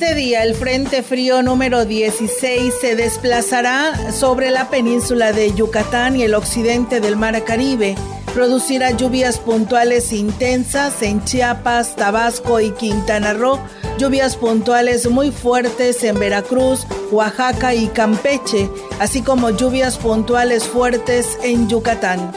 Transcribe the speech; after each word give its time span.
Este 0.00 0.14
día 0.14 0.44
el 0.44 0.54
Frente 0.54 1.02
Frío 1.02 1.42
número 1.42 1.84
16 1.84 2.72
se 2.80 2.96
desplazará 2.96 4.10
sobre 4.12 4.50
la 4.50 4.70
península 4.70 5.32
de 5.32 5.52
Yucatán 5.52 6.16
y 6.16 6.22
el 6.22 6.32
occidente 6.32 7.00
del 7.00 7.16
Mar 7.16 7.44
Caribe. 7.44 7.96
Producirá 8.32 8.92
lluvias 8.92 9.38
puntuales 9.38 10.14
intensas 10.14 11.02
en 11.02 11.22
Chiapas, 11.24 11.96
Tabasco 11.96 12.60
y 12.60 12.70
Quintana 12.70 13.34
Roo, 13.34 13.58
lluvias 13.98 14.36
puntuales 14.36 15.06
muy 15.10 15.30
fuertes 15.32 16.02
en 16.02 16.18
Veracruz, 16.18 16.86
Oaxaca 17.10 17.74
y 17.74 17.88
Campeche, 17.88 18.70
así 19.00 19.20
como 19.20 19.50
lluvias 19.50 19.98
puntuales 19.98 20.64
fuertes 20.64 21.36
en 21.42 21.68
Yucatán. 21.68 22.32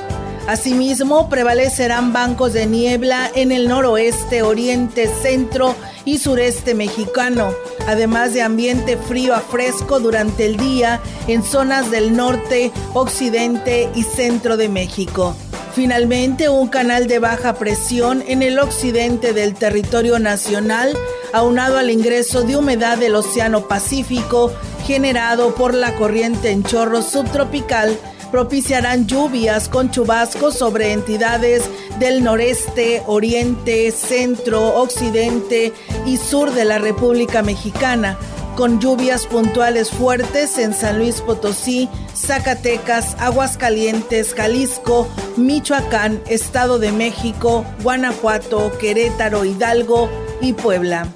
Asimismo, 0.48 1.30
prevalecerán 1.30 2.12
bancos 2.12 2.52
de 2.52 2.66
niebla 2.66 3.32
en 3.34 3.54
el 3.54 3.70
noroeste, 3.70 4.44
oriente, 4.44 5.10
centro 5.22 5.74
y 6.04 6.18
sureste 6.18 6.76
mexicano, 6.76 7.54
además 7.88 8.34
de 8.34 8.42
ambiente 8.42 8.98
frío 8.98 9.34
a 9.34 9.40
fresco 9.40 10.02
durante 10.02 10.46
el 10.46 10.58
día 10.58 11.00
en 11.28 11.44
zonas 11.44 11.92
del 11.92 12.16
norte, 12.16 12.74
occidente 12.94 13.90
y 13.96 14.04
centro 14.04 14.58
de 14.58 14.68
México. 14.68 15.34
Finalmente, 15.74 16.50
un 16.50 16.68
canal 16.68 17.08
de 17.08 17.20
baja 17.20 17.56
presión 17.56 18.22
en 18.28 18.44
el 18.44 18.60
occidente 18.60 19.32
del 19.32 19.56
territorio 19.56 20.20
nacional, 20.20 20.96
aunado 21.32 21.78
al 21.78 21.90
ingreso 21.90 22.44
de 22.44 22.58
humedad 22.58 22.98
del 22.98 23.16
Océano 23.16 23.68
Pacífico 23.68 24.52
generado 24.86 25.56
por 25.56 25.74
la 25.74 25.96
corriente 25.96 26.52
en 26.52 26.64
chorro 26.64 27.02
subtropical, 27.02 27.98
propiciarán 28.34 29.06
lluvias 29.06 29.70
con 29.70 29.92
chubascos 29.92 30.58
sobre 30.58 30.92
entidades 30.92 31.70
del 32.00 32.24
noreste, 32.24 33.04
oriente, 33.06 33.92
centro, 33.92 34.74
occidente 34.82 35.72
y 36.08 36.18
sur 36.18 36.52
de 36.52 36.66
la 36.66 36.80
República 36.80 37.44
Mexicana, 37.44 38.18
con 38.56 38.80
lluvias 38.80 39.28
puntuales 39.28 39.92
fuertes 39.92 40.58
en 40.58 40.74
San 40.74 40.98
Luis 40.98 41.22
Potosí, 41.22 41.88
Zacatecas, 42.16 43.16
Aguascalientes, 43.20 44.34
Jalisco, 44.34 45.08
Michoacán, 45.38 46.20
Estado 46.28 46.80
de 46.80 46.92
México, 46.92 47.64
Guanajuato, 47.84 48.76
Querétaro, 48.80 49.46
Hidalgo 49.46 50.10
y 50.42 50.54
Puebla. 50.54 51.08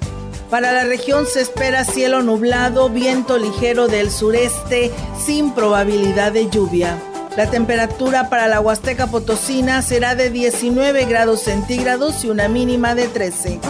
Para 0.50 0.72
la 0.72 0.84
región 0.84 1.26
se 1.26 1.42
espera 1.42 1.84
cielo 1.84 2.22
nublado, 2.22 2.88
viento 2.88 3.36
ligero 3.36 3.86
del 3.86 4.10
sureste 4.10 4.90
sin 5.22 5.52
probabilidad 5.52 6.32
de 6.32 6.48
lluvia. 6.48 6.98
La 7.36 7.50
temperatura 7.50 8.30
para 8.30 8.48
la 8.48 8.58
Huasteca 8.58 9.08
Potosina 9.08 9.82
será 9.82 10.14
de 10.14 10.30
19 10.30 11.04
grados 11.04 11.42
centígrados 11.42 12.24
y 12.24 12.30
una 12.30 12.48
mínima 12.48 12.94
de 12.94 13.08
13. 13.08 13.60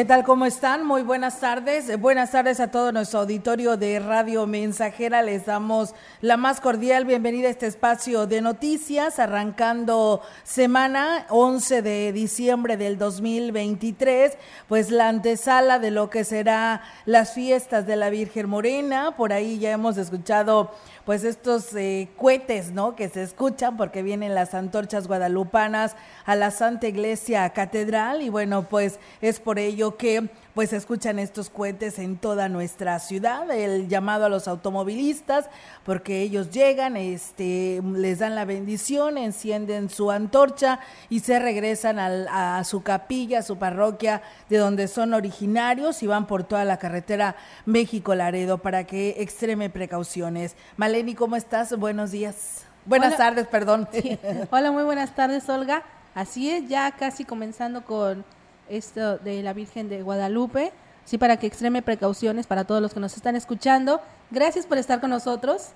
¿Qué 0.00 0.06
tal? 0.06 0.24
¿Cómo 0.24 0.46
están? 0.46 0.86
Muy 0.86 1.02
buenas 1.02 1.40
tardes. 1.40 2.00
Buenas 2.00 2.30
tardes 2.30 2.58
a 2.58 2.70
todo 2.70 2.90
nuestro 2.90 3.20
auditorio 3.20 3.76
de 3.76 3.98
Radio 3.98 4.46
Mensajera. 4.46 5.20
Les 5.20 5.44
damos 5.44 5.94
la 6.22 6.38
más 6.38 6.62
cordial 6.62 7.04
bienvenida 7.04 7.48
a 7.48 7.50
este 7.50 7.66
espacio 7.66 8.26
de 8.26 8.40
noticias, 8.40 9.18
arrancando 9.18 10.22
semana 10.42 11.26
11 11.28 11.82
de 11.82 12.14
diciembre 12.14 12.78
del 12.78 12.96
2023, 12.96 14.38
pues 14.68 14.90
la 14.90 15.10
antesala 15.10 15.78
de 15.78 15.90
lo 15.90 16.08
que 16.08 16.24
será 16.24 16.80
las 17.04 17.34
fiestas 17.34 17.86
de 17.86 17.96
la 17.96 18.08
Virgen 18.08 18.48
Morena. 18.48 19.14
Por 19.18 19.34
ahí 19.34 19.58
ya 19.58 19.70
hemos 19.70 19.98
escuchado 19.98 20.70
pues 21.04 21.24
estos 21.24 21.74
eh, 21.74 22.08
cohetes, 22.16 22.72
¿no? 22.72 22.94
Que 22.94 23.08
se 23.08 23.22
escuchan 23.22 23.76
porque 23.76 24.02
vienen 24.02 24.34
las 24.34 24.54
antorchas 24.54 25.08
guadalupanas 25.08 25.96
a 26.24 26.36
la 26.36 26.50
Santa 26.50 26.88
Iglesia 26.88 27.50
Catedral 27.50 28.22
y 28.22 28.28
bueno, 28.28 28.68
pues 28.68 28.98
es 29.20 29.40
por 29.40 29.58
ello 29.58 29.89
que 29.96 30.28
pues 30.54 30.72
escuchan 30.72 31.18
estos 31.18 31.48
cohetes 31.48 31.98
en 31.98 32.16
toda 32.16 32.48
nuestra 32.48 32.98
ciudad, 32.98 33.50
el 33.50 33.88
llamado 33.88 34.26
a 34.26 34.28
los 34.28 34.48
automovilistas, 34.48 35.48
porque 35.84 36.22
ellos 36.22 36.50
llegan, 36.50 36.96
este, 36.96 37.80
les 37.94 38.18
dan 38.18 38.34
la 38.34 38.44
bendición, 38.44 39.16
encienden 39.16 39.88
su 39.88 40.10
antorcha 40.10 40.80
y 41.08 41.20
se 41.20 41.38
regresan 41.38 41.98
a 41.98 42.62
su 42.64 42.82
capilla, 42.82 43.38
a 43.38 43.42
su 43.42 43.58
parroquia, 43.58 44.22
de 44.48 44.58
donde 44.58 44.88
son 44.88 45.14
originarios 45.14 46.02
y 46.02 46.06
van 46.06 46.26
por 46.26 46.44
toda 46.44 46.64
la 46.64 46.78
carretera 46.78 47.36
México-Laredo 47.64 48.58
para 48.58 48.84
que 48.84 49.16
extreme 49.18 49.70
precauciones. 49.70 50.56
Maleni, 50.76 51.14
¿cómo 51.14 51.36
estás? 51.36 51.76
Buenos 51.78 52.10
días. 52.10 52.64
Buenas 52.86 53.16
tardes, 53.16 53.46
perdón. 53.46 53.88
Hola, 54.50 54.72
muy 54.72 54.82
buenas 54.82 55.14
tardes, 55.14 55.48
Olga. 55.48 55.84
Así 56.14 56.50
es, 56.50 56.68
ya 56.68 56.90
casi 56.90 57.24
comenzando 57.24 57.84
con 57.84 58.24
esto 58.70 59.18
de 59.18 59.42
la 59.42 59.52
Virgen 59.52 59.88
de 59.88 60.02
Guadalupe. 60.02 60.72
Sí, 61.04 61.18
para 61.18 61.38
que 61.38 61.46
extreme 61.46 61.82
precauciones 61.82 62.46
para 62.46 62.64
todos 62.64 62.80
los 62.80 62.94
que 62.94 63.00
nos 63.00 63.16
están 63.16 63.34
escuchando. 63.36 64.00
Gracias 64.30 64.66
por 64.66 64.78
estar 64.78 65.00
con 65.00 65.10
nosotros. 65.10 65.72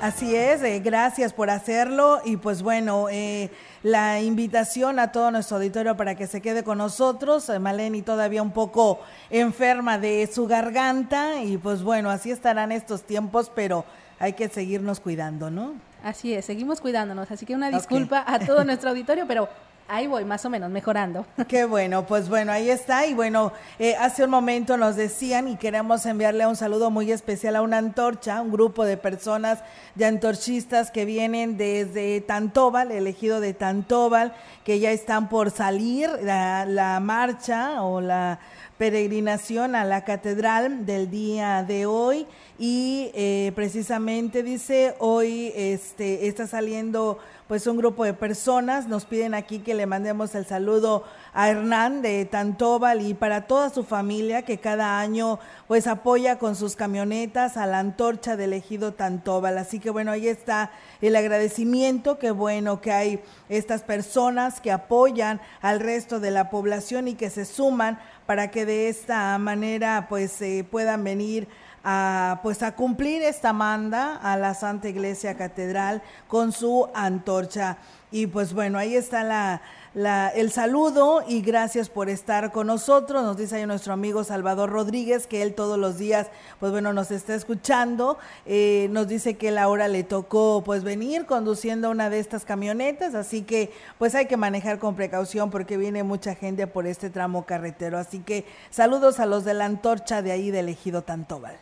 Así 0.00 0.34
es, 0.34 0.62
eh, 0.62 0.80
gracias 0.80 1.32
por 1.32 1.48
hacerlo 1.48 2.20
y 2.24 2.36
pues 2.36 2.62
bueno, 2.62 3.08
eh, 3.10 3.50
la 3.82 4.20
invitación 4.20 4.98
a 4.98 5.12
todo 5.12 5.30
nuestro 5.30 5.56
auditorio 5.56 5.96
para 5.96 6.14
que 6.14 6.26
se 6.26 6.40
quede 6.40 6.64
con 6.64 6.78
nosotros. 6.78 7.48
Eh, 7.48 7.58
Maleni 7.58 8.02
todavía 8.02 8.42
un 8.42 8.50
poco 8.50 9.00
enferma 9.30 9.98
de 9.98 10.28
su 10.32 10.46
garganta 10.46 11.40
y 11.42 11.56
pues 11.56 11.82
bueno, 11.82 12.10
así 12.10 12.30
estarán 12.30 12.72
estos 12.72 13.04
tiempos, 13.04 13.50
pero 13.54 13.84
hay 14.18 14.34
que 14.34 14.48
seguirnos 14.48 15.00
cuidando, 15.00 15.50
¿no? 15.50 15.74
Así 16.02 16.34
es, 16.34 16.44
seguimos 16.44 16.80
cuidándonos, 16.80 17.30
así 17.30 17.46
que 17.46 17.54
una 17.54 17.70
disculpa 17.70 18.22
a 18.26 18.38
todo 18.38 18.64
nuestro 18.64 18.90
auditorio, 18.90 19.26
pero 19.26 19.48
Ahí 19.88 20.08
voy, 20.08 20.24
más 20.24 20.44
o 20.44 20.50
menos, 20.50 20.68
mejorando. 20.70 21.24
Qué 21.48 21.64
bueno, 21.64 22.06
pues 22.06 22.28
bueno, 22.28 22.50
ahí 22.50 22.70
está. 22.70 23.06
Y 23.06 23.14
bueno, 23.14 23.52
eh, 23.78 23.94
hace 23.96 24.24
un 24.24 24.30
momento 24.30 24.76
nos 24.76 24.96
decían 24.96 25.46
y 25.46 25.56
queremos 25.56 26.04
enviarle 26.06 26.46
un 26.46 26.56
saludo 26.56 26.90
muy 26.90 27.12
especial 27.12 27.54
a 27.54 27.62
una 27.62 27.78
antorcha, 27.78 28.40
un 28.40 28.50
grupo 28.50 28.84
de 28.84 28.96
personas 28.96 29.60
de 29.94 30.06
antorchistas 30.06 30.90
que 30.90 31.04
vienen 31.04 31.56
desde 31.56 32.20
Tantóbal, 32.20 32.90
elegido 32.90 33.40
de 33.40 33.54
Tantóbal, 33.54 34.34
que 34.64 34.80
ya 34.80 34.90
están 34.90 35.28
por 35.28 35.52
salir 35.52 36.10
la 36.20 36.98
marcha 37.00 37.82
o 37.82 38.00
la 38.00 38.40
peregrinación 38.78 39.74
a 39.74 39.84
la 39.84 40.04
catedral 40.04 40.84
del 40.84 41.10
día 41.10 41.62
de 41.62 41.86
hoy 41.86 42.26
y 42.58 43.10
eh, 43.14 43.52
precisamente 43.54 44.42
dice 44.42 44.94
hoy 44.98 45.52
este 45.54 46.26
está 46.26 46.46
saliendo 46.46 47.18
pues 47.48 47.66
un 47.66 47.76
grupo 47.76 48.04
de 48.04 48.12
personas. 48.12 48.88
Nos 48.88 49.04
piden 49.04 49.34
aquí 49.34 49.60
que 49.60 49.74
le 49.74 49.86
mandemos 49.86 50.34
el 50.34 50.46
saludo 50.46 51.04
a 51.32 51.48
Hernán 51.48 52.02
de 52.02 52.24
Tantóbal 52.24 53.02
y 53.02 53.14
para 53.14 53.46
toda 53.46 53.70
su 53.70 53.84
familia 53.84 54.42
que 54.42 54.58
cada 54.58 54.98
año 54.98 55.38
pues 55.68 55.86
apoya 55.86 56.38
con 56.38 56.56
sus 56.56 56.74
camionetas 56.74 57.56
a 57.56 57.66
la 57.66 57.78
antorcha 57.78 58.36
del 58.36 58.52
ejido 58.52 58.94
Tantóbal. 58.94 59.58
Así 59.58 59.78
que 59.78 59.90
bueno, 59.90 60.10
ahí 60.10 60.28
está 60.28 60.72
el 61.00 61.14
agradecimiento, 61.14 62.18
qué 62.18 62.32
bueno 62.32 62.80
que 62.80 62.92
hay 62.92 63.20
estas 63.48 63.82
personas 63.82 64.60
que 64.60 64.72
apoyan 64.72 65.40
al 65.60 65.80
resto 65.80 66.18
de 66.18 66.32
la 66.32 66.50
población 66.50 67.06
y 67.06 67.14
que 67.14 67.30
se 67.30 67.44
suman 67.44 68.00
para 68.26 68.50
que 68.50 68.66
de 68.66 68.88
esta 68.88 69.38
manera 69.38 70.06
pues 70.08 70.38
puedan 70.70 71.04
venir 71.04 71.48
a, 71.88 72.40
pues 72.42 72.62
a 72.62 72.74
cumplir 72.74 73.22
esta 73.22 73.52
manda 73.52 74.16
a 74.16 74.36
la 74.36 74.54
Santa 74.54 74.88
Iglesia 74.88 75.36
Catedral 75.36 76.02
con 76.26 76.50
su 76.50 76.88
antorcha. 76.94 77.78
Y 78.10 78.26
pues 78.26 78.52
bueno, 78.52 78.78
ahí 78.78 78.96
está 78.96 79.22
la, 79.22 79.62
el 79.96 80.50
saludo 80.50 81.24
y 81.26 81.40
gracias 81.40 81.88
por 81.88 82.10
estar 82.10 82.52
con 82.52 82.66
nosotros. 82.66 83.22
Nos 83.22 83.38
dice 83.38 83.56
ahí 83.56 83.66
nuestro 83.66 83.94
amigo 83.94 84.24
Salvador 84.24 84.68
Rodríguez 84.68 85.26
que 85.26 85.40
él 85.40 85.54
todos 85.54 85.78
los 85.78 85.96
días, 85.96 86.26
pues 86.60 86.70
bueno, 86.70 86.92
nos 86.92 87.10
está 87.10 87.34
escuchando. 87.34 88.18
Eh, 88.44 88.88
nos 88.90 89.08
dice 89.08 89.38
que 89.38 89.50
la 89.50 89.68
hora 89.68 89.88
le 89.88 90.02
tocó 90.02 90.62
pues 90.62 90.84
venir 90.84 91.24
conduciendo 91.24 91.90
una 91.90 92.10
de 92.10 92.18
estas 92.18 92.44
camionetas, 92.44 93.14
así 93.14 93.40
que 93.40 93.72
pues 93.96 94.14
hay 94.14 94.26
que 94.26 94.36
manejar 94.36 94.78
con 94.78 94.96
precaución 94.96 95.50
porque 95.50 95.78
viene 95.78 96.02
mucha 96.02 96.34
gente 96.34 96.66
por 96.66 96.86
este 96.86 97.08
tramo 97.08 97.46
carretero. 97.46 97.96
Así 97.96 98.18
que 98.18 98.44
saludos 98.68 99.18
a 99.18 99.24
los 99.24 99.46
de 99.46 99.54
la 99.54 99.64
antorcha 99.64 100.20
de 100.20 100.32
ahí 100.32 100.50
del 100.50 100.68
ejido 100.68 101.02
Tantóbal. 101.02 101.56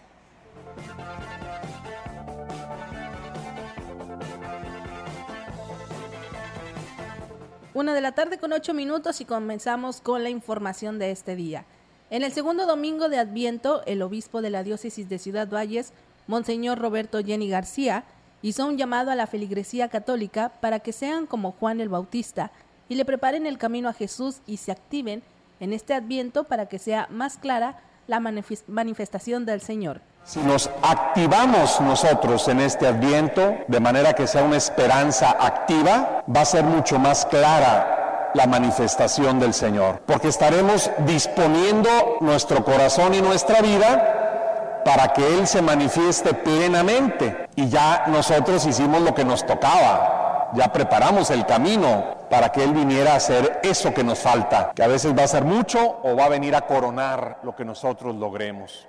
Una 7.74 7.92
de 7.92 8.00
la 8.00 8.12
tarde 8.12 8.38
con 8.38 8.52
ocho 8.52 8.72
minutos 8.72 9.20
y 9.20 9.24
comenzamos 9.24 10.00
con 10.00 10.22
la 10.22 10.30
información 10.30 11.00
de 11.00 11.10
este 11.10 11.34
día. 11.34 11.64
En 12.08 12.22
el 12.22 12.30
segundo 12.30 12.66
domingo 12.66 13.08
de 13.08 13.18
Adviento, 13.18 13.82
el 13.86 14.00
obispo 14.02 14.42
de 14.42 14.50
la 14.50 14.62
diócesis 14.62 15.08
de 15.08 15.18
Ciudad 15.18 15.48
Valles, 15.48 15.92
Monseñor 16.28 16.78
Roberto 16.78 17.18
Jenny 17.20 17.48
García, 17.48 18.04
hizo 18.42 18.64
un 18.64 18.78
llamado 18.78 19.10
a 19.10 19.16
la 19.16 19.26
feligresía 19.26 19.88
católica 19.88 20.52
para 20.60 20.78
que 20.78 20.92
sean 20.92 21.26
como 21.26 21.50
Juan 21.50 21.80
el 21.80 21.88
Bautista 21.88 22.52
y 22.88 22.94
le 22.94 23.04
preparen 23.04 23.44
el 23.44 23.58
camino 23.58 23.88
a 23.88 23.92
Jesús 23.92 24.36
y 24.46 24.58
se 24.58 24.70
activen 24.70 25.24
en 25.58 25.72
este 25.72 25.94
Adviento 25.94 26.44
para 26.44 26.66
que 26.66 26.78
sea 26.78 27.08
más 27.10 27.38
clara 27.38 27.82
la 28.06 28.20
manifestación 28.20 29.46
del 29.46 29.60
Señor. 29.60 30.00
Si 30.24 30.40
nos 30.40 30.70
activamos 30.82 31.82
nosotros 31.82 32.48
en 32.48 32.60
este 32.60 32.86
adviento, 32.86 33.56
de 33.68 33.78
manera 33.78 34.14
que 34.14 34.26
sea 34.26 34.42
una 34.42 34.56
esperanza 34.56 35.36
activa, 35.38 36.24
va 36.34 36.40
a 36.40 36.46
ser 36.46 36.64
mucho 36.64 36.98
más 36.98 37.26
clara 37.26 38.30
la 38.32 38.46
manifestación 38.46 39.38
del 39.38 39.52
Señor, 39.52 40.00
porque 40.06 40.28
estaremos 40.28 40.90
disponiendo 41.06 41.90
nuestro 42.20 42.64
corazón 42.64 43.12
y 43.12 43.20
nuestra 43.20 43.60
vida 43.60 44.82
para 44.82 45.12
que 45.12 45.26
Él 45.38 45.46
se 45.46 45.60
manifieste 45.60 46.32
plenamente. 46.32 47.48
Y 47.54 47.68
ya 47.68 48.04
nosotros 48.06 48.64
hicimos 48.64 49.02
lo 49.02 49.14
que 49.14 49.26
nos 49.26 49.44
tocaba, 49.44 50.50
ya 50.54 50.72
preparamos 50.72 51.30
el 51.30 51.44
camino 51.44 52.16
para 52.30 52.50
que 52.50 52.64
Él 52.64 52.72
viniera 52.72 53.12
a 53.12 53.16
hacer 53.16 53.60
eso 53.62 53.92
que 53.92 54.02
nos 54.02 54.20
falta, 54.20 54.72
que 54.74 54.82
a 54.82 54.88
veces 54.88 55.16
va 55.16 55.24
a 55.24 55.28
ser 55.28 55.44
mucho 55.44 56.00
o 56.02 56.16
va 56.16 56.24
a 56.24 56.30
venir 56.30 56.56
a 56.56 56.62
coronar 56.62 57.40
lo 57.42 57.54
que 57.54 57.66
nosotros 57.66 58.14
logremos. 58.14 58.88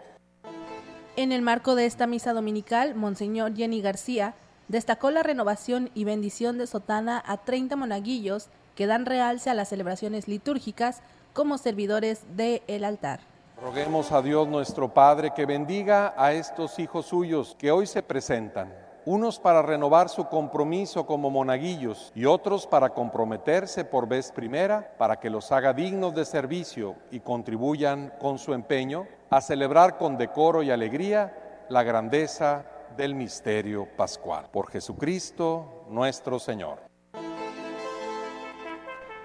En 1.17 1.31
el 1.31 1.41
marco 1.41 1.75
de 1.75 1.85
esta 1.85 2.07
misa 2.07 2.33
dominical, 2.33 2.93
Monseñor 2.93 3.55
Jenny 3.55 3.79
García 3.81 4.33
destacó 4.67 5.11
la 5.11 5.23
renovación 5.23 5.89
y 5.93 6.03
bendición 6.03 6.57
de 6.57 6.67
sotana 6.67 7.23
a 7.25 7.37
30 7.37 7.77
monaguillos 7.77 8.49
que 8.75 8.85
dan 8.85 9.05
realce 9.05 9.49
a 9.49 9.53
las 9.53 9.69
celebraciones 9.69 10.27
litúrgicas 10.27 11.01
como 11.31 11.57
servidores 11.57 12.25
del 12.35 12.61
el 12.67 12.83
altar. 12.83 13.21
Roguemos 13.61 14.11
a 14.11 14.21
Dios 14.21 14.45
nuestro 14.49 14.93
Padre 14.93 15.31
que 15.33 15.45
bendiga 15.45 16.13
a 16.17 16.33
estos 16.33 16.79
hijos 16.79 17.05
suyos 17.05 17.55
que 17.57 17.71
hoy 17.71 17.87
se 17.87 18.03
presentan, 18.03 18.73
unos 19.05 19.39
para 19.39 19.61
renovar 19.61 20.09
su 20.09 20.27
compromiso 20.27 21.05
como 21.05 21.29
monaguillos 21.29 22.11
y 22.13 22.25
otros 22.25 22.67
para 22.67 22.89
comprometerse 22.89 23.85
por 23.85 24.05
vez 24.05 24.33
primera, 24.33 24.93
para 24.97 25.17
que 25.17 25.29
los 25.29 25.49
haga 25.53 25.71
dignos 25.71 26.13
de 26.13 26.25
servicio 26.25 26.97
y 27.09 27.21
contribuyan 27.21 28.11
con 28.19 28.37
su 28.37 28.53
empeño 28.53 29.07
a 29.29 29.41
celebrar 29.41 29.97
con 29.97 30.17
decoro 30.17 30.63
y 30.63 30.71
alegría 30.71 31.65
la 31.69 31.83
grandeza 31.83 32.65
del 32.95 33.15
misterio 33.15 33.87
pascual. 33.97 34.49
Por 34.51 34.69
Jesucristo 34.69 35.85
nuestro 35.89 36.39
Señor. 36.39 36.79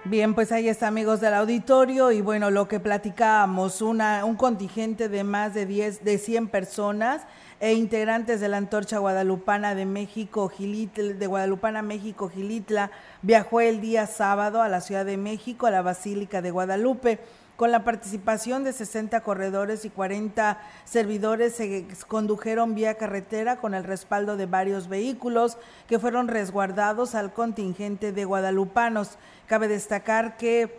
Bien, 0.03 0.33
pues 0.33 0.51
ahí 0.51 0.67
está 0.67 0.87
amigos 0.87 1.21
del 1.21 1.35
auditorio 1.35 2.11
y 2.11 2.21
bueno, 2.21 2.49
lo 2.49 2.67
que 2.67 2.79
platicábamos, 2.79 3.83
una, 3.83 4.25
un 4.25 4.35
contingente 4.35 5.09
de 5.09 5.23
más 5.23 5.53
de 5.53 5.67
10, 5.67 6.03
de 6.03 6.17
100 6.17 6.47
personas 6.47 7.27
e 7.59 7.73
integrantes 7.73 8.41
de 8.41 8.47
la 8.47 8.57
Antorcha 8.57 8.97
Guadalupana 8.97 9.75
de 9.75 9.85
México, 9.85 10.49
Gilitla, 10.49 11.13
de 11.13 11.27
Guadalupana, 11.27 11.83
México, 11.83 12.29
Gilitla, 12.29 12.89
viajó 13.21 13.61
el 13.61 13.79
día 13.79 14.07
sábado 14.07 14.63
a 14.63 14.69
la 14.69 14.81
Ciudad 14.81 15.05
de 15.05 15.17
México, 15.17 15.67
a 15.67 15.71
la 15.71 15.83
Basílica 15.83 16.41
de 16.41 16.49
Guadalupe 16.49 17.19
con 17.61 17.71
la 17.71 17.83
participación 17.83 18.63
de 18.63 18.73
60 18.73 19.21
corredores 19.21 19.85
y 19.85 19.91
40 19.91 20.59
servidores 20.83 21.53
se 21.53 21.85
condujeron 22.07 22.73
vía 22.73 22.95
carretera 22.95 23.57
con 23.57 23.75
el 23.75 23.83
respaldo 23.83 24.35
de 24.35 24.47
varios 24.47 24.87
vehículos 24.87 25.59
que 25.87 25.99
fueron 25.99 26.27
resguardados 26.27 27.13
al 27.13 27.33
contingente 27.33 28.13
de 28.13 28.25
guadalupanos. 28.25 29.19
Cabe 29.45 29.67
destacar 29.67 30.37
que 30.37 30.75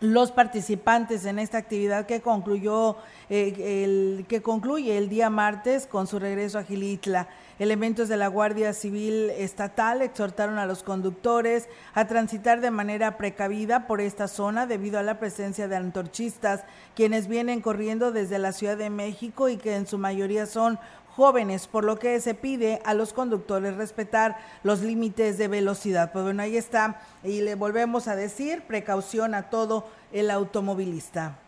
los 0.00 0.30
participantes 0.30 1.24
en 1.24 1.40
esta 1.40 1.58
actividad 1.58 2.06
que 2.06 2.20
concluyó 2.20 2.96
eh, 3.28 3.82
el 3.82 4.24
que 4.28 4.40
concluye 4.40 4.96
el 4.96 5.08
día 5.08 5.30
martes 5.30 5.88
con 5.88 6.06
su 6.06 6.20
regreso 6.20 6.60
a 6.60 6.62
Gilitla. 6.62 7.26
Elementos 7.58 8.08
de 8.08 8.16
la 8.16 8.28
Guardia 8.28 8.72
Civil 8.72 9.30
Estatal 9.30 10.00
exhortaron 10.00 10.58
a 10.58 10.66
los 10.66 10.84
conductores 10.84 11.68
a 11.92 12.06
transitar 12.06 12.60
de 12.60 12.70
manera 12.70 13.16
precavida 13.16 13.88
por 13.88 14.00
esta 14.00 14.28
zona 14.28 14.66
debido 14.66 14.96
a 15.00 15.02
la 15.02 15.18
presencia 15.18 15.66
de 15.66 15.74
antorchistas, 15.74 16.62
quienes 16.94 17.26
vienen 17.26 17.60
corriendo 17.60 18.12
desde 18.12 18.38
la 18.38 18.52
Ciudad 18.52 18.76
de 18.76 18.90
México 18.90 19.48
y 19.48 19.56
que 19.56 19.74
en 19.74 19.88
su 19.88 19.98
mayoría 19.98 20.46
son 20.46 20.78
jóvenes, 21.16 21.66
por 21.66 21.82
lo 21.82 21.98
que 21.98 22.20
se 22.20 22.34
pide 22.34 22.80
a 22.84 22.94
los 22.94 23.12
conductores 23.12 23.76
respetar 23.76 24.36
los 24.62 24.82
límites 24.82 25.36
de 25.36 25.48
velocidad. 25.48 26.12
Pues 26.12 26.24
bueno, 26.24 26.44
ahí 26.44 26.56
está. 26.56 27.00
Y 27.24 27.40
le 27.40 27.56
volvemos 27.56 28.06
a 28.06 28.14
decir, 28.14 28.62
precaución 28.68 29.34
a 29.34 29.50
todo 29.50 29.88
el 30.12 30.30
automovilista. 30.30 31.38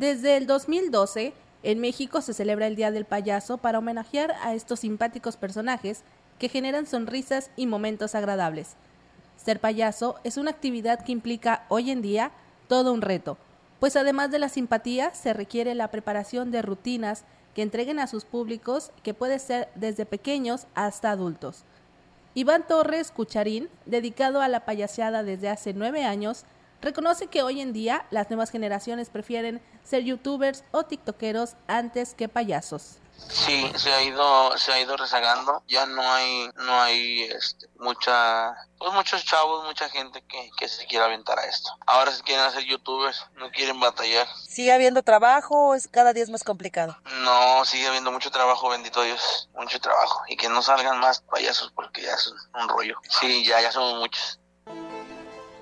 Desde 0.00 0.38
el 0.38 0.46
2012, 0.46 1.34
en 1.62 1.78
México 1.78 2.22
se 2.22 2.32
celebra 2.32 2.66
el 2.66 2.74
Día 2.74 2.90
del 2.90 3.04
Payaso 3.04 3.58
para 3.58 3.80
homenajear 3.80 4.34
a 4.42 4.54
estos 4.54 4.80
simpáticos 4.80 5.36
personajes 5.36 6.04
que 6.38 6.48
generan 6.48 6.86
sonrisas 6.86 7.50
y 7.54 7.66
momentos 7.66 8.14
agradables. 8.14 8.76
Ser 9.36 9.60
payaso 9.60 10.18
es 10.24 10.38
una 10.38 10.52
actividad 10.52 11.04
que 11.04 11.12
implica 11.12 11.66
hoy 11.68 11.90
en 11.90 12.00
día 12.00 12.30
todo 12.66 12.94
un 12.94 13.02
reto, 13.02 13.36
pues 13.78 13.94
además 13.94 14.30
de 14.30 14.38
la 14.38 14.48
simpatía 14.48 15.12
se 15.14 15.34
requiere 15.34 15.74
la 15.74 15.90
preparación 15.90 16.50
de 16.50 16.62
rutinas 16.62 17.24
que 17.54 17.60
entreguen 17.60 17.98
a 17.98 18.06
sus 18.06 18.24
públicos 18.24 18.92
que 19.02 19.12
puede 19.12 19.38
ser 19.38 19.68
desde 19.74 20.06
pequeños 20.06 20.66
hasta 20.74 21.10
adultos. 21.10 21.64
Iván 22.32 22.66
Torres 22.66 23.10
Cucharín, 23.10 23.68
dedicado 23.84 24.40
a 24.40 24.48
la 24.48 24.64
payaseada 24.64 25.22
desde 25.24 25.50
hace 25.50 25.74
nueve 25.74 26.04
años, 26.04 26.46
reconoce 26.80 27.28
que 27.28 27.42
hoy 27.42 27.60
en 27.60 27.72
día 27.72 28.06
las 28.10 28.30
nuevas 28.30 28.50
generaciones 28.50 29.10
prefieren 29.10 29.62
ser 29.82 30.04
youtubers 30.04 30.64
o 30.70 30.84
tiktokeros 30.84 31.56
antes 31.66 32.14
que 32.14 32.28
payasos. 32.28 33.00
Sí, 33.28 33.70
se 33.76 33.92
ha 33.92 34.02
ido, 34.02 34.56
se 34.56 34.72
ha 34.72 34.80
ido 34.80 34.96
rezagando. 34.96 35.62
Ya 35.68 35.86
no 35.86 36.02
hay, 36.02 36.50
no 36.56 36.80
hay 36.80 37.22
este, 37.22 37.68
mucha, 37.78 38.54
pues 38.78 38.92
muchos 38.92 39.24
chavos, 39.24 39.64
mucha 39.66 39.88
gente 39.88 40.22
que, 40.22 40.50
que 40.58 40.68
se 40.68 40.86
quiere 40.86 41.04
aventar 41.04 41.38
a 41.38 41.44
esto. 41.44 41.70
Ahora 41.86 42.12
se 42.12 42.22
quieren 42.22 42.44
hacer 42.44 42.64
youtubers, 42.64 43.24
no 43.36 43.50
quieren 43.50 43.78
batallar. 43.78 44.26
¿Sigue 44.48 44.72
habiendo 44.72 45.02
trabajo 45.02 45.68
o 45.68 45.74
es 45.74 45.86
cada 45.86 46.12
día 46.12 46.24
es 46.24 46.30
más 46.30 46.44
complicado? 46.44 46.96
No, 47.22 47.64
sigue 47.64 47.86
habiendo 47.86 48.10
mucho 48.10 48.30
trabajo, 48.30 48.68
bendito 48.68 49.02
Dios, 49.02 49.48
mucho 49.54 49.78
trabajo. 49.80 50.22
Y 50.28 50.36
que 50.36 50.48
no 50.48 50.62
salgan 50.62 50.98
más 50.98 51.20
payasos 51.20 51.70
porque 51.72 52.02
ya 52.02 52.14
es 52.14 52.32
un 52.54 52.68
rollo. 52.68 52.96
Sí, 53.20 53.44
ya, 53.44 53.60
ya 53.60 53.70
somos 53.70 54.00
muchos. 54.00 54.39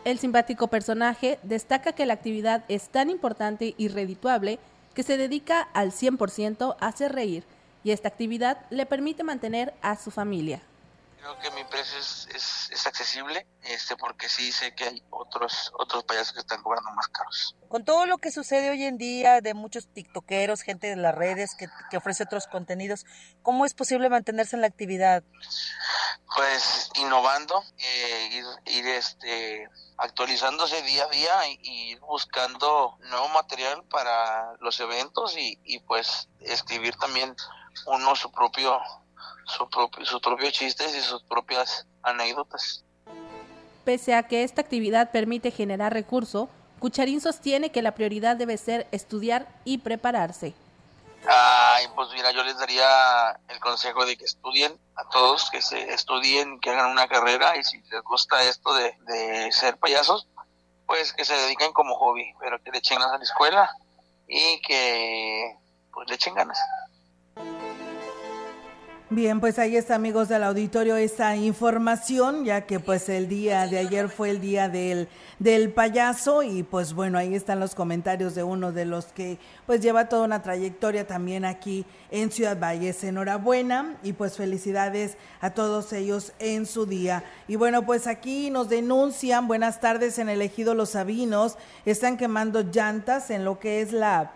El 0.04 0.18
simpático 0.18 0.68
personaje 0.68 1.38
destaca 1.42 1.92
que 1.92 2.06
la 2.06 2.14
actividad 2.14 2.64
es 2.68 2.88
tan 2.88 3.10
importante 3.10 3.74
y 3.76 3.88
redituable 3.88 4.58
que 4.94 5.02
se 5.02 5.16
dedica 5.16 5.60
al 5.74 5.92
100% 5.92 6.76
a 6.78 6.86
hacer 6.86 7.12
reír 7.12 7.44
y 7.84 7.90
esta 7.90 8.08
actividad 8.08 8.58
le 8.70 8.86
permite 8.86 9.22
mantener 9.22 9.74
a 9.82 9.96
su 9.96 10.10
familia. 10.10 10.62
Creo 11.28 11.40
que 11.40 11.50
mi 11.50 11.64
precio 11.64 11.98
es, 11.98 12.26
es, 12.70 12.86
accesible, 12.86 13.46
este, 13.60 13.96
porque 13.96 14.30
sí 14.30 14.50
sé 14.50 14.74
que 14.74 14.84
hay 14.84 15.02
otros, 15.10 15.70
otros 15.78 16.04
payasos 16.04 16.32
que 16.32 16.40
están 16.40 16.62
cobrando 16.62 16.90
más 16.92 17.08
caros. 17.08 17.54
Con 17.68 17.84
todo 17.84 18.06
lo 18.06 18.16
que 18.16 18.30
sucede 18.30 18.70
hoy 18.70 18.84
en 18.84 18.96
día 18.96 19.42
de 19.42 19.52
muchos 19.52 19.92
tiktokeros, 19.92 20.62
gente 20.62 20.86
de 20.86 20.96
las 20.96 21.14
redes 21.14 21.54
que, 21.54 21.68
que 21.90 21.98
ofrece 21.98 22.22
otros 22.22 22.46
contenidos, 22.46 23.04
¿cómo 23.42 23.66
es 23.66 23.74
posible 23.74 24.08
mantenerse 24.08 24.56
en 24.56 24.62
la 24.62 24.68
actividad? 24.68 25.22
Pues 26.34 26.88
innovando, 26.94 27.62
eh, 27.76 28.28
ir, 28.32 28.44
ir 28.64 28.86
este, 28.86 29.68
actualizándose 29.98 30.80
día 30.80 31.04
a 31.04 31.08
día 31.08 31.48
y, 31.48 31.58
y, 31.62 31.94
buscando 31.96 32.96
nuevo 33.10 33.28
material 33.28 33.84
para 33.90 34.54
los 34.60 34.80
eventos 34.80 35.36
y, 35.36 35.60
y 35.62 35.80
pues 35.80 36.30
escribir 36.40 36.96
también 36.96 37.36
uno 37.84 38.16
su 38.16 38.32
propio 38.32 38.80
su 39.46 39.68
propio, 39.68 40.04
sus 40.04 40.20
propios 40.20 40.52
chistes 40.52 40.94
y 40.94 41.00
sus 41.00 41.22
propias 41.22 41.86
anécdotas. 42.02 42.84
Pese 43.84 44.14
a 44.14 44.24
que 44.24 44.42
esta 44.42 44.60
actividad 44.60 45.10
permite 45.10 45.50
generar 45.50 45.92
recurso, 45.92 46.48
Cucharín 46.78 47.20
sostiene 47.20 47.70
que 47.70 47.82
la 47.82 47.94
prioridad 47.94 48.36
debe 48.36 48.56
ser 48.56 48.86
estudiar 48.92 49.48
y 49.64 49.78
prepararse. 49.78 50.54
Ay, 51.26 51.86
pues 51.94 52.08
mira, 52.12 52.30
yo 52.30 52.44
les 52.44 52.56
daría 52.58 53.38
el 53.48 53.58
consejo 53.60 54.06
de 54.06 54.16
que 54.16 54.24
estudien 54.24 54.78
a 54.94 55.08
todos, 55.08 55.50
que 55.50 55.60
se 55.60 55.92
estudien, 55.92 56.60
que 56.60 56.70
hagan 56.70 56.90
una 56.90 57.08
carrera 57.08 57.56
y 57.56 57.64
si 57.64 57.80
les 57.90 58.02
gusta 58.02 58.42
esto 58.44 58.72
de, 58.74 58.94
de 59.06 59.52
ser 59.52 59.76
payasos, 59.78 60.28
pues 60.86 61.12
que 61.12 61.24
se 61.24 61.34
dediquen 61.34 61.72
como 61.72 61.96
hobby, 61.96 62.32
pero 62.40 62.62
que 62.62 62.70
le 62.70 62.78
echen 62.78 62.98
ganas 62.98 63.14
a 63.14 63.18
la 63.18 63.24
escuela 63.24 63.70
y 64.26 64.60
que 64.62 65.56
pues 65.92 66.08
le 66.08 66.14
echen 66.14 66.34
ganas. 66.34 66.58
Bien, 69.10 69.40
pues 69.40 69.58
ahí 69.58 69.74
está 69.74 69.94
amigos 69.94 70.28
del 70.28 70.42
auditorio 70.42 70.94
esta 70.98 71.34
información, 71.34 72.44
ya 72.44 72.66
que 72.66 72.78
pues 72.78 73.08
el 73.08 73.26
día 73.26 73.66
de 73.66 73.78
ayer 73.78 74.10
fue 74.10 74.28
el 74.28 74.38
día 74.38 74.68
del, 74.68 75.08
del 75.38 75.72
payaso 75.72 76.42
y 76.42 76.62
pues 76.62 76.92
bueno, 76.92 77.16
ahí 77.16 77.34
están 77.34 77.58
los 77.58 77.74
comentarios 77.74 78.34
de 78.34 78.42
uno 78.42 78.70
de 78.70 78.84
los 78.84 79.06
que 79.06 79.38
pues 79.64 79.80
lleva 79.80 80.10
toda 80.10 80.26
una 80.26 80.42
trayectoria 80.42 81.06
también 81.06 81.46
aquí 81.46 81.86
en 82.10 82.30
Ciudad 82.30 82.60
Valles. 82.60 83.02
Enhorabuena 83.02 83.96
y 84.02 84.12
pues 84.12 84.36
felicidades 84.36 85.16
a 85.40 85.52
todos 85.52 85.94
ellos 85.94 86.34
en 86.38 86.66
su 86.66 86.84
día. 86.84 87.24
Y 87.48 87.56
bueno, 87.56 87.86
pues 87.86 88.06
aquí 88.06 88.50
nos 88.50 88.68
denuncian, 88.68 89.48
buenas 89.48 89.80
tardes 89.80 90.18
en 90.18 90.28
el 90.28 90.42
ejido 90.42 90.74
Los 90.74 90.90
Sabinos, 90.90 91.56
están 91.86 92.18
quemando 92.18 92.60
llantas 92.60 93.30
en 93.30 93.46
lo 93.46 93.58
que 93.58 93.80
es 93.80 93.92
la, 93.92 94.32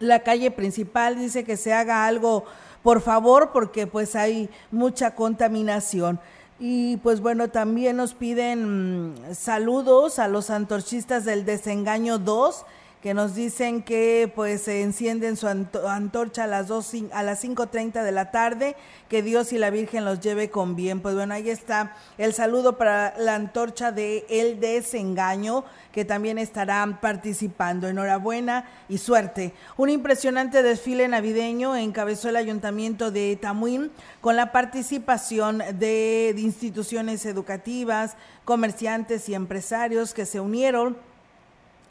la 0.00 0.24
calle 0.24 0.50
principal, 0.50 1.16
dice 1.16 1.44
que 1.44 1.56
se 1.56 1.72
haga 1.72 2.04
algo 2.04 2.46
por 2.86 3.00
favor, 3.00 3.50
porque 3.52 3.88
pues 3.88 4.14
hay 4.14 4.48
mucha 4.70 5.16
contaminación. 5.16 6.20
Y 6.60 6.98
pues 6.98 7.20
bueno, 7.20 7.48
también 7.48 7.96
nos 7.96 8.14
piden 8.14 9.14
mm, 9.16 9.34
saludos 9.34 10.20
a 10.20 10.28
los 10.28 10.50
antorchistas 10.50 11.24
del 11.24 11.44
desengaño 11.44 12.20
2 12.20 12.64
que 13.02 13.14
nos 13.14 13.34
dicen 13.34 13.82
que 13.82 14.30
pues 14.34 14.62
se 14.62 14.82
encienden 14.82 15.36
su 15.36 15.46
antorcha 15.46 16.44
a 16.44 16.46
las 16.46 16.66
dos, 16.66 16.92
a 17.12 17.22
las 17.22 17.44
5.30 17.44 18.02
de 18.02 18.12
la 18.12 18.30
tarde, 18.30 18.74
que 19.08 19.22
Dios 19.22 19.52
y 19.52 19.58
la 19.58 19.70
Virgen 19.70 20.04
los 20.04 20.20
lleve 20.20 20.50
con 20.50 20.74
bien. 20.74 21.00
Pues 21.00 21.14
bueno, 21.14 21.34
ahí 21.34 21.50
está 21.50 21.94
el 22.18 22.32
saludo 22.32 22.78
para 22.78 23.14
la 23.18 23.34
antorcha 23.34 23.92
de 23.92 24.26
El 24.28 24.58
Desengaño, 24.60 25.64
que 25.92 26.04
también 26.04 26.38
estarán 26.38 27.00
participando. 27.00 27.86
Enhorabuena 27.86 28.68
y 28.88 28.98
suerte. 28.98 29.52
Un 29.76 29.90
impresionante 29.90 30.62
desfile 30.62 31.06
navideño 31.06 31.76
encabezó 31.76 32.28
el 32.28 32.36
ayuntamiento 32.36 33.10
de 33.10 33.36
Tamuín 33.40 33.92
con 34.20 34.36
la 34.36 34.52
participación 34.52 35.62
de 35.74 36.34
instituciones 36.36 37.24
educativas, 37.26 38.16
comerciantes 38.44 39.28
y 39.28 39.34
empresarios 39.34 40.12
que 40.12 40.26
se 40.26 40.40
unieron 40.40 40.96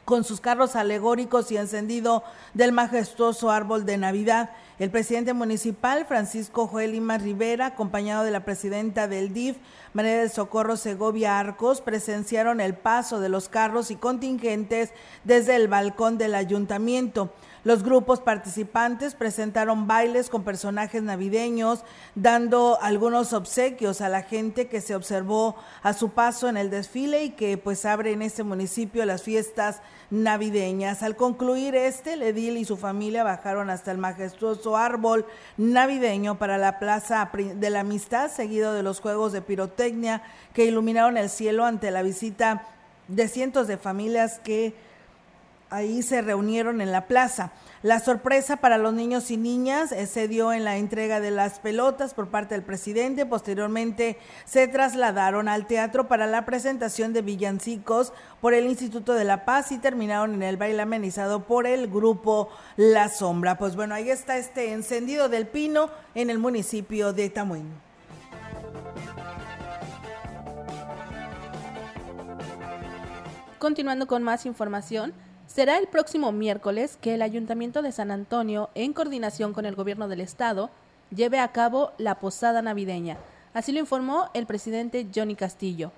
con 0.05 0.23
sus 0.23 0.39
carros 0.39 0.75
alegóricos 0.75 1.51
y 1.51 1.57
encendido 1.57 2.23
del 2.53 2.71
majestuoso 2.71 3.49
árbol 3.49 3.85
de 3.85 3.97
Navidad. 3.97 4.51
El 4.77 4.91
presidente 4.91 5.33
municipal, 5.33 6.05
Francisco 6.05 6.67
Joel 6.67 6.91
Lima 6.91 7.17
Rivera, 7.17 7.67
acompañado 7.67 8.23
de 8.23 8.31
la 8.31 8.45
presidenta 8.45 9.07
del 9.07 9.33
DIF, 9.33 9.57
María 9.93 10.19
del 10.19 10.29
Socorro 10.29 10.77
Segovia 10.77 11.39
Arcos, 11.39 11.81
presenciaron 11.81 12.61
el 12.61 12.75
paso 12.75 13.19
de 13.19 13.29
los 13.29 13.49
carros 13.49 13.89
y 13.89 13.95
contingentes 13.95 14.91
desde 15.23 15.55
el 15.55 15.67
balcón 15.67 16.17
del 16.17 16.35
ayuntamiento. 16.35 17.33
Los 17.65 17.81
grupos 17.81 18.21
participantes 18.21 19.15
presentaron 19.15 19.87
bailes 19.87 20.29
con 20.29 20.43
personajes 20.43 21.01
navideños, 21.01 21.83
dando 22.13 22.77
algunos 22.79 23.33
obsequios 23.33 24.01
a 24.01 24.09
la 24.09 24.21
gente 24.21 24.67
que 24.67 24.81
se 24.81 24.93
observó 24.93 25.55
a 25.81 25.93
su 25.93 26.11
paso 26.11 26.47
en 26.47 26.57
el 26.57 26.69
desfile 26.69 27.23
y 27.23 27.31
que 27.31 27.57
pues 27.57 27.83
abre 27.85 28.11
en 28.11 28.21
este 28.21 28.43
municipio 28.43 29.03
las 29.03 29.23
fiestas 29.23 29.81
navideñas. 30.11 31.01
Al 31.01 31.15
concluir 31.15 31.73
este, 31.73 32.13
el 32.13 32.21
edil 32.21 32.57
y 32.57 32.65
su 32.65 32.77
familia 32.77 33.23
bajaron 33.23 33.71
hasta 33.71 33.91
el 33.91 33.97
majestuoso 33.97 34.77
árbol 34.77 35.25
navideño 35.57 36.37
para 36.37 36.59
la 36.59 36.77
Plaza 36.77 37.31
de 37.33 37.69
la 37.71 37.79
Amistad, 37.79 38.29
seguido 38.29 38.73
de 38.73 38.83
los 38.83 38.99
juegos 38.99 39.33
de 39.33 39.41
pirotecnia 39.41 40.21
que 40.53 40.65
iluminaron 40.65 41.17
el 41.17 41.31
cielo 41.31 41.65
ante 41.65 41.89
la 41.89 42.03
visita 42.03 42.67
de 43.07 43.27
cientos 43.27 43.67
de 43.67 43.77
familias 43.77 44.37
que 44.37 44.75
ahí 45.69 46.01
se 46.01 46.21
reunieron 46.21 46.81
en 46.81 46.91
la 46.91 47.07
plaza. 47.07 47.51
La 47.81 47.99
sorpresa 47.99 48.57
para 48.57 48.77
los 48.77 48.93
niños 48.93 49.29
y 49.31 49.37
niñas 49.37 49.91
eh, 49.91 50.07
se 50.07 50.27
dio 50.27 50.53
en 50.53 50.63
la 50.63 50.77
entrega 50.77 51.19
de 51.19 51.31
las 51.31 51.59
pelotas 51.59 52.13
por 52.13 52.29
parte 52.29 52.55
del 52.55 52.63
presidente. 52.63 53.25
Posteriormente 53.25 54.17
se 54.45 54.67
trasladaron 54.67 55.47
al 55.47 55.67
teatro 55.67 56.07
para 56.07 56.25
la 56.27 56.45
presentación 56.45 57.13
de 57.13 57.21
villancicos 57.21 58.13
por 58.41 58.53
el 58.53 58.65
Instituto 58.65 59.13
de 59.13 59.23
la 59.23 59.45
Paz 59.45 59.71
y 59.71 59.77
terminaron 59.77 60.33
en 60.33 60.43
el 60.43 60.57
baile 60.57 60.81
amenizado 60.81 61.43
por 61.43 61.67
el 61.67 61.87
grupo 61.87 62.49
La 62.75 63.09
Sombra. 63.09 63.57
Pues 63.57 63.75
bueno, 63.75 63.95
ahí 63.95 64.09
está 64.09 64.37
este 64.37 64.73
encendido 64.73 65.29
del 65.29 65.47
pino 65.47 65.89
en 66.15 66.29
el 66.29 66.39
municipio 66.39 67.13
de 67.13 67.29
Tamuín. 67.29 67.85
Continuando 73.59 74.05
con 74.05 74.21
más 74.21 74.45
información, 74.45 75.13
Será 75.55 75.77
el 75.77 75.87
próximo 75.87 76.33
miércoles 76.33 76.97
que 76.99 77.13
el 77.13 77.21
Ayuntamiento 77.21 77.81
de 77.81 77.93
San 77.93 78.11
Antonio, 78.11 78.69
en 78.75 78.91
coordinación 78.91 79.53
con 79.53 79.65
el 79.65 79.73
Gobierno 79.73 80.09
del 80.09 80.19
Estado, 80.19 80.69
lleve 81.15 81.39
a 81.39 81.53
cabo 81.53 81.93
la 81.97 82.15
posada 82.15 82.61
navideña. 82.61 83.15
Así 83.53 83.71
lo 83.71 83.79
informó 83.79 84.29
el 84.33 84.47
presidente 84.47 85.07
Johnny 85.15 85.35
Castillo. 85.35 85.93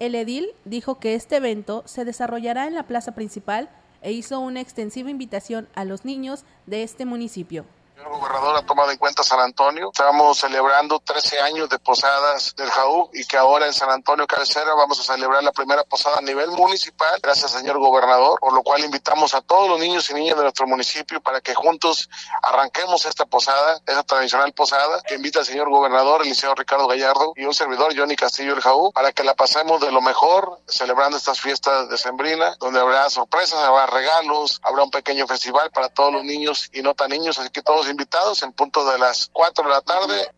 El 0.00 0.14
edil 0.14 0.50
dijo 0.66 0.98
que 0.98 1.14
este 1.14 1.36
evento 1.36 1.82
se 1.86 2.04
desarrollará 2.04 2.66
en 2.66 2.74
la 2.74 2.82
plaza 2.82 3.14
principal 3.14 3.70
e 4.02 4.12
hizo 4.12 4.38
una 4.38 4.60
extensiva 4.60 5.08
invitación 5.08 5.66
a 5.74 5.86
los 5.86 6.04
niños 6.04 6.44
de 6.66 6.82
este 6.82 7.06
municipio 7.06 7.64
señor 8.00 8.18
gobernador 8.18 8.56
ha 8.56 8.62
tomado 8.62 8.90
en 8.90 8.96
cuenta 8.96 9.22
San 9.22 9.40
Antonio. 9.40 9.90
Estamos 9.92 10.38
celebrando 10.38 11.00
13 11.00 11.40
años 11.40 11.68
de 11.68 11.78
posadas 11.78 12.54
del 12.56 12.70
JAU 12.70 13.10
y 13.12 13.26
que 13.26 13.36
ahora 13.36 13.66
en 13.66 13.74
San 13.74 13.90
Antonio 13.90 14.26
Cabecera 14.26 14.72
vamos 14.74 15.00
a 15.00 15.14
celebrar 15.14 15.42
la 15.42 15.52
primera 15.52 15.84
posada 15.84 16.16
a 16.16 16.22
nivel 16.22 16.50
municipal, 16.52 17.20
gracias 17.22 17.50
señor 17.50 17.78
gobernador, 17.78 18.40
por 18.40 18.54
lo 18.54 18.62
cual 18.62 18.84
invitamos 18.84 19.34
a 19.34 19.42
todos 19.42 19.68
los 19.68 19.78
niños 19.78 20.08
y 20.08 20.14
niñas 20.14 20.36
de 20.36 20.44
nuestro 20.44 20.66
municipio 20.66 21.20
para 21.20 21.42
que 21.42 21.54
juntos 21.54 22.08
arranquemos 22.42 23.04
esta 23.04 23.26
posada, 23.26 23.80
esa 23.86 24.02
tradicional 24.02 24.52
posada. 24.52 25.02
Que 25.06 25.16
invita 25.16 25.40
al 25.40 25.44
señor 25.44 25.68
gobernador, 25.68 26.22
el 26.22 26.28
licenciado 26.28 26.54
Ricardo 26.54 26.86
Gallardo 26.86 27.34
y 27.36 27.44
un 27.44 27.52
servidor, 27.52 27.92
Johnny 27.94 28.16
Castillo 28.16 28.54
el 28.54 28.62
JAU, 28.62 28.92
para 28.92 29.12
que 29.12 29.24
la 29.24 29.34
pasemos 29.34 29.80
de 29.80 29.92
lo 29.92 30.00
mejor 30.00 30.60
celebrando 30.66 31.18
estas 31.18 31.38
fiestas 31.38 31.90
de 31.90 31.98
Sembrina, 31.98 32.56
donde 32.60 32.80
habrá 32.80 33.10
sorpresas, 33.10 33.62
habrá 33.62 33.86
regalos, 33.86 34.58
habrá 34.62 34.84
un 34.84 34.90
pequeño 34.90 35.26
festival 35.26 35.70
para 35.70 35.90
todos 35.90 36.14
los 36.14 36.24
niños 36.24 36.70
y 36.72 36.80
no 36.80 36.94
tan 36.94 37.10
niños, 37.10 37.38
así 37.38 37.50
que 37.50 37.62
todos 37.62 37.89
invitados 37.90 38.42
en 38.42 38.52
punto 38.52 38.84
de 38.90 38.98
las 38.98 39.28
4 39.32 39.64
de 39.64 39.70
la 39.70 39.80
tarde. 39.80 40.30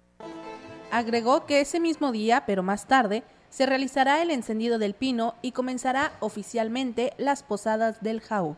Agregó 0.91 1.47
que 1.47 1.61
ese 1.61 1.81
mismo 1.81 2.13
día, 2.13 2.45
pero 2.47 2.63
más 2.63 2.87
tarde, 2.87 3.23
se 3.49 3.67
realizará 3.67 4.23
el 4.23 4.31
encendido 4.31 4.79
del 4.79 4.95
pino 4.95 5.35
y 5.43 5.53
comenzará 5.53 6.13
oficialmente 6.21 7.13
las 7.19 7.43
posadas 7.43 8.03
del 8.03 8.21
Jau. 8.21 8.57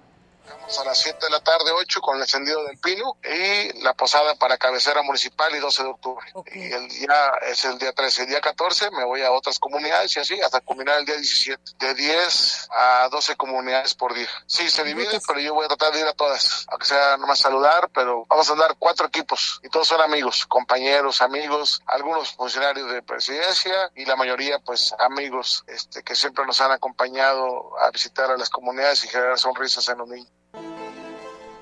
Vamos 0.48 0.78
a 0.78 0.84
las 0.84 0.98
7 0.98 1.18
de 1.22 1.30
la 1.30 1.40
tarde, 1.40 1.70
8, 1.72 2.00
con 2.00 2.16
el 2.16 2.22
encendido 2.22 2.64
del 2.64 2.78
pino 2.78 3.16
y 3.22 3.82
la 3.82 3.94
posada 3.94 4.34
para 4.34 4.58
cabecera 4.58 5.02
municipal 5.02 5.54
y 5.54 5.58
12 5.58 5.82
de 5.82 5.88
octubre. 5.88 6.26
Y 6.52 6.72
el 6.72 6.88
día 6.88 7.32
es 7.48 7.64
el 7.64 7.78
día 7.78 7.92
13. 7.92 8.22
El 8.22 8.28
día 8.28 8.40
14 8.40 8.90
me 8.90 9.04
voy 9.04 9.22
a 9.22 9.32
otras 9.32 9.58
comunidades 9.58 10.16
y 10.16 10.20
así 10.20 10.40
hasta 10.40 10.60
culminar 10.60 10.98
el 10.98 11.06
día 11.06 11.16
17. 11.16 11.62
De 11.78 11.94
10 11.94 12.68
a 12.70 13.08
12 13.10 13.36
comunidades 13.36 13.94
por 13.94 14.14
día. 14.14 14.28
Sí, 14.46 14.68
se 14.70 14.84
divide, 14.84 15.20
pero 15.26 15.40
yo 15.40 15.54
voy 15.54 15.64
a 15.64 15.68
tratar 15.68 15.92
de 15.92 16.00
ir 16.00 16.06
a 16.06 16.12
todas. 16.12 16.66
Aunque 16.68 16.86
sea 16.86 17.16
nomás 17.16 17.38
saludar, 17.38 17.90
pero 17.94 18.26
vamos 18.28 18.48
a 18.48 18.52
andar 18.52 18.76
cuatro 18.78 19.06
equipos 19.06 19.60
y 19.62 19.68
todos 19.68 19.88
son 19.88 20.00
amigos, 20.00 20.46
compañeros, 20.46 21.22
amigos, 21.22 21.82
algunos 21.86 22.32
funcionarios 22.32 22.90
de 22.90 23.02
presidencia 23.02 23.90
y 23.94 24.04
la 24.04 24.16
mayoría 24.16 24.58
pues 24.58 24.94
amigos 24.98 25.64
este, 25.66 26.02
que 26.02 26.14
siempre 26.14 26.44
nos 26.46 26.60
han 26.60 26.72
acompañado 26.72 27.78
a 27.80 27.90
visitar 27.90 28.30
a 28.30 28.36
las 28.36 28.50
comunidades 28.50 29.04
y 29.04 29.08
generar 29.08 29.38
sonrisas 29.38 29.88
en 29.88 29.98
los 29.98 30.08
niños. 30.08 30.33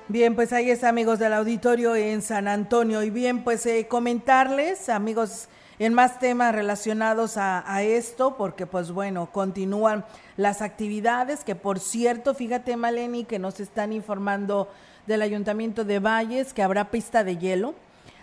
Bien, 0.09 0.35
pues 0.35 0.51
ahí 0.51 0.69
está, 0.69 0.89
amigos 0.89 1.17
del 1.17 1.31
auditorio 1.31 1.95
en 1.95 2.21
San 2.21 2.49
Antonio. 2.49 3.03
Y 3.03 3.09
bien, 3.09 3.45
pues 3.45 3.65
eh, 3.65 3.87
comentarles, 3.87 4.89
amigos 4.89 5.47
En 5.79 5.93
más 5.93 6.19
temas 6.19 6.53
relacionados 6.53 7.37
a, 7.37 7.63
a, 7.65 7.81
esto, 7.83 8.35
porque 8.37 8.67
pues 8.67 8.91
bueno, 8.91 9.31
continúan 9.31 10.05
las 10.37 10.61
actividades, 10.61 11.43
que 11.43 11.55
por 11.55 11.79
cierto, 11.79 12.35
fíjate 12.35 12.77
Maleni, 12.77 13.23
que 13.23 13.39
nos 13.39 13.59
están 13.59 13.91
informando 13.91 14.67
del 15.07 15.21
Ayuntamiento 15.21 15.83
de 15.83 15.99
Valles, 15.99 16.53
que 16.53 16.63
habrá 16.63 16.91
pista 16.91 17.23
de 17.23 17.37
hielo. 17.37 17.73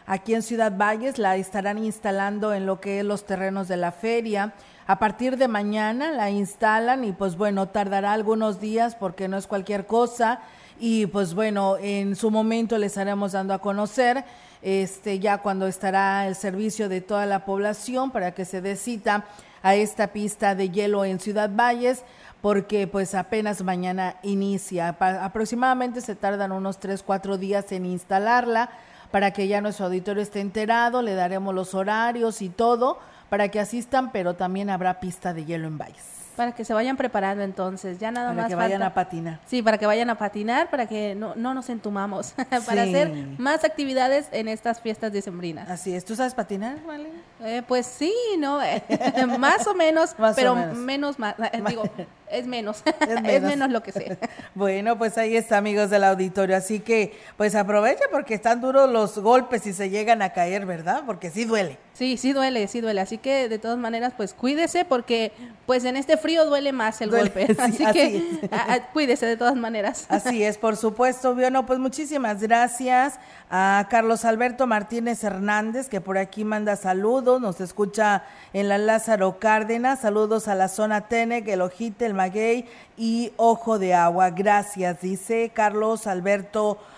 Aquí 0.06 0.34
en 0.34 0.42
Ciudad 0.42 0.76
Valles 0.76 1.18
la 1.18 1.36
estarán 1.36 1.78
instalando 1.78 2.52
en 2.52 2.66
lo 2.66 2.80
que 2.80 3.00
es 3.00 3.04
los 3.04 3.24
terrenos 3.24 3.68
de 3.68 3.76
la 3.78 3.90
feria. 3.90 4.54
A 4.86 4.98
partir 4.98 5.36
de 5.36 5.48
mañana 5.48 6.12
la 6.12 6.30
instalan 6.30 7.04
y 7.04 7.12
pues 7.12 7.36
bueno, 7.36 7.68
tardará 7.68 8.12
algunos 8.12 8.60
días 8.60 8.96
porque 8.96 9.28
no 9.28 9.36
es 9.36 9.46
cualquier 9.46 9.86
cosa 9.86 10.40
y 10.80 11.06
pues 11.06 11.34
bueno, 11.34 11.76
en 11.78 12.16
su 12.16 12.30
momento 12.30 12.78
les 12.78 12.92
estaremos 12.92 13.32
dando 13.32 13.52
a 13.52 13.58
conocer 13.58 14.24
este 14.62 15.18
ya 15.18 15.38
cuando 15.38 15.66
estará 15.66 16.26
el 16.26 16.34
servicio 16.34 16.88
de 16.88 17.00
toda 17.00 17.26
la 17.26 17.44
población 17.44 18.10
para 18.10 18.32
que 18.32 18.44
se 18.44 18.60
dé 18.60 18.76
cita 18.76 19.26
a 19.62 19.74
esta 19.74 20.08
pista 20.08 20.54
de 20.54 20.70
hielo 20.70 21.04
en 21.04 21.20
Ciudad 21.20 21.50
Valles 21.54 22.02
porque 22.40 22.86
pues 22.86 23.14
apenas 23.14 23.62
mañana 23.62 24.16
inicia. 24.22 24.96
aproximadamente 25.22 26.00
se 26.00 26.16
tardan 26.16 26.52
unos 26.52 26.78
3, 26.78 27.02
4 27.02 27.36
días 27.36 27.70
en 27.72 27.84
instalarla 27.84 28.70
para 29.10 29.32
que 29.32 29.48
ya 29.48 29.60
nuestro 29.60 29.86
auditorio 29.86 30.22
esté 30.22 30.40
enterado, 30.40 31.02
le 31.02 31.14
daremos 31.14 31.54
los 31.54 31.74
horarios 31.74 32.40
y 32.40 32.48
todo 32.48 32.98
para 33.28 33.48
que 33.48 33.60
asistan, 33.60 34.12
pero 34.12 34.34
también 34.34 34.70
habrá 34.70 35.00
pista 35.00 35.34
de 35.34 35.44
hielo 35.44 35.66
en 35.66 35.78
Valles. 35.78 36.19
Para 36.40 36.52
que 36.52 36.64
se 36.64 36.72
vayan 36.72 36.96
preparando 36.96 37.44
entonces, 37.44 37.98
ya 37.98 38.10
nada 38.10 38.28
más. 38.28 38.36
Para 38.36 38.48
que 38.48 38.54
vayan 38.54 38.82
a 38.82 38.94
patinar. 38.94 39.40
Sí, 39.44 39.60
para 39.60 39.76
que 39.76 39.84
vayan 39.84 40.08
a 40.08 40.14
patinar, 40.14 40.70
para 40.70 40.86
que 40.86 41.14
no, 41.14 41.34
no 41.34 41.52
nos 41.52 41.68
entumamos, 41.68 42.32
para 42.66 42.84
hacer 42.84 43.12
más 43.36 43.62
actividades 43.62 44.26
en 44.32 44.48
estas 44.48 44.80
fiestas 44.80 45.12
decembrinas. 45.12 45.68
Así 45.68 45.94
es, 45.94 46.02
¿tú 46.02 46.16
sabes 46.16 46.32
patinar, 46.32 46.82
Vale? 46.86 47.10
Eh, 47.44 47.62
pues 47.68 47.84
sí, 47.84 48.14
¿no? 48.38 48.58
más 49.38 49.66
o 49.66 49.74
menos, 49.74 50.14
pero 50.36 50.54
menos, 50.54 51.18
más, 51.18 51.34
digo, 51.68 51.82
es 52.30 52.46
menos, 52.46 52.82
es 53.00 53.42
menos. 53.42 53.70
lo 53.70 53.82
que 53.82 53.92
sé. 53.92 54.18
bueno, 54.54 54.96
pues 54.96 55.18
ahí 55.18 55.36
está, 55.36 55.58
amigos 55.58 55.90
del 55.90 56.04
auditorio. 56.04 56.56
Así 56.56 56.80
que, 56.80 57.18
pues 57.36 57.54
aprovecha 57.54 58.04
porque 58.10 58.34
están 58.34 58.60
duros 58.60 58.88
los 58.90 59.18
golpes 59.18 59.66
y 59.66 59.72
se 59.72 59.90
llegan 59.90 60.22
a 60.22 60.30
caer, 60.30 60.66
¿verdad? 60.66 61.02
Porque 61.06 61.30
sí 61.30 61.44
duele. 61.44 61.78
Sí, 61.92 62.16
sí 62.16 62.32
duele, 62.32 62.68
sí 62.68 62.80
duele. 62.80 63.00
Así 63.00 63.18
que, 63.18 63.48
de 63.48 63.58
todas 63.58 63.78
maneras, 63.78 64.12
pues 64.16 64.32
cuídese 64.32 64.84
porque, 64.84 65.32
pues 65.66 65.84
en 65.84 65.96
este 65.96 66.16
frío 66.16 66.29
duele 66.36 66.72
más 66.72 67.00
el 67.00 67.10
golpe. 67.10 67.54
así, 67.58 67.84
que, 67.92 68.40
cuídese 68.92 69.26
de 69.26 69.36
todas 69.36 69.56
maneras. 69.56 70.06
Así 70.08 70.42
es, 70.42 70.58
por 70.58 70.76
supuesto. 70.76 71.34
Bueno, 71.34 71.66
pues 71.66 71.78
muchísimas 71.78 72.40
gracias 72.40 73.18
a 73.50 73.86
Carlos 73.90 74.24
Alberto 74.24 74.66
Martínez 74.66 75.22
Hernández, 75.24 75.88
que 75.88 76.00
por 76.00 76.18
aquí 76.18 76.44
manda 76.44 76.76
saludos, 76.76 77.40
nos 77.40 77.60
escucha 77.60 78.24
en 78.52 78.68
la 78.68 78.78
Lázaro 78.78 79.38
Cárdenas. 79.38 80.00
Saludos 80.00 80.48
a 80.48 80.54
la 80.54 80.68
zona 80.68 81.08
Tenec, 81.08 81.48
el 81.48 81.62
Ojite, 81.62 82.06
el 82.06 82.14
Maguey 82.14 82.66
y 82.96 83.32
Ojo 83.36 83.78
de 83.78 83.94
Agua. 83.94 84.30
Gracias, 84.30 85.00
dice 85.00 85.50
Carlos 85.54 86.06
Alberto 86.06 86.74
Martínez 86.74 86.90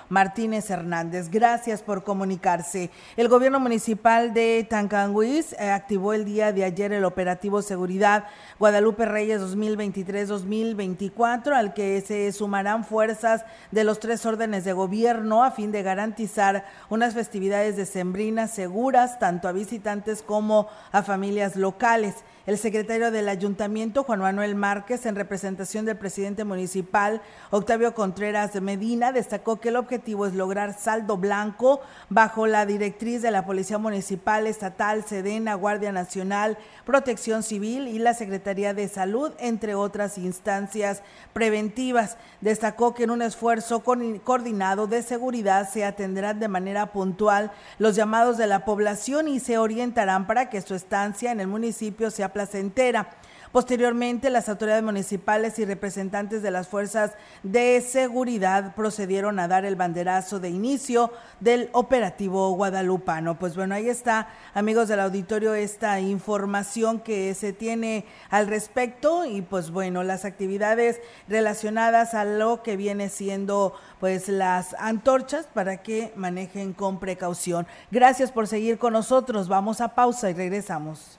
Hernández. 0.69 1.31
Gracias 1.31 1.81
por 1.83 2.05
comunicarse. 2.05 2.91
El 3.17 3.29
gobierno 3.29 3.59
municipal 3.61 4.35
de 4.35 4.67
Tancanguis 4.69 5.55
eh, 5.55 5.71
activó 5.71 6.13
el 6.13 6.27
día 6.27 6.53
de 6.53 6.65
ayer 6.65 6.93
el 6.93 7.05
operativo 7.05 7.63
Seguridad 7.63 8.27
Guadalupe 8.59 9.07
Reyes 9.07 9.41
2023-2024, 9.41 11.55
al 11.55 11.73
que 11.73 12.03
se 12.03 12.31
sumarán 12.33 12.85
fuerzas 12.85 13.47
de 13.71 13.85
los 13.85 14.01
tres 14.01 14.27
órdenes 14.27 14.65
de 14.65 14.75
gobierno 14.75 15.45
a 15.45 15.51
fin 15.51 15.73
de 15.73 15.83
garantizar 15.83 16.67
unas 16.91 17.15
festividades 17.15 17.77
decembrinas 17.77 18.51
seguras 18.51 19.19
tanto 19.19 19.49
a 19.49 19.53
visitantes 19.53 20.23
como 20.23 20.69
a 20.93 21.03
familias 21.03 21.57
locales. 21.57 22.17
El 22.45 22.59
secretario 22.59 23.13
del 23.13 23.29
ayuntamiento, 23.29 24.03
Juan 24.03 24.19
Manuel 24.19 24.57
Márquez, 24.57 25.07
en 25.07 25.15
representación 25.15 25.85
del 25.85 25.97
presidente 25.97 26.43
municipal, 26.43 27.23
Octavio 27.51 27.95
Contreras 27.95 28.53
de 28.53 28.61
Medina, 28.61 29.13
destacó 29.13 29.61
que 29.61 29.69
el 29.69 29.77
objetivo 29.77 30.27
es 30.27 30.35
lograr 30.35 30.77
saldo 30.77 31.17
blanco 31.17 31.81
bajo 32.09 32.49
la 32.49 32.67
directriz 32.67 33.23
de 33.23 33.31
la 33.31 33.47
Policía 33.47 33.79
Municipal, 33.79 34.49
Estatal, 34.49 35.05
Sedena, 35.05 35.55
Guardia 35.55 35.93
Nacional, 35.93 36.59
Protección 36.85 37.45
Civil 37.45 37.87
y 37.87 38.01
la 38.01 38.13
Secretaría 38.13 38.75
de 38.75 38.89
Salud, 38.89 39.31
entre 39.39 39.77
otras 39.77 40.19
instancias 40.19 41.05
preventivas. 41.33 42.17
Destacó 42.41 42.93
que 42.93 43.05
en 43.05 43.13
un 43.13 43.23
esfuerzo 43.23 43.85
coordinado 43.85 44.89
de 44.89 45.05
seguridad 45.05 45.71
se 45.71 45.85
atenderán 45.85 46.41
de 46.41 46.49
manera 46.49 46.87
puntual 46.87 47.53
los 47.79 47.95
llamados 47.95 48.37
de 48.37 48.49
la 48.49 48.65
población 48.65 49.29
y 49.29 49.39
se 49.39 49.59
orientarán 49.59 50.27
para 50.27 50.51
que 50.51 50.61
su 50.61 50.75
estancia 50.75 51.31
en 51.31 51.39
el 51.39 51.47
municipio 51.47 52.11
sea 52.11 52.32
placentera. 52.33 53.11
Posteriormente, 53.53 54.31
las 54.31 54.49
autoridades 54.49 54.83
municipales 54.83 55.59
y 55.59 55.67
representantes 55.67 56.43
de 56.43 56.51
las 56.51 56.69
fuerzas 56.69 57.13
de 57.43 57.83
seguridad 57.83 58.75
procedieron 58.75 59.39
a 59.39 59.47
dar 59.47 59.67
el 59.67 59.77
banderazo 59.77 60.41
de 60.41 60.49
inicio 60.49 61.13
del 61.39 61.69
operativo 61.73 62.51
guadalupano. 62.53 63.39
Pues 63.39 63.55
bueno, 63.55 63.75
ahí 63.75 63.91
está, 63.91 64.29
amigos 64.55 64.89
del 64.89 65.01
auditorio, 65.01 65.53
esta 65.53 66.01
información 66.01 67.01
que 67.01 67.35
se 67.35 67.53
tiene 67.53 68.07
al 68.31 68.47
respecto 68.47 69.27
y 69.27 69.43
pues 69.43 69.71
bueno, 69.71 70.03
las 70.03 70.25
actividades 70.25 71.03
relacionadas 71.29 72.15
a 72.15 72.25
lo 72.25 72.63
que 72.63 72.79
viene 72.79 73.11
siendo 73.11 73.75
pues 74.01 74.31
las 74.31 74.75
antorchas 74.79 75.47
para 75.53 75.83
que 75.83 76.11
manejen 76.17 76.73
con 76.73 76.99
precaución. 76.99 77.67
Gracias 77.91 78.33
por 78.33 78.49
seguir 78.49 78.79
con 78.79 78.95
nosotros. 78.95 79.49
Vamos 79.49 79.83
a 79.83 79.95
pausa 79.95 80.31
y 80.31 80.33
regresamos. 80.33 81.19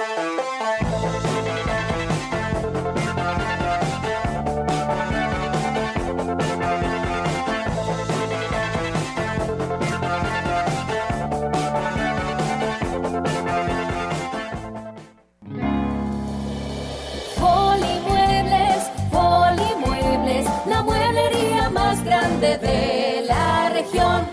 de 22.57 23.23
la 23.27 23.69
región. 23.69 24.27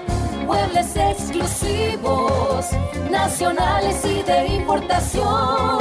Muebles 0.47 0.97
exclusivos, 0.97 2.67
nacionales 3.11 4.05
y 4.05 4.23
de 4.23 4.47
importación. 4.47 5.78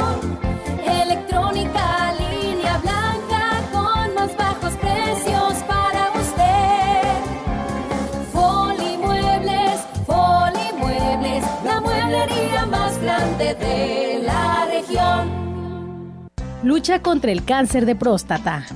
Lucha 16.64 17.00
contra 17.02 17.30
el 17.30 17.44
cáncer 17.44 17.86
de 17.86 17.94
próstata. 17.94 18.66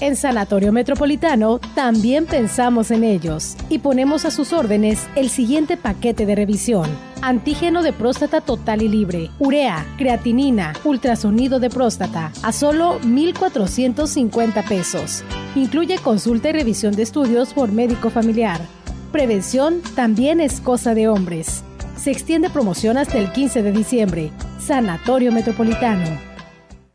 En 0.00 0.16
Sanatorio 0.16 0.72
Metropolitano 0.72 1.58
también 1.74 2.24
pensamos 2.24 2.90
en 2.90 3.04
ellos 3.04 3.56
y 3.68 3.80
ponemos 3.80 4.24
a 4.24 4.30
sus 4.30 4.54
órdenes 4.54 5.06
el 5.16 5.28
siguiente 5.28 5.76
paquete 5.76 6.24
de 6.24 6.34
revisión. 6.34 6.88
Antígeno 7.20 7.82
de 7.82 7.92
próstata 7.92 8.40
total 8.40 8.80
y 8.80 8.88
libre, 8.88 9.30
urea, 9.38 9.84
creatinina, 9.98 10.72
ultrasonido 10.84 11.60
de 11.60 11.68
próstata 11.68 12.32
a 12.42 12.52
solo 12.52 12.98
1.450 13.00 14.66
pesos. 14.66 15.22
Incluye 15.54 15.98
consulta 15.98 16.48
y 16.48 16.52
revisión 16.52 16.96
de 16.96 17.02
estudios 17.02 17.52
por 17.52 17.70
médico 17.70 18.08
familiar. 18.08 18.62
Prevención 19.12 19.82
también 19.94 20.40
es 20.40 20.62
cosa 20.62 20.94
de 20.94 21.08
hombres. 21.08 21.64
Se 21.98 22.10
extiende 22.10 22.48
promoción 22.48 22.96
hasta 22.96 23.18
el 23.18 23.30
15 23.30 23.62
de 23.62 23.72
diciembre. 23.72 24.30
Sanatorio 24.58 25.32
Metropolitano. 25.32 26.29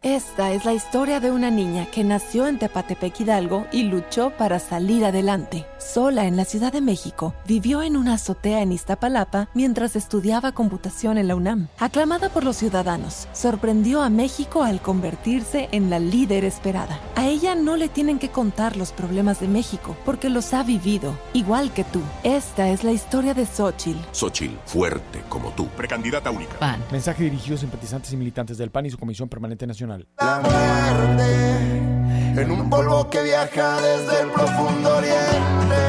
Esta 0.06 0.54
es 0.54 0.66
la 0.66 0.74
historia 0.76 1.20
de 1.20 1.32
una 1.32 1.50
niña 1.50 1.88
que 1.88 2.04
nació 2.04 2.46
en 2.46 2.60
Tepatepec 2.60 3.22
Hidalgo 3.22 3.66
y 3.72 3.86
luchó 3.86 4.30
para 4.30 4.60
salir 4.60 5.04
adelante. 5.04 5.66
Sola 5.80 6.28
en 6.28 6.38
la 6.38 6.46
Ciudad 6.46 6.72
de 6.72 6.80
México, 6.80 7.34
vivió 7.48 7.82
en 7.82 7.98
una 7.98 8.14
azotea 8.14 8.62
en 8.62 8.72
Iztapalapa 8.72 9.50
mientras 9.56 9.96
estudiaba 9.96 10.52
computación 10.52 11.18
en 11.18 11.28
la 11.28 11.36
UNAM. 11.36 11.70
Aclamada 11.80 12.30
por 12.30 12.44
los 12.44 12.58
ciudadanos, 12.58 13.28
sorprendió 13.34 14.04
a 14.04 14.12
México 14.12 14.62
al 14.62 14.80
convertirse 14.80 15.70
en 15.72 15.90
la 15.90 15.98
líder 15.98 16.46
esperada. 16.46 17.00
A 17.16 17.26
ella 17.26 17.56
no 17.56 17.76
le 17.76 17.90
tienen 17.90 18.20
que 18.20 18.30
contar 18.30 18.78
los 18.78 18.92
problemas 18.92 19.40
de 19.40 19.48
México 19.48 19.98
porque 20.06 20.30
los 20.30 20.54
ha 20.54 20.62
vivido, 20.62 21.18
igual 21.34 21.74
que 21.74 21.84
tú. 21.84 22.02
Esta 22.24 22.70
es 22.70 22.84
la 22.84 22.92
historia 22.92 23.34
de 23.34 23.48
Xochitl. 23.48 23.98
Xochitl, 24.12 24.54
fuerte 24.68 25.24
como 25.30 25.50
tú, 25.54 25.66
precandidata 25.70 26.30
única. 26.30 26.60
PAN. 26.60 26.84
Mensaje 26.92 27.24
dirigido 27.24 27.56
a 27.56 27.60
simpatizantes 27.60 28.14
y 28.14 28.18
militantes 28.18 28.60
del 28.60 28.70
PAN 28.70 28.86
y 28.86 28.92
su 28.92 29.00
Comisión 29.00 29.30
Permanente 29.30 29.66
La 29.96 30.42
muerte 30.42 32.42
en 32.42 32.52
un 32.52 32.70
polvo 32.70 33.10
que 33.10 33.22
viaja 33.22 33.80
desde 33.80 34.24
el 34.24 34.32
profundo 34.32 34.98
oriente, 34.98 35.82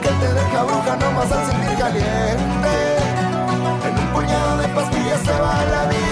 que 0.00 0.08
te 0.08 0.32
deja 0.32 0.62
bruja 0.62 0.96
nomás 0.96 1.30
al 1.30 1.46
sentir 1.50 1.78
caliente. 1.78 2.96
En 3.86 3.98
un 3.98 4.06
puñado 4.14 4.56
de 4.58 4.68
pastillas 4.68 5.20
se 5.20 5.32
va 5.32 5.62
la 5.66 5.88
vida. 5.88 6.11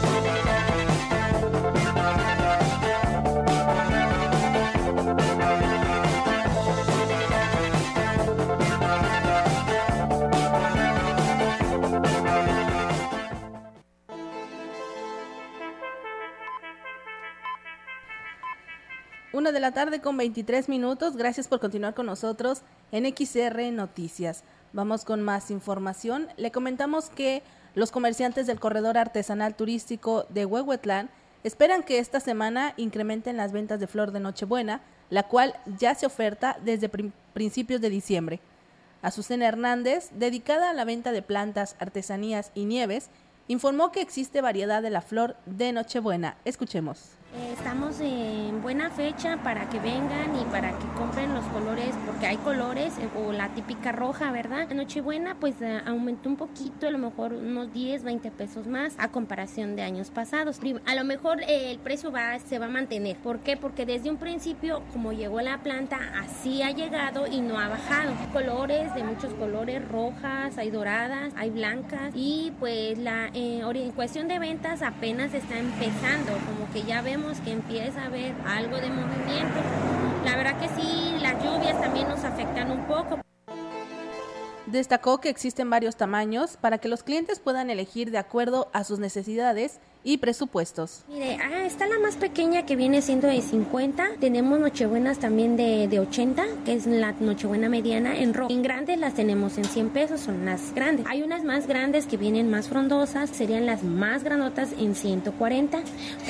Una 19.41 19.51
de 19.51 19.59
la 19.59 19.71
tarde 19.71 20.01
con 20.01 20.17
23 20.17 20.69
minutos. 20.69 21.17
Gracias 21.17 21.47
por 21.47 21.59
continuar 21.59 21.95
con 21.95 22.05
nosotros 22.05 22.61
en 22.91 23.05
XR 23.05 23.71
Noticias. 23.71 24.43
Vamos 24.71 25.03
con 25.03 25.23
más 25.23 25.49
información. 25.49 26.27
Le 26.37 26.51
comentamos 26.51 27.09
que 27.09 27.41
los 27.73 27.89
comerciantes 27.89 28.45
del 28.45 28.59
corredor 28.59 28.99
artesanal 28.99 29.55
turístico 29.55 30.27
de 30.29 30.45
Huehuetlán 30.45 31.09
esperan 31.43 31.81
que 31.81 31.97
esta 31.97 32.19
semana 32.19 32.75
incrementen 32.77 33.35
las 33.35 33.51
ventas 33.51 33.79
de 33.79 33.87
flor 33.87 34.11
de 34.11 34.19
Nochebuena, 34.19 34.81
la 35.09 35.23
cual 35.23 35.55
ya 35.79 35.95
se 35.95 36.05
oferta 36.05 36.59
desde 36.63 36.91
principios 37.33 37.81
de 37.81 37.89
diciembre. 37.89 38.41
Azucena 39.01 39.47
Hernández, 39.47 40.11
dedicada 40.13 40.69
a 40.69 40.75
la 40.75 40.85
venta 40.85 41.11
de 41.11 41.23
plantas, 41.23 41.75
artesanías 41.79 42.51
y 42.53 42.65
nieves, 42.65 43.09
informó 43.47 43.91
que 43.91 44.01
existe 44.01 44.39
variedad 44.39 44.83
de 44.83 44.91
la 44.91 45.01
flor 45.01 45.35
de 45.47 45.71
Nochebuena. 45.71 46.37
Escuchemos. 46.45 47.17
Estamos 47.33 48.01
en 48.01 48.61
buena 48.61 48.89
fecha 48.89 49.37
para 49.41 49.69
que 49.69 49.79
vengan 49.79 50.35
y 50.37 50.43
para 50.51 50.77
que 50.77 50.85
compren 50.97 51.33
los 51.33 51.45
colores, 51.45 51.95
porque 52.05 52.27
hay 52.27 52.35
colores, 52.35 52.97
eh, 52.97 53.07
o 53.17 53.31
la 53.31 53.47
típica 53.49 53.93
roja, 53.93 54.33
¿verdad? 54.33 54.69
En 54.69 54.75
Nochebuena, 54.75 55.35
pues 55.39 55.55
eh, 55.61 55.79
aumentó 55.85 56.27
un 56.27 56.35
poquito, 56.35 56.87
a 56.87 56.91
lo 56.91 56.97
mejor 56.97 57.31
unos 57.31 57.71
10, 57.71 58.03
20 58.03 58.31
pesos 58.31 58.67
más 58.67 58.95
a 58.97 59.07
comparación 59.07 59.77
de 59.77 59.81
años 59.83 60.11
pasados. 60.11 60.59
A 60.85 60.95
lo 60.95 61.05
mejor 61.05 61.41
eh, 61.43 61.71
el 61.71 61.79
precio 61.79 62.11
va, 62.11 62.37
se 62.39 62.59
va 62.59 62.65
a 62.65 62.69
mantener. 62.69 63.15
¿Por 63.15 63.39
qué? 63.39 63.55
Porque 63.55 63.85
desde 63.85 64.09
un 64.09 64.17
principio, 64.17 64.83
como 64.91 65.13
llegó 65.13 65.39
la 65.39 65.59
planta, 65.59 65.99
así 66.21 66.61
ha 66.63 66.71
llegado 66.71 67.27
y 67.27 67.39
no 67.39 67.57
ha 67.59 67.69
bajado. 67.69 68.11
Colores 68.33 68.93
de 68.93 69.05
muchos 69.05 69.33
colores, 69.35 69.87
rojas, 69.87 70.57
hay 70.57 70.69
doradas, 70.69 71.33
hay 71.37 71.49
blancas, 71.49 72.11
y 72.13 72.51
pues 72.59 72.97
la 72.97 73.29
eh, 73.33 73.61
en 73.61 73.91
cuestión 73.91 74.27
de 74.27 74.37
ventas 74.37 74.81
apenas 74.81 75.33
está 75.33 75.57
empezando, 75.57 76.33
como 76.45 76.69
que 76.73 76.83
ya 76.83 77.01
vemos 77.01 77.20
que 77.43 77.51
empieza 77.51 78.01
a 78.01 78.05
haber 78.05 78.33
algo 78.45 78.77
de 78.77 78.89
movimiento. 78.89 79.59
La 80.25 80.35
verdad 80.35 80.59
que 80.59 80.67
sí, 80.69 81.17
las 81.19 81.43
lluvias 81.43 81.79
también 81.79 82.07
nos 82.09 82.23
afectan 82.23 82.71
un 82.71 82.85
poco. 82.85 83.19
Destacó 84.65 85.19
que 85.19 85.29
existen 85.29 85.69
varios 85.69 85.95
tamaños 85.95 86.57
para 86.57 86.77
que 86.77 86.87
los 86.87 87.03
clientes 87.03 87.39
puedan 87.39 87.69
elegir 87.69 88.11
de 88.11 88.17
acuerdo 88.17 88.69
a 88.73 88.83
sus 88.83 88.99
necesidades 88.99 89.79
y 90.03 90.17
presupuestos. 90.17 91.03
Mire, 91.09 91.37
ah, 91.41 91.65
está 91.65 91.85
la 91.87 91.99
más 91.99 92.15
pequeña 92.15 92.65
que 92.65 92.75
viene 92.75 93.01
siendo 93.01 93.27
de 93.27 93.41
50. 93.41 94.03
Tenemos 94.19 94.59
nochebuenas 94.59 95.19
también 95.19 95.55
de, 95.57 95.87
de 95.87 95.99
80, 95.99 96.43
que 96.65 96.73
es 96.73 96.87
la 96.87 97.13
nochebuena 97.19 97.69
mediana 97.69 98.17
en 98.17 98.33
rojo. 98.33 98.51
En 98.51 98.63
grandes 98.63 98.97
las 98.99 99.13
tenemos 99.13 99.57
en 99.57 99.65
100 99.65 99.89
pesos, 99.89 100.21
son 100.21 100.45
las 100.45 100.73
grandes. 100.73 101.05
Hay 101.07 101.21
unas 101.21 101.43
más 101.43 101.67
grandes 101.67 102.07
que 102.07 102.17
vienen 102.17 102.49
más 102.49 102.67
frondosas, 102.67 103.29
serían 103.29 103.65
las 103.65 103.83
más 103.83 104.23
granotas 104.23 104.69
en 104.79 104.95
140. 104.95 105.79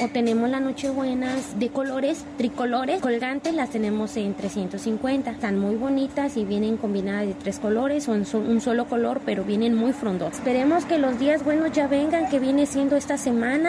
O 0.01 0.07
tenemos 0.09 0.49
las 0.49 0.61
nochebuenas 0.61 1.57
de 1.59 1.69
colores, 1.69 2.25
tricolores, 2.37 2.99
colgantes, 3.01 3.53
las 3.53 3.69
tenemos 3.69 4.17
en 4.17 4.33
350. 4.33 5.31
Están 5.31 5.59
muy 5.59 5.75
bonitas 5.75 6.35
y 6.35 6.43
vienen 6.45 6.75
combinadas 6.77 7.27
de 7.27 7.33
tres 7.35 7.59
colores 7.59 8.07
o 8.09 8.15
en 8.15 8.25
so- 8.25 8.39
un 8.39 8.59
solo 8.59 8.85
color, 8.87 9.21
pero 9.25 9.43
vienen 9.45 9.75
muy 9.75 9.93
frondosas. 9.93 10.39
Esperemos 10.39 10.83
que 10.85 10.97
los 10.97 11.17
días 11.19 11.43
buenos 11.45 11.71
ya 11.71 11.87
vengan, 11.87 12.27
que 12.29 12.39
viene 12.39 12.65
siendo 12.65 12.95
esta 12.97 13.17
semana. 13.17 13.60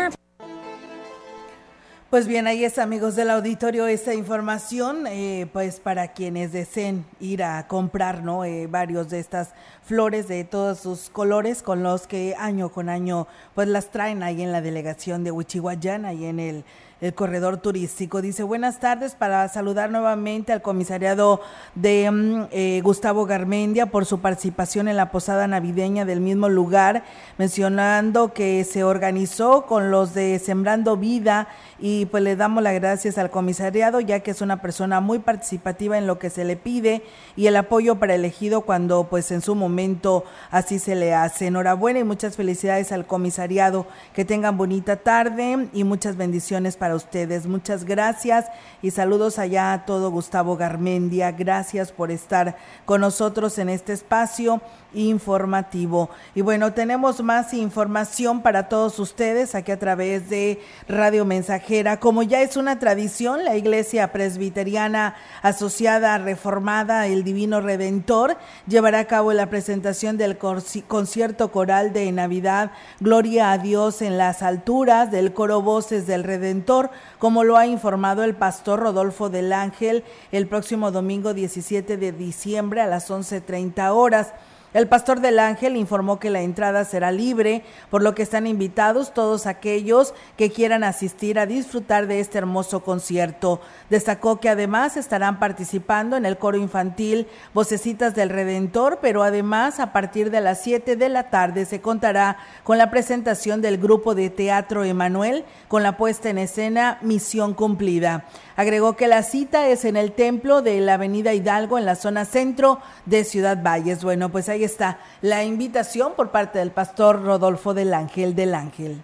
Pues 2.12 2.27
bien, 2.27 2.46
ahí 2.46 2.62
es, 2.62 2.77
amigos 2.77 3.16
del 3.16 3.31
auditorio, 3.31 3.87
esta 3.87 4.12
información, 4.12 5.07
eh, 5.07 5.46
pues 5.51 5.81
para 5.81 6.12
quienes 6.12 6.53
deseen 6.53 7.07
ir 7.20 7.42
a 7.42 7.66
comprar, 7.66 8.22
¿no? 8.22 8.44
Eh, 8.44 8.66
varios 8.66 9.09
de 9.09 9.18
estas 9.18 9.55
flores 9.83 10.29
de 10.29 10.44
todos 10.44 10.79
sus 10.79 11.09
colores 11.09 11.62
con 11.62 11.83
los 11.83 12.07
que 12.07 12.35
año 12.38 12.68
con 12.68 12.90
año, 12.90 13.29
pues 13.55 13.66
las 13.66 13.90
traen 13.90 14.22
ahí 14.22 14.42
en 14.42 14.53
la 14.53 14.61
delegación 14.61 15.25
de 15.25 15.31
Huichihuayán, 15.31 16.05
ahí 16.05 16.27
en 16.27 16.38
el, 16.38 16.64
el 17.03 17.15
corredor 17.15 17.57
turístico. 17.57 18.23
Dice, 18.23 18.45
buenas 18.45 18.79
tardes 18.79 19.17
para 19.17 19.47
saludar 19.49 19.91
nuevamente 19.91 20.53
al 20.53 20.62
comisariado 20.62 21.41
de 21.75 22.09
mm, 22.11 22.45
eh, 22.53 22.81
Gustavo 22.83 23.27
Garmendia 23.27 23.87
por 23.87 24.07
su 24.07 24.21
participación 24.21 24.87
en 24.87 24.97
la 24.97 25.11
posada 25.11 25.49
navideña 25.49 26.05
del 26.05 26.21
mismo 26.21 26.49
lugar, 26.49 27.03
mencionando 27.38 28.33
que 28.33 28.62
se 28.62 28.85
organizó 28.85 29.67
con 29.67 29.91
los 29.91 30.15
de 30.15 30.38
Sembrando 30.38 30.97
Vida 30.97 31.49
y 31.81 32.07
pues 32.07 32.23
le 32.23 32.37
damos 32.37 32.62
las 32.62 32.75
gracias 32.75 33.19
al 33.19 33.31
comisariado 33.31 34.01
ya 34.01 34.21
que 34.21 34.31
es 34.31 34.41
una 34.41 34.62
persona 34.62 35.01
muy 35.01 35.19
participativa 35.19 35.99
en 35.99 36.07
lo 36.07 36.21
que 36.21 36.31
se 36.31 36.45
le 36.45 36.57
pide 36.57 37.03
y 37.35 37.49
el 37.49 37.57
apoyo 37.57 37.97
para 37.97 38.15
el 38.15 38.25
ejido 38.25 38.61
cuando 38.61 39.09
pues 39.11 39.33
en 39.33 39.43
su 39.43 39.57
momento 39.57 40.25
así 40.53 40.79
se 40.79 40.95
le 40.95 41.15
hace. 41.15 41.49
Enhorabuena 41.49 41.99
y 41.99 42.05
muchas 42.05 42.37
felicidades 42.37 42.93
al 42.93 43.07
comisariado. 43.07 43.87
Que 44.15 44.25
tengan 44.25 44.57
bonita 44.57 44.97
tarde 44.97 45.69
y 45.73 45.83
muchas 45.83 46.17
bendiciones 46.17 46.77
para 46.77 46.92
ustedes. 46.95 47.47
Muchas 47.47 47.85
gracias 47.85 48.47
y 48.83 48.91
saludos 48.91 49.39
allá 49.39 49.73
a 49.73 49.85
todo 49.85 50.11
Gustavo 50.11 50.57
Garmendia. 50.57 51.33
Gracias 51.33 51.93
por 51.93 52.11
estar 52.11 52.57
con 52.85 53.01
nosotros 53.01 53.59
en 53.59 53.69
este 53.69 53.93
espacio 53.93 54.61
informativo. 54.95 56.11
Y 56.35 56.43
bueno, 56.43 56.73
tenemos 56.73 57.23
más 57.23 57.55
información 57.55 58.43
para 58.43 58.69
todos 58.69 58.99
ustedes 58.99 59.55
aquí 59.55 59.73
a 59.73 59.79
través 59.79 60.29
de 60.29 60.61
Radio 60.89 61.25
Mensajera. 61.25 62.01
Como 62.01 62.23
ya 62.23 62.43
es 62.43 62.57
una 62.57 62.79
tradición, 62.79 63.45
la 63.45 63.57
Iglesia 63.57 64.13
Presbiteriana 64.13 65.15
Asociada 65.43 66.19
Reformada 66.19 67.07
El 67.07 67.25
Divino 67.25 67.61
Redentor 67.61 68.37
llevará 68.67 69.01
a 69.01 69.07
cabo 69.07 69.33
la 69.33 69.49
presentación 69.49 70.17
del 70.17 70.37
concierto 70.39 71.51
coral 71.51 71.93
de 71.93 72.11
Navidad 72.13 72.73
Gloria 73.01 73.53
a 73.53 73.59
Dios 73.59 74.03
en 74.03 74.19
las 74.19 74.43
alturas 74.43 75.11
del 75.11 75.33
coro 75.33 75.63
Voces 75.63 76.07
del 76.07 76.25
Redentor, 76.25 76.72
como 77.19 77.45
lo 77.45 77.57
ha 77.57 77.67
informado 77.67 78.25
el 78.25 78.35
pastor 78.35 78.81
Rodolfo 78.81 79.29
del 79.29 79.53
Ángel 79.53 80.05
el 80.33 80.47
próximo 80.47 80.91
domingo 80.91 81.35
17 81.35 81.97
de 81.97 82.13
diciembre 82.13 82.81
a 82.81 82.87
las 82.87 83.11
11.30 83.11 83.91
horas. 83.95 84.33
El 84.75 84.89
pastor 84.89 85.21
del 85.21 85.39
Ángel 85.39 85.77
informó 85.77 86.19
que 86.19 86.31
la 86.31 86.41
entrada 86.41 86.87
será 86.87 87.13
libre, 87.13 87.63
por 87.91 88.03
lo 88.03 88.15
que 88.15 88.23
están 88.23 88.47
invitados 88.47 89.13
todos 89.13 89.47
aquellos 89.47 90.15
que 90.39 90.51
quieran 90.51 90.83
asistir 90.83 91.39
a 91.39 91.45
disfrutar 91.45 92.07
de 92.07 92.21
este 92.21 92.39
hermoso 92.39 92.81
concierto. 92.81 93.61
Destacó 93.91 94.41
que 94.41 94.49
además 94.49 94.97
estarán 94.97 95.39
participando 95.39 96.17
en 96.17 96.25
el 96.25 96.39
coro 96.39 96.57
infantil 96.57 97.27
Vocecitas 97.53 98.15
del 98.15 98.31
Redentor, 98.31 99.01
pero 99.03 99.23
además 99.23 99.79
a 99.79 99.93
partir 99.93 100.31
de 100.31 100.41
las 100.41 100.63
7 100.63 100.97
de 100.97 101.09
la 101.11 101.29
tarde 101.29 101.67
se 101.67 101.83
contará 101.83 102.39
con 102.65 102.79
la 102.79 102.91
presentación 102.91 103.61
del 103.61 103.77
grupo 103.77 104.15
de 104.15 104.31
teatro 104.31 104.85
Emanuel 104.85 105.45
con 105.69 105.83
la 105.83 105.99
puesta 105.99 106.31
en 106.31 106.39
escena 106.39 106.99
Misión 107.03 107.53
Cumplida. 107.53 108.25
Agregó 108.57 108.97
que 108.97 109.09
la 109.09 109.23
cita 109.23 109.69
es 109.69 109.85
en 109.85 109.97
el 109.97 110.12
templo 110.12 110.62
de 110.62 110.81
la 110.81 110.95
Avenida 110.95 111.33
Hidalgo, 111.33 111.79
en 111.79 111.87
la 111.87 111.95
zona 111.95 112.25
centro 112.25 112.81
de 113.07 113.25
Ciudad 113.25 113.62
Valles. 113.62 114.05
Bueno, 114.05 114.31
pues 114.31 114.49
ahí 114.49 114.65
está 114.65 114.99
la 115.21 115.45
invitación 115.45 116.12
por 116.15 116.31
parte 116.31 116.59
del 116.59 116.71
pastor 116.71 117.23
Rodolfo 117.23 117.75
del 117.75 117.95
Ángel 117.95 118.35
del 118.35 118.55
Ángel. 118.55 119.03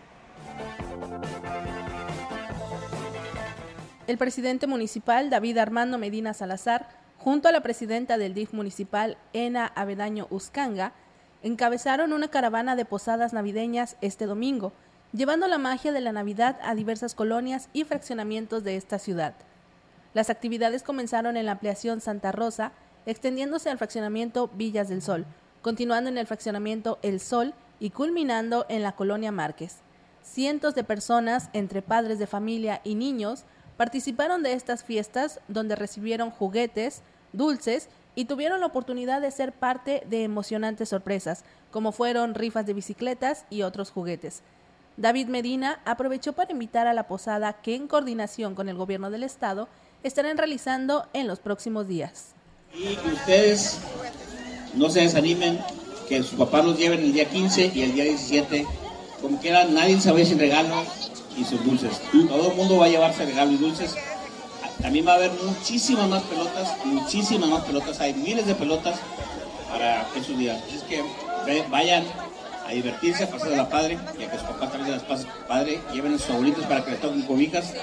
El 4.06 4.16
presidente 4.16 4.66
municipal 4.66 5.28
David 5.28 5.58
Armando 5.58 5.98
Medina 5.98 6.32
Salazar, 6.32 6.88
junto 7.18 7.48
a 7.48 7.52
la 7.52 7.60
presidenta 7.60 8.16
del 8.16 8.32
DIF 8.32 8.54
municipal 8.54 9.18
Ena 9.34 9.70
Avedaño 9.74 10.26
Uscanga, 10.30 10.92
encabezaron 11.42 12.12
una 12.12 12.28
caravana 12.28 12.74
de 12.74 12.84
posadas 12.84 13.32
navideñas 13.32 13.96
este 14.00 14.26
domingo, 14.26 14.72
llevando 15.12 15.48
la 15.48 15.58
magia 15.58 15.92
de 15.92 16.00
la 16.00 16.12
Navidad 16.12 16.58
a 16.62 16.74
diversas 16.74 17.14
colonias 17.14 17.68
y 17.72 17.84
fraccionamientos 17.84 18.62
de 18.64 18.76
esta 18.76 18.98
ciudad. 18.98 19.34
Las 20.14 20.30
actividades 20.30 20.82
comenzaron 20.82 21.36
en 21.36 21.46
la 21.46 21.52
ampliación 21.52 22.00
Santa 22.00 22.32
Rosa, 22.32 22.72
extendiéndose 23.06 23.70
al 23.70 23.78
fraccionamiento 23.78 24.50
Villas 24.54 24.88
del 24.88 25.02
Sol, 25.02 25.24
continuando 25.62 26.10
en 26.10 26.18
el 26.18 26.26
fraccionamiento 26.26 26.98
El 27.02 27.20
Sol 27.20 27.54
y 27.80 27.90
culminando 27.90 28.66
en 28.68 28.82
la 28.82 28.92
colonia 28.92 29.32
Márquez. 29.32 29.76
Cientos 30.22 30.74
de 30.74 30.84
personas, 30.84 31.48
entre 31.52 31.80
padres 31.80 32.18
de 32.18 32.26
familia 32.26 32.80
y 32.84 32.94
niños, 32.94 33.44
participaron 33.76 34.42
de 34.42 34.52
estas 34.52 34.82
fiestas 34.82 35.40
donde 35.48 35.76
recibieron 35.76 36.30
juguetes, 36.30 37.02
dulces 37.32 37.88
y 38.14 38.24
tuvieron 38.24 38.60
la 38.60 38.66
oportunidad 38.66 39.20
de 39.22 39.30
ser 39.30 39.52
parte 39.52 40.02
de 40.10 40.24
emocionantes 40.24 40.88
sorpresas, 40.88 41.44
como 41.70 41.92
fueron 41.92 42.34
rifas 42.34 42.66
de 42.66 42.74
bicicletas 42.74 43.46
y 43.48 43.62
otros 43.62 43.90
juguetes. 43.90 44.42
David 44.98 45.28
Medina 45.28 45.80
aprovechó 45.84 46.32
para 46.32 46.50
invitar 46.50 46.88
a 46.88 46.92
la 46.92 47.06
posada 47.06 47.52
que 47.62 47.76
en 47.76 47.86
coordinación 47.86 48.56
con 48.56 48.68
el 48.68 48.76
gobierno 48.76 49.10
del 49.10 49.22
estado 49.22 49.68
estarán 50.02 50.36
realizando 50.36 51.06
en 51.12 51.28
los 51.28 51.38
próximos 51.38 51.86
días. 51.86 52.34
Y 52.74 52.96
que 52.96 53.12
ustedes 53.12 53.78
no 54.74 54.90
se 54.90 55.02
desanimen, 55.02 55.60
que 56.08 56.20
sus 56.24 56.36
papás 56.36 56.64
los 56.64 56.76
lleven 56.76 56.98
el 56.98 57.12
día 57.12 57.26
15 57.26 57.70
y 57.76 57.82
el 57.82 57.94
día 57.94 58.04
17, 58.04 58.66
como 59.22 59.40
quieran, 59.40 59.72
nadie 59.72 59.94
va 59.96 60.24
sin 60.24 60.38
regalo, 60.38 60.82
y 61.36 61.44
sus 61.44 61.64
dulces. 61.64 62.00
Todo 62.28 62.50
el 62.50 62.56
mundo 62.56 62.78
va 62.78 62.86
a 62.86 62.88
llevarse 62.88 63.24
regalos 63.24 63.54
y 63.54 63.58
dulces. 63.58 63.94
También 64.82 65.06
va 65.06 65.12
a 65.12 65.16
haber 65.16 65.30
muchísimas 65.44 66.08
más 66.08 66.24
pelotas, 66.24 66.84
muchísimas 66.84 67.48
más 67.48 67.64
pelotas. 67.64 68.00
Hay 68.00 68.14
miles 68.14 68.46
de 68.46 68.54
pelotas 68.56 68.98
para 69.70 70.08
esos 70.16 70.36
días. 70.36 70.60
Así 70.66 70.76
es 70.76 70.82
que 70.82 71.62
vayan 71.70 72.04
a 72.68 72.72
divertirse, 72.72 73.24
a 73.24 73.30
pasar 73.30 73.52
a 73.52 73.56
la 73.56 73.68
padre 73.68 73.98
y 74.18 74.22
a 74.22 74.30
que 74.30 74.38
su 74.38 74.44
papá 74.44 74.68
también 74.68 74.92
las 74.92 75.02
pase 75.02 75.26
padre. 75.48 75.80
Lleven 75.92 76.14
a 76.14 76.18
sus 76.18 76.30
abuelitos 76.30 76.64
para 76.66 76.84
que 76.84 76.90
les 76.90 77.00
toquen 77.00 77.22
cobijas. 77.22 77.74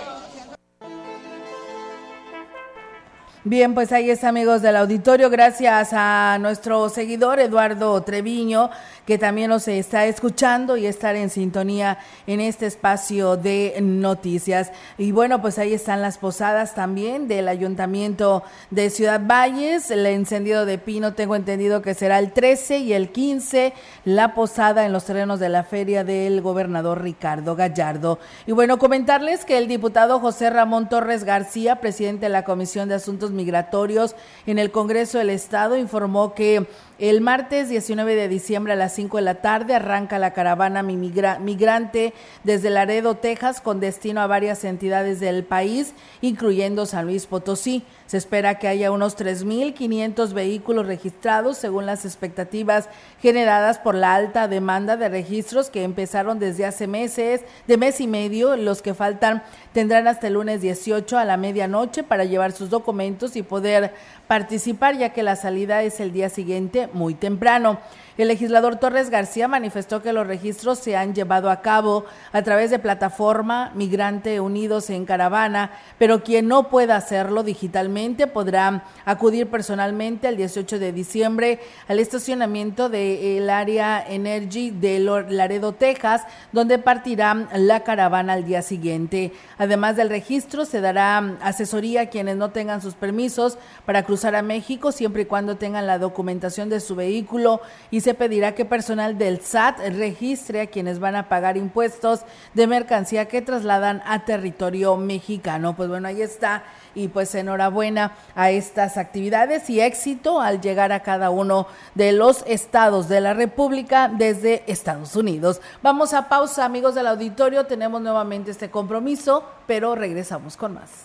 Bien, 3.43 3.75
pues 3.75 3.91
ahí 3.91 4.09
está, 4.09 4.29
amigos 4.29 4.61
del 4.61 4.75
auditorio. 4.75 5.29
Gracias 5.29 5.89
a 5.93 6.37
nuestro 6.39 6.89
seguidor 6.89 7.39
Eduardo 7.39 8.01
Treviño 8.01 8.71
que 9.05 9.17
también 9.17 9.49
nos 9.49 9.67
está 9.67 10.05
escuchando 10.05 10.77
y 10.77 10.85
estar 10.85 11.15
en 11.15 11.29
sintonía 11.29 11.99
en 12.27 12.41
este 12.41 12.65
espacio 12.65 13.37
de 13.37 13.75
noticias. 13.81 14.71
Y 14.97 15.11
bueno, 15.11 15.41
pues 15.41 15.59
ahí 15.59 15.73
están 15.73 16.01
las 16.01 16.17
posadas 16.17 16.73
también 16.73 17.27
del 17.27 17.47
Ayuntamiento 17.47 18.43
de 18.71 18.89
Ciudad 18.89 19.21
Valles. 19.25 19.91
El 19.91 20.05
encendido 20.05 20.65
de 20.65 20.77
pino, 20.77 21.13
tengo 21.13 21.35
entendido 21.35 21.81
que 21.81 21.93
será 21.93 22.19
el 22.19 22.31
13 22.31 22.79
y 22.79 22.93
el 22.93 23.11
15, 23.11 23.73
la 24.05 24.33
posada 24.33 24.85
en 24.85 24.91
los 24.91 25.05
terrenos 25.05 25.39
de 25.39 25.49
la 25.49 25.63
feria 25.63 26.03
del 26.03 26.41
gobernador 26.41 27.01
Ricardo 27.01 27.55
Gallardo. 27.55 28.19
Y 28.47 28.51
bueno, 28.53 28.79
comentarles 28.79 29.45
que 29.45 29.57
el 29.57 29.67
diputado 29.67 30.19
José 30.19 30.49
Ramón 30.49 30.89
Torres 30.89 31.23
García, 31.23 31.79
presidente 31.79 32.25
de 32.25 32.29
la 32.29 32.43
Comisión 32.43 32.89
de 32.89 32.95
Asuntos 32.95 33.31
Migratorios 33.31 34.15
en 34.47 34.59
el 34.59 34.71
Congreso 34.71 35.17
del 35.19 35.29
Estado, 35.29 35.77
informó 35.77 36.33
que 36.33 36.67
el 36.97 37.19
martes 37.19 37.67
19 37.67 38.15
de 38.15 38.29
diciembre 38.29 38.71
a 38.71 38.77
las 38.77 38.95
5 38.95 39.17
de 39.17 39.23
la 39.23 39.35
tarde 39.35 39.75
arranca 39.75 40.17
la 40.17 40.31
caravana 40.31 40.81
migrante 40.81 42.13
desde 42.45 42.69
Laredo, 42.69 43.15
Texas, 43.15 43.59
con 43.59 43.81
destino 43.81 44.21
a 44.21 44.27
varias 44.27 44.63
entidades 44.63 45.19
del 45.19 45.43
país, 45.43 45.93
incluyendo 46.21 46.85
San 46.85 47.05
Luis 47.05 47.25
Potosí. 47.25 47.83
Se 48.07 48.17
espera 48.17 48.59
que 48.59 48.67
haya 48.67 48.91
unos 48.91 49.17
3.500 49.17 50.33
vehículos 50.33 50.85
registrados, 50.85 51.57
según 51.57 51.87
las 51.87 52.05
expectativas 52.05 52.87
generadas 53.19 53.79
por 53.79 53.95
la 53.95 54.13
alta 54.13 54.47
demanda 54.47 54.95
de 54.95 55.09
registros 55.09 55.71
que 55.71 55.83
empezaron 55.83 56.37
desde 56.37 56.65
hace 56.65 56.85
meses, 56.85 57.41
de 57.65 57.77
mes 57.77 57.99
y 58.01 58.07
medio. 58.07 58.55
Los 58.57 58.83
que 58.83 58.93
faltan 58.93 59.41
tendrán 59.73 60.07
hasta 60.07 60.27
el 60.27 60.33
lunes 60.33 60.61
18 60.61 61.17
a 61.17 61.25
la 61.25 61.37
medianoche 61.37 62.03
para 62.03 62.25
llevar 62.25 62.51
sus 62.51 62.69
documentos 62.69 63.35
y 63.35 63.41
poder 63.41 63.93
participar, 64.27 64.97
ya 64.97 65.09
que 65.09 65.23
la 65.23 65.35
salida 65.35 65.81
es 65.81 65.99
el 65.99 66.11
día 66.11 66.29
siguiente 66.29 66.89
muy 66.93 67.15
temprano. 67.15 67.79
El 68.17 68.29
legislador 68.29 68.77
Torres 68.77 69.09
García 69.09 69.49
manifestó 69.49 70.01
que 70.01 70.13
los 70.13 70.25
registros 70.25 70.79
se 70.79 70.95
han 70.95 71.13
llevado 71.13 71.49
a 71.49 71.61
cabo 71.61 72.05
a 72.31 72.43
través 72.43 72.71
de 72.71 72.79
plataforma 72.79 73.73
Migrante 73.75 74.39
Unidos 74.39 74.89
en 74.89 75.03
Caravana, 75.03 75.71
pero 75.97 76.23
quien 76.23 76.47
no 76.47 76.69
pueda 76.69 76.95
hacerlo 76.95 77.43
digitalmente 77.43 78.27
podrá 78.27 78.85
acudir 79.03 79.49
personalmente 79.49 80.29
el 80.29 80.37
18 80.37 80.79
de 80.79 80.93
diciembre 80.93 81.59
al 81.89 81.99
estacionamiento 81.99 82.87
del 82.87 83.49
área 83.49 84.01
Energy 84.07 84.71
de 84.71 84.99
Laredo, 84.99 85.73
Texas, 85.73 86.23
donde 86.53 86.79
partirá 86.79 87.49
la 87.53 87.83
caravana 87.83 88.31
al 88.31 88.45
día 88.45 88.61
siguiente. 88.61 89.33
Además 89.57 89.97
del 89.97 90.07
registro, 90.07 90.63
se 90.63 90.79
dará 90.79 91.17
asesoría 91.41 92.03
a 92.03 92.05
quienes 92.05 92.37
no 92.37 92.51
tengan 92.51 92.81
sus 92.81 92.93
permisos 92.93 93.57
para 93.85 94.03
cruzar 94.03 94.35
a 94.35 94.41
México, 94.41 94.93
siempre 94.93 95.23
y 95.23 95.25
cuando 95.25 95.57
tengan 95.57 95.85
la 95.85 95.99
documentación 95.99 96.69
de 96.69 96.79
su 96.79 96.95
vehículo 96.95 97.59
y 97.91 98.04
se 98.05 98.13
pedirá 98.13 98.53
que 98.53 98.65
personal 98.65 99.17
del 99.17 99.41
SAT 99.41 99.79
registre 99.89 100.61
a 100.61 100.67
quienes 100.67 100.99
van 100.99 101.15
a 101.15 101.27
pagar 101.27 101.57
impuestos 101.57 102.19
de 102.53 102.67
mercancía 102.67 103.27
que 103.27 103.41
trasladan 103.41 104.03
a 104.05 104.25
territorio 104.25 104.95
mexicano. 104.95 105.75
Pues 105.75 105.89
bueno, 105.89 106.07
ahí 106.07 106.21
está. 106.21 106.61
Y 106.93 107.07
pues 107.07 107.33
enhorabuena 107.33 108.11
a 108.35 108.51
estas 108.51 108.97
actividades 108.97 109.71
y 109.71 109.81
éxito 109.81 110.39
al 110.39 110.61
llegar 110.61 110.91
a 110.91 110.99
cada 110.99 111.31
uno 111.31 111.65
de 111.95 112.11
los 112.11 112.43
estados 112.45 113.09
de 113.09 113.21
la 113.21 113.33
República 113.33 114.07
desde 114.07 114.63
Estados 114.71 115.15
Unidos. 115.15 115.59
Vamos 115.81 116.13
a 116.13 116.29
pausa, 116.29 116.63
amigos 116.63 116.93
del 116.93 117.07
auditorio. 117.07 117.65
Tenemos 117.65 118.03
nuevamente 118.03 118.51
este 118.51 118.69
compromiso, 118.69 119.43
pero 119.65 119.95
regresamos 119.95 120.57
con 120.57 120.75
más. 120.75 121.04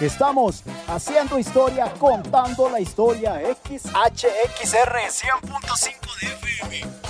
Estamos 0.00 0.62
haciendo 0.88 1.38
historia, 1.38 1.92
contando 1.98 2.70
la 2.70 2.80
historia. 2.80 3.38
XHXR 3.64 4.96
100.5 5.10 6.20
de 6.20 6.26
FM. 6.26 7.00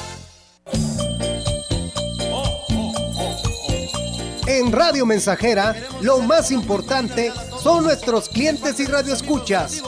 En 4.48 4.72
Radio 4.72 5.06
Mensajera, 5.06 5.76
lo 6.00 6.18
más 6.18 6.50
importante 6.50 7.32
son 7.62 7.84
nuestros 7.84 8.28
clientes 8.28 8.80
y 8.80 8.86
radioescuchas. 8.86 9.84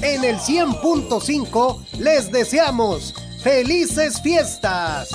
En 0.00 0.22
el 0.22 0.38
100.5 0.38 1.84
les 1.98 2.30
deseamos 2.30 3.12
felices 3.42 4.22
fiestas. 4.22 5.08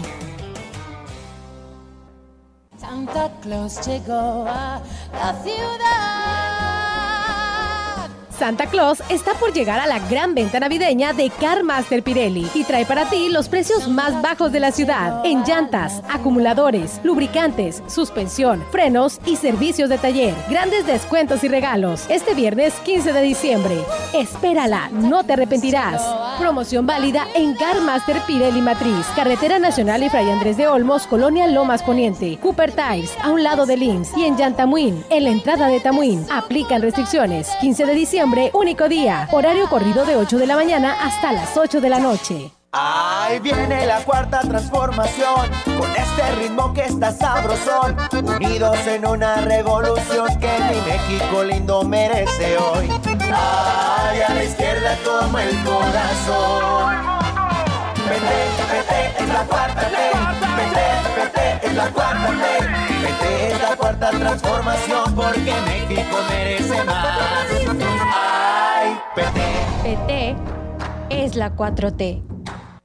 Santa 2.77 3.31
Claus 3.41 3.85
llegó 3.85 4.47
a 4.47 4.81
la 5.13 5.35
ciudad. 5.43 6.60
Santa 8.41 8.65
Claus 8.65 9.03
está 9.09 9.35
por 9.35 9.53
llegar 9.53 9.79
a 9.79 9.85
la 9.85 9.99
gran 9.99 10.33
venta 10.33 10.59
navideña 10.59 11.13
de 11.13 11.29
CarMaster 11.29 12.01
Pirelli 12.01 12.47
y 12.55 12.63
trae 12.63 12.87
para 12.87 13.07
ti 13.07 13.29
los 13.29 13.47
precios 13.47 13.87
más 13.87 14.19
bajos 14.19 14.51
de 14.51 14.59
la 14.59 14.71
ciudad 14.71 15.23
en 15.23 15.43
llantas, 15.43 16.01
acumuladores, 16.09 16.99
lubricantes, 17.03 17.83
suspensión, 17.85 18.65
frenos 18.71 19.19
y 19.27 19.35
servicios 19.35 19.89
de 19.89 19.99
taller. 19.99 20.33
Grandes 20.49 20.87
descuentos 20.87 21.43
y 21.43 21.49
regalos 21.49 22.07
este 22.09 22.33
viernes 22.33 22.73
15 22.83 23.13
de 23.13 23.21
diciembre. 23.21 23.75
Espérala, 24.11 24.89
no 24.91 25.23
te 25.23 25.33
arrepentirás. 25.33 26.01
Promoción 26.39 26.87
válida 26.87 27.27
en 27.35 27.53
CarMaster 27.53 28.21
Pirelli 28.25 28.61
Matriz, 28.61 29.05
Carretera 29.15 29.59
Nacional 29.59 30.01
y 30.01 30.09
Fray 30.09 30.31
Andrés 30.31 30.57
de 30.57 30.65
Olmos, 30.65 31.05
Colonia 31.05 31.45
Lomas 31.45 31.83
Poniente, 31.83 32.39
Cooper 32.41 32.71
Tires, 32.71 33.13
a 33.21 33.29
un 33.29 33.43
lado 33.43 33.67
de 33.67 33.77
Lins 33.77 34.09
y 34.17 34.25
en 34.25 34.35
Yantamuín, 34.35 35.05
en 35.11 35.25
la 35.25 35.29
entrada 35.29 35.67
de 35.67 35.79
Tamuín. 35.79 36.25
Aplican 36.31 36.81
restricciones. 36.81 37.47
15 37.61 37.85
de 37.85 37.93
diciembre 37.93 38.30
único 38.53 38.87
día. 38.87 39.27
Horario 39.31 39.67
corrido 39.67 40.05
de 40.05 40.15
8 40.15 40.37
de 40.37 40.47
la 40.47 40.55
mañana 40.55 40.95
hasta 41.01 41.31
las 41.31 41.57
8 41.57 41.81
de 41.81 41.89
la 41.89 41.99
noche. 41.99 42.51
Ahí 42.73 43.39
viene 43.39 43.85
la 43.85 43.99
cuarta 44.05 44.39
transformación, 44.39 45.49
con 45.77 45.91
este 45.91 46.35
ritmo 46.39 46.73
que 46.73 46.85
está 46.85 47.11
sabrosón, 47.11 47.97
unidos 48.13 48.77
en 48.87 49.05
una 49.05 49.41
revolución 49.41 50.27
que 50.39 50.49
mi 50.69 50.79
México 50.89 51.43
lindo 51.43 51.83
merece 51.83 52.57
hoy. 52.57 52.89
Ay, 53.33 54.21
a 54.21 54.33
la 54.33 54.43
izquierda 54.43 54.95
toma 55.03 55.43
el 55.43 55.63
corazón. 55.65 56.95
Vete, 58.07 58.39
vete, 58.71 59.23
es 59.23 59.27
la 59.27 59.43
cuarta 59.43 59.89
ley. 59.89 60.11
Vete, 60.55 61.19
vete, 61.19 61.67
es 61.67 61.73
la 61.75 61.89
cuarta 61.91 62.29
ley. 62.31 62.67
Vete, 63.01 63.51
es 63.51 63.61
la 63.61 63.75
cuarta 63.75 64.09
transformación 64.11 65.15
porque 65.15 65.53
México 65.65 66.17
merece 66.29 66.83
más. 66.85 67.60
PT 69.83 70.35
es 71.09 71.35
la 71.35 71.55
4T. 71.55 72.21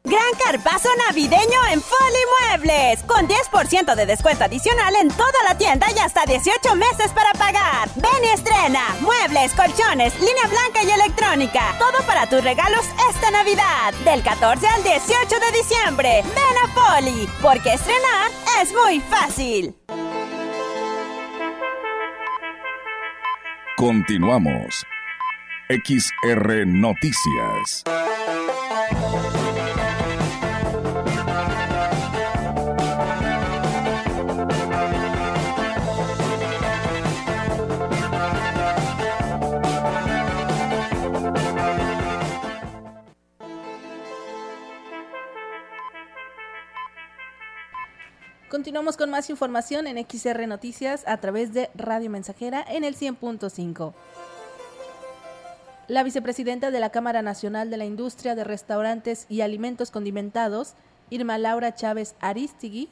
Gran 0.05 0.33
carpazo 0.43 0.89
navideño 1.09 1.61
en 1.73 1.83
Foli 1.83 2.23
Muebles, 2.41 3.03
con 3.03 3.29
10% 3.29 3.95
de 3.95 4.07
descuento 4.07 4.45
adicional 4.45 4.95
en 4.95 5.09
toda 5.09 5.43
la 5.47 5.59
tienda 5.59 5.89
y 5.95 5.99
hasta 5.99 6.25
18 6.25 6.75
meses 6.77 7.11
para 7.13 7.33
pagar. 7.33 7.91
Ven 7.97 8.25
y 8.25 8.29
estrena 8.29 8.97
muebles, 9.01 9.53
colchones, 9.53 10.15
línea 10.21 10.47
blanca 10.49 10.85
y 10.85 10.91
electrónica. 10.91 11.75
Todo 11.79 12.07
para 12.07 12.27
tus 12.29 12.43
regalos 12.43 12.87
esta 13.11 13.31
Navidad, 13.31 13.93
del 14.05 14.23
14 14.23 14.67
al 14.67 14.83
18 14.83 15.01
de 15.41 15.59
diciembre. 15.59 16.23
Ven 16.23 16.57
a 16.65 16.69
Foli, 16.69 17.29
porque 17.43 17.75
estrenar 17.75 18.31
es 18.63 18.73
muy 18.73 19.01
fácil. 19.01 19.75
Continuamos. 23.77 24.87
XR 25.69 26.65
Noticias. 26.65 27.83
Continuamos 48.49 48.97
con 48.97 49.11
más 49.11 49.31
información 49.31 49.89
en 49.89 49.99
XR 49.99 50.47
Noticias 50.47 51.03
a 51.09 51.17
través 51.17 51.53
de 51.53 51.71
Radio 51.75 52.09
Mensajera 52.09 52.65
en 52.69 52.85
el 52.85 52.97
100.5. 52.97 53.95
La 55.89 56.03
vicepresidenta 56.03 56.73
de 56.73 56.81
la 56.81 56.91
Cámara 56.91 57.23
Nacional 57.23 57.71
de 57.71 57.77
la 57.77 57.85
Industria 57.85 58.35
de 58.35 58.43
Restaurantes 58.43 59.25
y 59.29 59.43
Alimentos 59.43 59.93
Condimentados, 59.93 60.75
Irma 61.11 61.39
Laura 61.39 61.77
Chávez 61.77 62.17
Aristigui, 62.19 62.89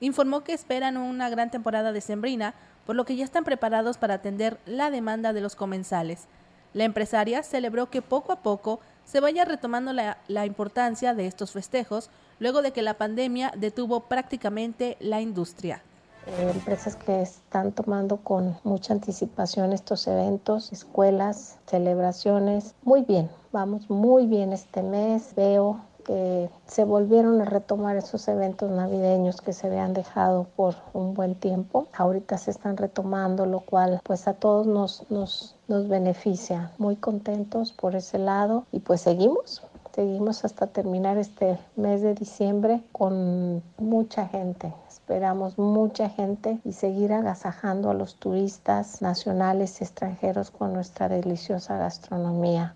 informó 0.00 0.42
que 0.42 0.54
esperan 0.54 0.96
una 0.96 1.28
gran 1.28 1.50
temporada 1.50 1.92
de 1.92 2.00
sembrina, 2.00 2.54
por 2.86 2.96
lo 2.96 3.04
que 3.04 3.16
ya 3.16 3.24
están 3.24 3.44
preparados 3.44 3.98
para 3.98 4.14
atender 4.14 4.58
la 4.64 4.90
demanda 4.90 5.34
de 5.34 5.42
los 5.42 5.54
comensales. 5.54 6.24
La 6.72 6.84
empresaria 6.84 7.42
celebró 7.42 7.90
que 7.90 8.00
poco 8.00 8.32
a 8.32 8.40
poco 8.40 8.80
se 9.04 9.20
vaya 9.20 9.44
retomando 9.44 9.92
la, 9.92 10.16
la 10.26 10.46
importancia 10.46 11.12
de 11.12 11.26
estos 11.26 11.52
festejos, 11.52 12.08
luego 12.38 12.62
de 12.62 12.72
que 12.72 12.80
la 12.80 12.94
pandemia 12.94 13.52
detuvo 13.54 14.00
prácticamente 14.00 14.96
la 14.98 15.20
industria. 15.20 15.82
Eh, 16.26 16.50
empresas 16.54 16.96
que 16.96 17.22
están 17.22 17.72
tomando 17.72 18.16
con 18.18 18.56
mucha 18.64 18.94
anticipación 18.94 19.72
estos 19.72 20.06
eventos, 20.06 20.72
escuelas, 20.72 21.58
celebraciones. 21.66 22.74
Muy 22.82 23.02
bien, 23.02 23.30
vamos 23.52 23.90
muy 23.90 24.26
bien 24.26 24.52
este 24.52 24.82
mes. 24.82 25.34
Veo 25.36 25.80
que 26.04 26.50
se 26.66 26.84
volvieron 26.84 27.40
a 27.40 27.44
retomar 27.44 27.96
esos 27.96 28.28
eventos 28.28 28.70
navideños 28.70 29.40
que 29.40 29.52
se 29.52 29.66
habían 29.66 29.94
dejado 29.94 30.46
por 30.56 30.76
un 30.92 31.14
buen 31.14 31.34
tiempo. 31.34 31.88
Ahorita 31.94 32.38
se 32.38 32.50
están 32.50 32.76
retomando, 32.76 33.46
lo 33.46 33.60
cual 33.60 34.00
pues 34.04 34.28
a 34.28 34.34
todos 34.34 34.66
nos, 34.66 35.10
nos, 35.10 35.56
nos 35.68 35.88
beneficia. 35.88 36.72
Muy 36.78 36.96
contentos 36.96 37.72
por 37.72 37.96
ese 37.96 38.18
lado 38.18 38.66
y 38.70 38.80
pues 38.80 39.00
seguimos. 39.00 39.62
Seguimos 39.94 40.44
hasta 40.44 40.66
terminar 40.66 41.18
este 41.18 41.56
mes 41.76 42.02
de 42.02 42.14
diciembre 42.14 42.82
con 42.90 43.62
mucha 43.78 44.26
gente, 44.26 44.74
esperamos 45.04 45.58
mucha 45.58 46.08
gente 46.08 46.60
y 46.64 46.72
seguir 46.72 47.12
agasajando 47.12 47.90
a 47.90 47.94
los 47.94 48.14
turistas 48.14 49.02
nacionales 49.02 49.78
y 49.78 49.84
extranjeros 49.84 50.50
con 50.50 50.72
nuestra 50.72 51.10
deliciosa 51.10 51.76
gastronomía. 51.76 52.74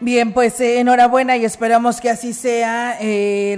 Bien, 0.00 0.32
pues 0.32 0.60
eh, 0.60 0.80
enhorabuena 0.80 1.36
y 1.36 1.44
esperamos 1.44 2.00
que 2.00 2.10
así 2.10 2.32
sea. 2.32 2.98
Eh, 3.00 3.56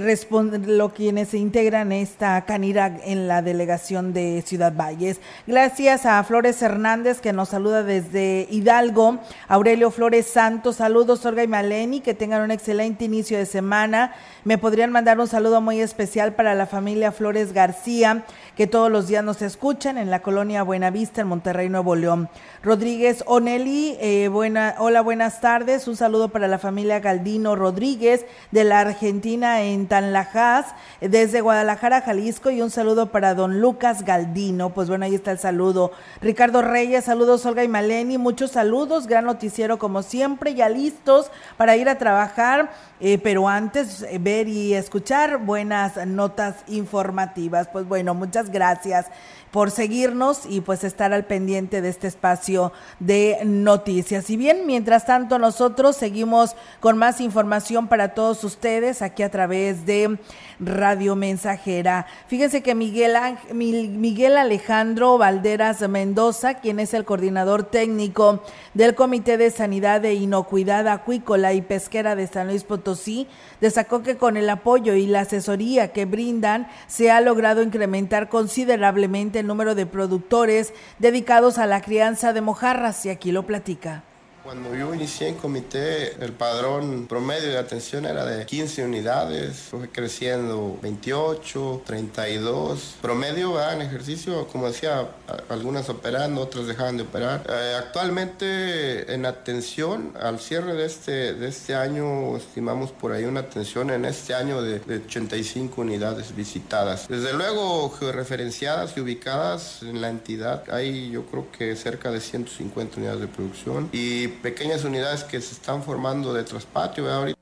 lo 0.67 0.93
quienes 0.93 1.29
se 1.29 1.39
integran 1.39 1.91
esta 1.91 2.45
canira 2.45 2.99
en 3.03 3.27
la 3.27 3.41
delegación 3.41 4.13
de 4.13 4.43
Ciudad 4.45 4.71
Valles. 4.71 5.19
Gracias 5.47 6.05
a 6.05 6.23
Flores 6.23 6.61
Hernández 6.61 7.21
que 7.21 7.33
nos 7.33 7.49
saluda 7.49 7.81
desde 7.81 8.47
Hidalgo. 8.51 9.17
Aurelio 9.47 9.89
Flores 9.89 10.27
Santos, 10.27 10.75
saludos 10.75 11.25
Olga 11.25 11.43
y 11.43 11.47
Maleni, 11.47 12.01
que 12.01 12.13
tengan 12.13 12.43
un 12.43 12.51
excelente 12.51 13.05
inicio 13.05 13.37
de 13.37 13.47
semana. 13.47 14.13
Me 14.43 14.59
podrían 14.59 14.91
mandar 14.91 15.19
un 15.19 15.27
saludo 15.27 15.59
muy 15.59 15.81
especial 15.81 16.35
para 16.35 16.53
la 16.53 16.67
familia 16.67 17.11
Flores 17.11 17.51
García, 17.51 18.23
que 18.55 18.67
todos 18.67 18.91
los 18.91 19.07
días 19.07 19.23
nos 19.23 19.41
escuchan 19.41 19.97
en 19.97 20.09
la 20.09 20.21
colonia 20.21 20.63
Buenavista, 20.63 21.21
en 21.21 21.27
Monterrey, 21.27 21.67
Nuevo 21.67 21.95
León. 21.95 22.29
Rodríguez 22.63 23.23
Oneli, 23.25 23.97
eh, 23.99 24.29
buena, 24.31 24.75
hola, 24.77 25.01
buenas 25.01 25.41
tardes. 25.41 25.87
Un 25.87 25.95
saludo 25.97 26.26
para 26.29 26.47
la 26.47 26.59
familia 26.59 26.99
Galdino 26.99 27.55
Rodríguez 27.55 28.25
de 28.51 28.63
la 28.63 28.79
Argentina 28.79 29.61
en 29.63 29.87
Tanlajas, 29.87 30.67
desde 31.01 31.41
Guadalajara, 31.41 32.01
Jalisco, 32.01 32.49
y 32.49 32.61
un 32.61 32.69
saludo 32.69 33.11
para 33.11 33.35
don 33.35 33.61
Lucas 33.61 34.03
Galdino. 34.03 34.71
Pues 34.71 34.89
bueno, 34.89 35.05
ahí 35.05 35.15
está 35.15 35.31
el 35.31 35.39
saludo. 35.39 35.91
Ricardo 36.21 36.61
Reyes, 36.61 37.05
saludos 37.05 37.45
Olga 37.45 37.63
y 37.63 37.67
Maleni, 37.67 38.17
muchos 38.17 38.51
saludos, 38.51 39.07
gran 39.07 39.25
noticiero 39.25 39.77
como 39.77 40.03
siempre, 40.03 40.53
ya 40.53 40.69
listos 40.69 41.31
para 41.57 41.75
ir 41.75 41.89
a 41.89 41.97
trabajar, 41.97 42.71
eh, 42.99 43.17
pero 43.17 43.47
antes 43.47 44.01
eh, 44.03 44.17
ver 44.19 44.47
y 44.47 44.73
escuchar 44.73 45.37
buenas 45.37 46.05
notas 46.05 46.55
informativas. 46.67 47.67
Pues 47.67 47.87
bueno, 47.87 48.13
muchas 48.13 48.49
gracias. 48.49 49.07
Por 49.51 49.71
seguirnos 49.71 50.41
y 50.49 50.61
pues 50.61 50.83
estar 50.83 51.13
al 51.13 51.25
pendiente 51.25 51.81
de 51.81 51.89
este 51.89 52.07
espacio 52.07 52.71
de 52.99 53.39
noticias. 53.45 54.29
Y 54.29 54.37
bien, 54.37 54.65
mientras 54.65 55.05
tanto 55.05 55.39
nosotros 55.39 55.95
seguimos 55.95 56.55
con 56.79 56.97
más 56.97 57.21
información 57.21 57.87
para 57.87 58.13
todos 58.13 58.43
ustedes 58.43 59.01
aquí 59.01 59.23
a 59.23 59.31
través 59.31 59.85
de 59.85 60.17
Radio 60.59 61.15
Mensajera. 61.15 62.07
Fíjense 62.27 62.61
que 62.61 62.75
Miguel, 62.75 63.15
Miguel 63.53 64.37
Alejandro 64.37 65.17
Valderas 65.17 65.87
Mendoza, 65.87 66.55
quien 66.55 66.79
es 66.79 66.93
el 66.93 67.05
coordinador 67.05 67.63
técnico 67.63 68.43
del 68.73 68.95
Comité 68.95 69.37
de 69.37 69.51
Sanidad 69.51 70.03
e 70.05 70.13
Inocuidad 70.13 70.87
Acuícola 70.87 71.53
y 71.53 71.61
Pesquera 71.61 72.15
de 72.15 72.27
San 72.27 72.47
Luis 72.47 72.63
Potosí, 72.63 73.27
destacó 73.61 74.03
que 74.03 74.17
con 74.17 74.37
el 74.37 74.49
apoyo 74.49 74.93
y 74.93 75.05
la 75.05 75.21
asesoría 75.21 75.93
que 75.93 76.05
brindan 76.05 76.67
se 76.87 77.11
ha 77.11 77.21
logrado 77.21 77.61
incrementar 77.61 78.29
considerablemente 78.29 79.36
el 79.37 79.47
número 79.47 79.75
de 79.75 79.85
productores 79.85 80.73
dedicados 80.99 81.57
a 81.57 81.65
la 81.65 81.81
crianza 81.81 82.33
de 82.33 82.41
mojarras 82.41 83.05
y 83.05 83.09
aquí 83.09 83.31
lo 83.31 83.45
platica. 83.45 84.03
Cuando 84.47 84.73
yo 84.73 84.95
inicié 84.95 85.27
en 85.27 85.35
comité, 85.35 86.15
el 86.23 86.31
padrón 86.31 87.07
promedio 87.07 87.49
de 87.49 87.57
atención 87.57 88.05
era 88.05 88.23
de 88.23 88.45
15 88.45 88.85
unidades, 88.85 89.57
fue 89.57 89.89
creciendo 89.89 90.79
28, 90.81 91.81
32. 91.85 92.95
Promedio 93.01 93.61
en 93.69 93.81
ejercicio, 93.81 94.47
como 94.47 94.67
decía, 94.67 95.05
algunas 95.49 95.89
operando, 95.89 96.39
otras 96.39 96.65
dejaban 96.65 96.95
de 96.95 97.03
operar. 97.03 97.45
Eh, 97.49 97.75
actualmente 97.77 99.13
en 99.13 99.25
atención, 99.25 100.13
al 100.17 100.39
cierre 100.39 100.75
de 100.75 100.85
este, 100.85 101.33
de 101.33 101.49
este 101.49 101.75
año, 101.75 102.37
estimamos 102.37 102.93
por 102.93 103.11
ahí 103.11 103.25
una 103.25 103.41
atención 103.41 103.89
en 103.89 104.05
este 104.05 104.33
año 104.33 104.61
de, 104.61 104.79
de 104.79 104.99
85 104.99 105.81
unidades 105.81 106.33
visitadas. 106.33 107.09
Desde 107.09 107.33
luego, 107.33 107.89
georreferenciadas 107.89 108.95
y 108.95 109.01
ubicadas 109.01 109.83
en 109.83 109.99
la 109.99 110.07
entidad, 110.07 110.63
hay 110.71 111.11
yo 111.11 111.25
creo 111.25 111.51
que 111.51 111.75
cerca 111.75 112.11
de 112.11 112.21
150 112.21 112.95
unidades 112.95 113.19
de 113.19 113.27
producción 113.27 113.89
y 113.91 114.36
pequeñas 114.41 114.83
unidades 114.83 115.23
que 115.23 115.41
se 115.41 115.53
están 115.53 115.83
formando 115.83 116.33
de 116.33 116.43
traspatio. 116.43 117.11
Ahorita 117.11 117.37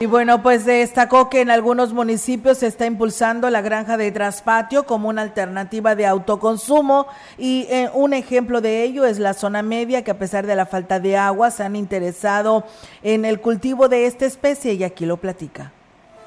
y 0.00 0.06
bueno, 0.06 0.42
pues 0.42 0.66
destacó 0.66 1.30
que 1.30 1.40
en 1.40 1.50
algunos 1.50 1.92
municipios 1.92 2.58
se 2.58 2.66
está 2.66 2.84
impulsando 2.84 3.48
la 3.48 3.62
granja 3.62 3.96
de 3.96 4.10
traspatio 4.10 4.84
como 4.86 5.08
una 5.08 5.22
alternativa 5.22 5.94
de 5.94 6.04
autoconsumo 6.04 7.06
y 7.38 7.66
eh, 7.70 7.88
un 7.94 8.12
ejemplo 8.12 8.60
de 8.60 8.82
ello 8.82 9.06
es 9.06 9.20
la 9.20 9.34
zona 9.34 9.62
media 9.62 10.02
que 10.02 10.10
a 10.10 10.18
pesar 10.18 10.46
de 10.46 10.56
la 10.56 10.66
falta 10.66 10.98
de 10.98 11.16
agua 11.16 11.52
se 11.52 11.62
han 11.62 11.76
interesado 11.76 12.64
en 13.04 13.24
el 13.24 13.40
cultivo 13.40 13.88
de 13.88 14.06
esta 14.06 14.26
especie 14.26 14.74
y 14.74 14.82
aquí 14.82 15.06
lo 15.06 15.16
platica. 15.16 15.72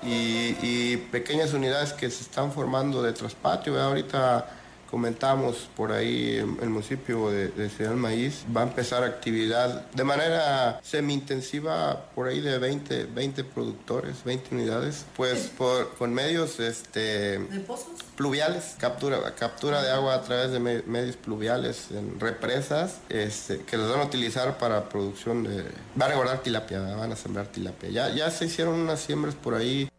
Y, 0.02 0.56
y 0.62 0.98
pequeñas 1.12 1.54
unidades 1.54 1.92
que 1.92 2.10
se 2.10 2.24
están 2.24 2.54
formando 2.54 3.04
de 3.04 3.12
traspatio. 3.12 3.80
Ahorita 3.80 4.48
comentamos 4.90 5.70
por 5.76 5.92
ahí 5.92 6.36
el 6.38 6.70
municipio 6.70 7.30
de, 7.30 7.50
de 7.50 7.70
Ciudad 7.70 7.94
Maíz 7.94 8.46
va 8.56 8.62
a 8.62 8.64
empezar 8.64 9.04
actividad 9.04 9.90
de 9.92 10.04
manera 10.04 10.80
semi-intensiva 10.84 12.06
por 12.16 12.28
ahí 12.28 12.40
de 12.42 12.58
20, 12.58 13.06
20 13.06 13.44
productores, 13.44 14.24
20 14.24 14.56
unidades, 14.56 15.06
pues 15.16 15.52
por, 15.58 15.96
con 15.96 16.14
medios 16.14 16.60
este, 16.60 17.40
pluviales, 18.16 18.76
captura, 18.80 19.36
captura 19.36 19.82
de 19.82 19.92
agua 19.92 20.16
a 20.16 20.22
través 20.22 20.52
de 20.52 20.60
medios 20.60 21.16
pluviales 21.18 21.92
en 21.92 22.20
represas 22.20 22.98
este, 23.10 23.60
que 23.60 23.78
los 23.78 23.90
van 23.90 24.02
a 24.02 24.06
utilizar 24.06 24.58
para 24.58 24.90
producción 24.90 25.44
de... 25.44 25.66
Van 25.96 26.12
a 26.12 26.16
guardar 26.16 26.44
tilapia, 26.44 26.80
van 26.96 27.12
a 27.12 27.16
sembrar 27.16 27.48
tilapia. 27.48 27.90
Ya, 27.90 28.10
ya 28.10 28.30
se 28.32 28.46
hicieron 28.46 28.76
unas 28.76 29.00
siembras 29.00 29.36
por 29.36 29.56
ahí 29.56 29.90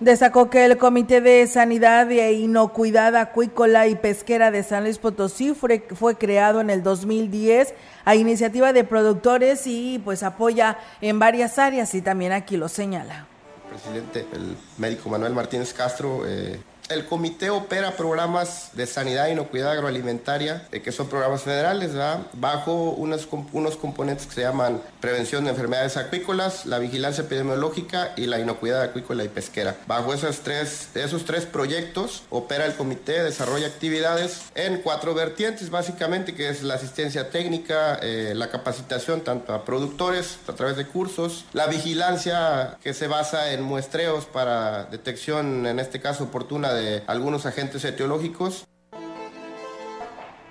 Destacó 0.00 0.50
que 0.50 0.66
el 0.66 0.76
Comité 0.76 1.22
de 1.22 1.46
Sanidad 1.46 2.10
e 2.10 2.32
Inocuidad 2.34 3.16
Acuícola 3.16 3.86
y 3.86 3.94
Pesquera 3.94 4.50
de 4.50 4.62
San 4.62 4.84
Luis 4.84 4.98
Potosí 4.98 5.54
fue, 5.54 5.86
fue, 5.94 6.16
creado 6.16 6.60
en 6.60 6.68
el 6.68 6.82
2010 6.82 7.72
a 8.04 8.14
iniciativa 8.14 8.74
de 8.74 8.84
productores 8.84 9.66
y 9.66 9.98
pues 10.04 10.22
apoya 10.22 10.76
en 11.00 11.18
varias 11.18 11.58
áreas 11.58 11.94
y 11.94 12.02
también 12.02 12.32
aquí 12.32 12.58
lo 12.58 12.68
señala. 12.68 13.26
Presidente, 13.70 14.26
el 14.34 14.58
médico 14.76 15.08
Manuel 15.08 15.32
Martínez 15.32 15.72
Castro, 15.72 16.24
eh, 16.26 16.60
el 16.88 17.06
comité 17.06 17.50
opera 17.50 17.96
programas 17.96 18.70
de 18.74 18.86
sanidad 18.86 19.28
y 19.28 19.32
inocuidad 19.32 19.72
agroalimentaria, 19.72 20.66
eh, 20.72 20.82
que 20.82 20.92
son 20.92 21.08
programas 21.08 21.42
federales, 21.42 21.92
bajo 22.34 22.90
unos, 22.90 23.28
unos 23.52 23.76
componentes 23.76 24.26
que 24.26 24.34
se 24.34 24.40
llaman 24.42 24.80
prevención 25.00 25.44
de 25.44 25.50
enfermedades 25.50 25.96
acuícolas, 25.96 26.66
la 26.66 26.78
vigilancia 26.78 27.24
epidemiológica 27.24 28.12
y 28.16 28.26
la 28.26 28.38
inocuidad 28.38 28.82
acuícola 28.82 29.24
y 29.24 29.28
pesquera. 29.28 29.76
Bajo 29.86 30.14
esas 30.14 30.40
tres, 30.40 30.88
esos 30.94 31.24
tres 31.24 31.46
proyectos 31.46 32.22
opera 32.30 32.66
el 32.66 32.74
comité, 32.74 33.22
desarrolla 33.22 33.66
actividades 33.66 34.42
en 34.54 34.82
cuatro 34.82 35.14
vertientes, 35.14 35.70
básicamente, 35.70 36.34
que 36.34 36.48
es 36.48 36.62
la 36.62 36.74
asistencia 36.74 37.30
técnica, 37.30 37.98
eh, 38.02 38.32
la 38.34 38.50
capacitación 38.50 39.22
tanto 39.22 39.52
a 39.52 39.64
productores 39.64 40.38
a 40.48 40.52
través 40.52 40.76
de 40.76 40.86
cursos, 40.86 41.44
la 41.52 41.66
vigilancia 41.66 42.78
que 42.82 42.94
se 42.94 43.06
basa 43.06 43.52
en 43.52 43.62
muestreos 43.62 44.24
para 44.26 44.84
detección, 44.84 45.66
en 45.66 45.78
este 45.78 46.00
caso 46.00 46.24
oportuna, 46.24 46.75
de 46.76 47.02
algunos 47.06 47.46
agentes 47.46 47.84
etiológicos. 47.84 48.66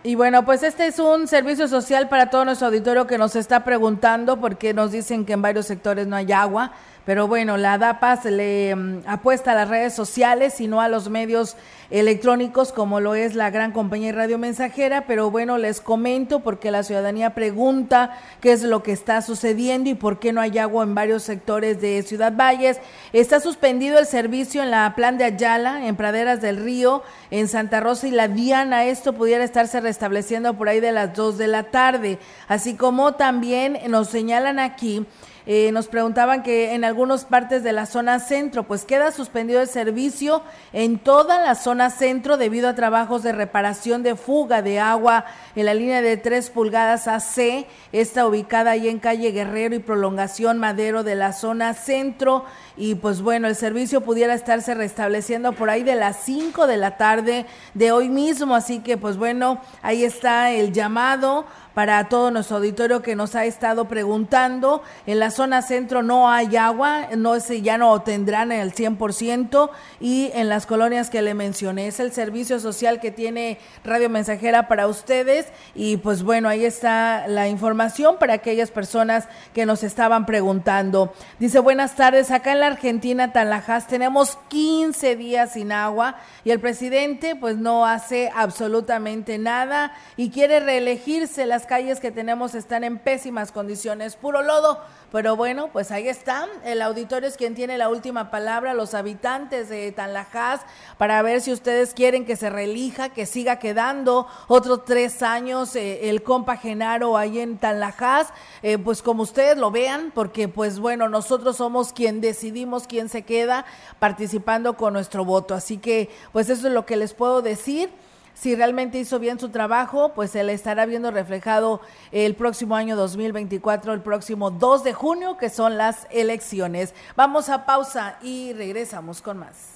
Y 0.05 0.13
bueno, 0.13 0.45
pues 0.45 0.61
este 0.61 0.85
es 0.85 0.99
un 0.99 1.27
servicio 1.27 1.67
social 1.67 2.09
para 2.09 2.29
todo 2.29 2.45
nuestro 2.45 2.67
auditorio 2.67 3.07
que 3.07 3.17
nos 3.17 3.35
está 3.35 3.63
preguntando 3.63 4.39
porque 4.39 4.71
nos 4.71 4.91
dicen 4.91 5.25
que 5.25 5.33
en 5.33 5.41
varios 5.41 5.65
sectores 5.65 6.05
no 6.05 6.15
hay 6.15 6.31
agua. 6.31 6.73
Pero 7.05 7.27
bueno, 7.27 7.57
la 7.57 7.79
DAPAS 7.79 8.25
le 8.25 8.75
mm, 8.75 9.03
apuesta 9.07 9.53
a 9.53 9.55
las 9.55 9.67
redes 9.67 9.95
sociales 9.95 10.61
y 10.61 10.67
no 10.67 10.79
a 10.79 10.89
los 10.89 11.09
medios 11.09 11.55
electrónicos 11.89 12.71
como 12.71 12.99
lo 12.99 13.15
es 13.15 13.35
la 13.35 13.49
gran 13.49 13.71
compañía 13.71 14.11
radio 14.11 14.37
mensajera. 14.37 15.05
Pero 15.07 15.31
bueno, 15.31 15.57
les 15.57 15.81
comento 15.81 16.41
porque 16.41 16.71
la 16.71 16.83
ciudadanía 16.83 17.35
pregunta 17.35 18.17
qué 18.41 18.51
es 18.51 18.63
lo 18.63 18.83
que 18.83 18.91
está 18.91 19.21
sucediendo 19.21 19.89
y 19.89 19.93
por 19.93 20.19
qué 20.19 20.33
no 20.33 20.41
hay 20.41 20.57
agua 20.57 20.83
en 20.83 20.95
varios 20.95 21.23
sectores 21.23 21.81
de 21.81 22.03
Ciudad 22.03 22.33
Valles. 22.35 22.79
Está 23.13 23.39
suspendido 23.39 23.99
el 23.99 24.05
servicio 24.05 24.63
en 24.63 24.71
la 24.71 24.93
plan 24.95 25.17
de 25.17 25.25
Ayala, 25.25 25.87
en 25.87 25.95
Praderas 25.95 26.41
del 26.41 26.57
Río, 26.57 27.03
en 27.31 27.47
Santa 27.47 27.79
Rosa 27.79 28.07
y 28.07 28.11
la 28.11 28.27
Diana. 28.27 28.85
Esto 28.85 29.13
pudiera 29.13 29.43
estarse 29.43 29.81
restableciendo 29.81 30.55
por 30.55 30.69
ahí 30.69 30.79
de 30.79 30.91
las 30.91 31.15
dos 31.15 31.37
de 31.37 31.47
la 31.47 31.63
tarde. 31.63 32.19
Así 32.47 32.75
como 32.75 33.13
también 33.13 33.79
nos 33.87 34.09
señalan 34.09 34.59
aquí 34.59 35.05
eh, 35.47 35.71
nos 35.71 35.87
preguntaban 35.87 36.41
que 36.41 36.73
en 36.73 36.83
algunas 36.83 37.25
partes 37.25 37.63
de 37.63 37.71
la 37.71 37.85
zona 37.85 38.19
centro, 38.19 38.63
pues 38.63 38.83
queda 38.83 39.11
suspendido 39.11 39.61
el 39.61 39.67
servicio 39.67 40.41
en 40.73 40.97
toda 40.97 41.39
la 41.39 41.53
zona 41.53 41.74
centro 41.89 42.37
debido 42.37 42.69
a 42.69 42.75
trabajos 42.75 43.23
de 43.23 43.31
reparación 43.31 44.03
de 44.03 44.15
fuga 44.15 44.61
de 44.61 44.79
agua 44.79 45.25
en 45.55 45.65
la 45.65 45.73
línea 45.73 46.01
de 46.01 46.17
3 46.17 46.49
pulgadas 46.49 47.07
AC, 47.07 47.67
está 47.91 48.27
ubicada 48.27 48.71
ahí 48.71 48.89
en 48.89 48.99
calle 48.99 49.31
Guerrero 49.31 49.75
y 49.75 49.79
prolongación 49.79 50.57
Madero 50.57 51.03
de 51.03 51.15
la 51.15 51.33
zona 51.33 51.73
centro. 51.73 52.45
Y 52.77 52.95
pues 52.95 53.21
bueno, 53.21 53.47
el 53.47 53.55
servicio 53.55 54.01
pudiera 54.01 54.33
estarse 54.33 54.73
restableciendo 54.73 55.53
por 55.53 55.69
ahí 55.69 55.83
de 55.83 55.95
las 55.95 56.17
5 56.23 56.67
de 56.67 56.77
la 56.77 56.97
tarde 56.97 57.45
de 57.73 57.91
hoy 57.91 58.09
mismo. 58.09 58.55
Así 58.55 58.79
que 58.79 58.97
pues 58.97 59.17
bueno, 59.17 59.61
ahí 59.81 60.03
está 60.03 60.51
el 60.51 60.73
llamado 60.73 61.45
para 61.75 62.05
todo 62.07 62.31
nuestro 62.31 62.57
auditorio 62.57 63.01
que 63.01 63.17
nos 63.17 63.35
ha 63.35 63.45
estado 63.45 63.85
preguntando. 63.85 64.81
En 65.05 65.19
la 65.19 65.29
zona 65.29 65.61
centro 65.61 66.01
no 66.01 66.31
hay 66.31 66.55
agua, 66.55 67.09
no 67.17 67.35
es, 67.35 67.49
ya 67.61 67.77
no 67.77 68.01
tendrán 68.01 68.53
el 68.53 68.73
100% 68.73 69.69
y 69.99 70.31
en 70.33 70.47
las 70.47 70.65
colonias 70.65 71.09
que 71.09 71.21
le 71.21 71.33
mencioné 71.33 71.87
es 71.87 71.99
el 71.99 72.13
servicio 72.13 72.61
social 72.61 73.01
que 73.01 73.11
tiene 73.11 73.59
Radio 73.83 74.09
Mensajera 74.09 74.69
para 74.69 74.87
ustedes 74.87 75.47
y 75.75 75.97
pues 75.97 76.23
bueno, 76.23 76.47
ahí 76.47 76.63
está 76.63 77.27
la 77.27 77.49
información 77.49 78.17
para 78.19 78.35
aquellas 78.35 78.71
personas 78.71 79.27
que 79.53 79.65
nos 79.65 79.83
estaban 79.83 80.25
preguntando. 80.25 81.13
Dice, 81.39 81.59
buenas 81.59 81.95
tardes, 81.95 82.31
acá 82.31 82.53
en 82.53 82.61
la 82.61 82.67
Argentina, 82.67 83.33
Tanlajas, 83.33 83.87
tenemos 83.87 84.37
15 84.47 85.17
días 85.17 85.53
sin 85.53 85.73
agua 85.73 86.15
y 86.45 86.51
el 86.51 86.61
presidente 86.61 87.35
pues 87.35 87.57
no 87.57 87.85
hace 87.85 88.31
absolutamente 88.33 89.37
nada 89.37 89.91
y 90.15 90.29
quiere 90.29 90.61
reelegirse. 90.61 91.45
Las 91.45 91.64
calles 91.65 91.99
que 91.99 92.11
tenemos 92.11 92.55
están 92.55 92.83
en 92.83 92.97
pésimas 92.97 93.51
condiciones, 93.51 94.15
puro 94.15 94.41
lodo. 94.41 94.79
Pero 95.11 95.35
bueno, 95.35 95.69
pues 95.71 95.91
ahí 95.91 96.07
está. 96.07 96.47
El 96.63 96.81
auditorio 96.81 97.29
es 97.29 97.37
quien 97.37 97.55
tiene 97.55 97.77
la 97.77 97.89
última 97.89 98.31
palabra, 98.31 98.73
los 98.73 98.93
habitantes 98.93 99.69
de 99.69 99.91
Tanlajas, 99.91 100.61
para 100.97 101.21
ver 101.21 101.41
si 101.41 101.51
ustedes 101.51 101.93
quieren 101.93 102.25
que 102.25 102.35
se 102.35 102.49
relija, 102.49 103.09
que 103.09 103.25
siga 103.25 103.57
quedando 103.57 104.27
otros 104.47 104.85
tres 104.85 105.23
años 105.23 105.75
eh, 105.75 106.09
el 106.09 106.23
compa 106.23 106.57
Genaro 106.57 107.17
ahí 107.17 107.39
en 107.39 107.57
Tanlajas, 107.57 108.27
eh, 108.61 108.77
pues 108.77 109.01
como 109.01 109.23
ustedes 109.23 109.57
lo 109.57 109.71
vean, 109.71 110.11
porque 110.13 110.47
pues 110.47 110.79
bueno, 110.79 111.07
nosotros 111.07 111.57
somos 111.57 111.93
quien 111.93 112.21
decidimos 112.21 112.87
quién 112.87 113.09
se 113.09 113.21
queda 113.21 113.65
participando 113.99 114.75
con 114.75 114.93
nuestro 114.93 115.23
voto. 115.23 115.53
Así 115.53 115.77
que 115.77 116.09
pues 116.31 116.49
eso 116.49 116.67
es 116.67 116.73
lo 116.73 116.85
que 116.85 116.97
les 116.97 117.13
puedo 117.13 117.41
decir 117.41 117.89
si 118.35 118.55
realmente 118.55 118.99
hizo 118.99 119.17
bien 119.17 119.39
su 119.39 119.49
trabajo, 119.49 120.13
pues 120.13 120.29
se 120.31 120.43
le 120.43 120.53
estará 120.53 120.85
viendo 120.85 121.09
reflejado 121.09 121.81
el 122.11 122.35
próximo 122.35 122.75
año 122.75 122.95
2024, 122.95 123.93
el 123.93 124.01
próximo 124.01 124.51
2 124.51 124.83
de 124.83 124.93
junio, 124.93 125.37
que 125.37 125.49
son 125.49 125.77
las 125.77 126.05
elecciones. 126.11 126.93
Vamos 127.15 127.49
a 127.49 127.65
pausa 127.65 128.19
y 128.21 128.53
regresamos 128.53 129.21
con 129.21 129.39
más. 129.39 129.71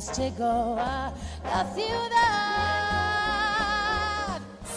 Santa 0.00 0.12
Claus 0.12 0.18
llegó 0.18 0.76
a 0.78 1.12
la 1.44 1.74
ciudad. 1.74 2.89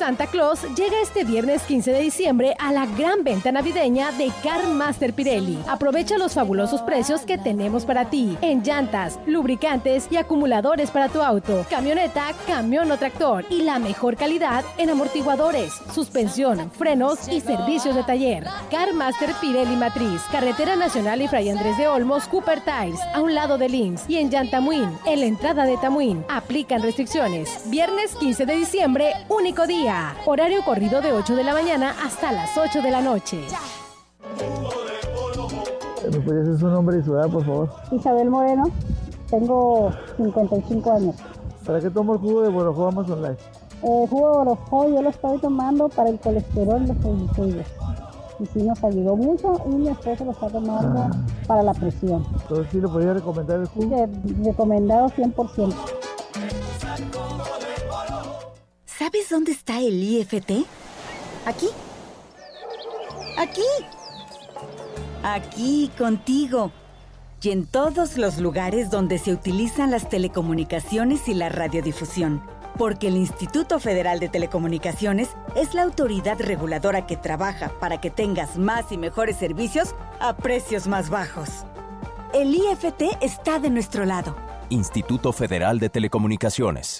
Santa 0.04 0.28
Claus 0.28 0.64
llega 0.76 1.01
este 1.01 1.24
viernes 1.24 1.62
15 1.62 1.93
de 1.93 2.01
diciembre 2.01 2.56
a 2.60 2.74
la 2.74 2.86
gran 2.86 3.24
venta 3.24 3.54
navideña 3.54 4.12
de 4.12 4.34
Car 4.43 4.68
Master 4.68 5.14
Pirelli. 5.14 5.58
Aprovecha 5.66 6.18
los 6.18 6.34
fabulosos 6.34 6.82
precios 6.82 7.22
que 7.22 7.38
tenemos 7.38 7.86
para 7.86 8.10
ti 8.10 8.38
en 8.41 8.64
llantas, 8.64 9.18
lubricantes 9.26 10.10
y 10.12 10.18
acumuladores 10.18 10.91
para 10.91 11.08
tu 11.08 11.22
auto, 11.22 11.66
camioneta, 11.70 12.34
camión 12.45 12.91
o 12.91 12.97
tractor 12.97 13.45
y 13.49 13.62
la 13.62 13.80
mejor 13.80 14.18
calidad 14.18 14.66
en 14.78 14.89
amortiguadores, 14.89 15.72
suspensión, 15.95 16.70
frenos 16.72 17.30
y 17.30 17.39
servicios 17.39 17.95
de 17.95 18.04
taller. 18.04 18.45
Car 18.70 18.93
Master 18.93 19.30
Pirelli 19.39 19.78
Matriz, 19.78 20.22
Carretera 20.34 20.76
Nacional 20.76 21.22
y 21.22 21.30
Fray 21.30 21.49
Andrés 21.49 21.78
de 21.78 21.88
Olmos, 21.88 22.28
Cooper 22.28 22.60
Tires, 22.60 22.99
a 23.14 23.22
un 23.22 23.34
lado 23.34 23.58
de 23.58 23.70
Links 23.70 24.04
y 24.10 24.18
en 24.18 24.30
Yantamuín, 24.30 24.89
en 25.06 25.22
la 25.22 25.28
entrada 25.28 25.64
de 25.64 25.78
Tamuín. 25.78 26.26
Aplican 26.28 26.82
restricciones. 26.82 27.62
Viernes 27.70 28.14
15 28.16 28.45
de 28.45 28.56
diciembre, 28.58 29.14
único 29.30 29.66
día. 29.66 29.93
Horario 30.26 30.64
corrido 30.66 31.02
de 31.02 31.12
8 31.14 31.36
de 31.36 31.44
la 31.44 31.54
mañana 31.54 31.94
hasta 32.04 32.32
las 32.32 32.58
8 32.58 32.82
de 32.82 32.91
la 32.91 33.02
noche. 33.02 33.41
¿Me 36.12 36.20
puede 36.20 36.39
decir 36.44 36.60
su 36.60 36.68
nombre 36.68 37.00
y 37.00 37.04
su 37.04 37.14
edad, 37.16 37.30
por 37.30 37.46
favor? 37.46 37.70
Isabel 37.91 38.30
Moreno, 38.30 38.64
tengo 39.30 39.91
55 40.18 40.91
años. 40.91 41.16
¿Para 41.66 41.80
qué 41.80 41.89
tomo 41.89 42.14
el 42.14 42.20
jugo 42.20 42.41
de 42.41 42.50
Borojó 42.50 42.88
Amazon 42.88 43.22
Life? 43.22 43.41
El 43.84 44.08
jugo 44.10 44.30
de 44.32 44.38
Borojó 44.38 44.89
yo 44.89 45.02
lo 45.02 45.10
estoy 45.10 45.38
tomando 45.39 45.89
para 45.89 46.10
el 46.10 46.20
colesterol 46.20 46.86
los 46.88 46.98
triglicéridos. 47.00 47.68
Y 48.39 48.46
sí 48.48 48.64
nos 48.64 48.84
ayudó 48.84 49.16
mucho 49.16 49.62
y 49.66 49.76
mi 49.76 49.88
esposo 49.89 50.26
lo 50.26 50.32
está 50.32 50.48
tomando 50.50 51.02
Ah. 51.02 51.12
para 51.48 51.64
la 51.64 51.74
presión. 51.74 52.26
Entonces, 52.41 52.68
¿sí 52.72 52.82
le 52.82 52.88
podría 52.88 53.14
recomendar 53.14 53.60
el 53.60 53.68
jugo? 53.68 54.08
Sí, 54.26 54.34
recomendado 54.44 55.08
100%. 55.10 55.74
¿Sabes 58.98 59.30
dónde 59.30 59.52
está 59.52 59.80
el 59.80 60.04
IFT? 60.04 60.52
Aquí. 61.46 61.68
Aquí. 63.38 63.62
Aquí, 65.24 65.91
contigo. 65.98 66.72
Y 67.41 67.50
en 67.50 67.66
todos 67.66 68.18
los 68.18 68.38
lugares 68.38 68.91
donde 68.91 69.18
se 69.18 69.34
utilizan 69.34 69.89
las 69.89 70.10
telecomunicaciones 70.10 71.28
y 71.28 71.34
la 71.34 71.50
radiodifusión. 71.50 72.44
Porque 72.78 73.08
el 73.08 73.18
Instituto 73.18 73.80
Federal 73.80 74.20
de 74.20 74.30
Telecomunicaciones 74.30 75.30
es 75.56 75.74
la 75.74 75.82
autoridad 75.82 76.39
reguladora 76.39 77.08
que 77.08 77.18
trabaja 77.18 77.70
para 77.80 78.00
que 78.00 78.12
tengas 78.12 78.58
más 78.58 78.91
y 78.91 78.98
mejores 78.98 79.38
servicios 79.38 79.96
a 80.20 80.38
precios 80.38 80.88
más 80.88 81.10
bajos. 81.10 81.50
El 82.32 82.54
IFT 82.54 83.18
está 83.22 83.60
de 83.60 83.72
nuestro 83.72 84.06
lado. 84.06 84.36
Instituto 84.70 85.34
Federal 85.34 85.80
de 85.80 85.89
Telecomunicaciones. 85.89 87.00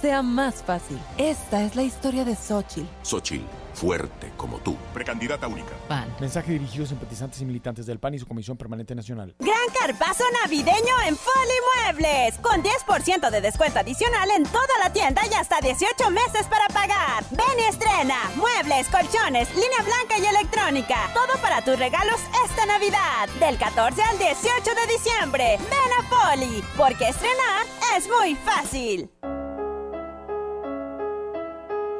sea 0.00 0.22
más 0.22 0.62
fácil. 0.62 0.98
Esta 1.16 1.62
es 1.62 1.76
la 1.76 1.82
historia 1.82 2.24
de 2.24 2.34
Xochitl. 2.34 2.86
Xochitl, 3.02 3.44
fuerte 3.74 4.32
como 4.36 4.58
tú. 4.58 4.76
Precandidata 4.94 5.46
única. 5.48 5.70
PAN. 5.88 6.08
Mensaje 6.20 6.52
dirigido 6.52 6.84
a 6.84 6.88
simpatizantes 6.88 7.40
y 7.40 7.44
militantes 7.44 7.86
del 7.86 7.98
PAN 7.98 8.14
y 8.14 8.18
su 8.18 8.26
Comisión 8.26 8.56
Permanente 8.56 8.94
Nacional. 8.94 9.34
Gran 9.38 9.68
carpazo 9.78 10.24
navideño 10.42 10.94
en 11.06 11.16
Foli 11.16 11.58
Muebles. 11.86 12.38
Con 12.38 12.62
10% 12.62 13.30
de 13.30 13.40
descuento 13.40 13.78
adicional 13.78 14.30
en 14.36 14.44
toda 14.44 14.78
la 14.82 14.92
tienda 14.92 15.22
y 15.30 15.34
hasta 15.34 15.60
18 15.60 16.10
meses 16.10 16.46
para 16.48 16.68
pagar. 16.68 17.24
Ven 17.30 17.58
y 17.58 17.64
estrena. 17.64 18.16
Muebles, 18.36 18.88
colchones, 18.88 19.48
línea 19.54 19.82
blanca 19.84 20.18
y 20.18 20.26
electrónica. 20.26 21.10
Todo 21.14 21.40
para 21.40 21.62
tus 21.62 21.78
regalos 21.78 22.20
esta 22.44 22.66
Navidad. 22.66 23.28
Del 23.40 23.58
14 23.58 24.02
al 24.02 24.18
18 24.18 24.36
de 24.74 24.92
diciembre. 24.92 25.58
Ven 25.58 25.92
a 25.98 26.02
Foli. 26.08 26.62
Porque 26.76 27.08
estrenar 27.08 27.66
es 27.96 28.08
muy 28.08 28.34
fácil. 28.36 29.10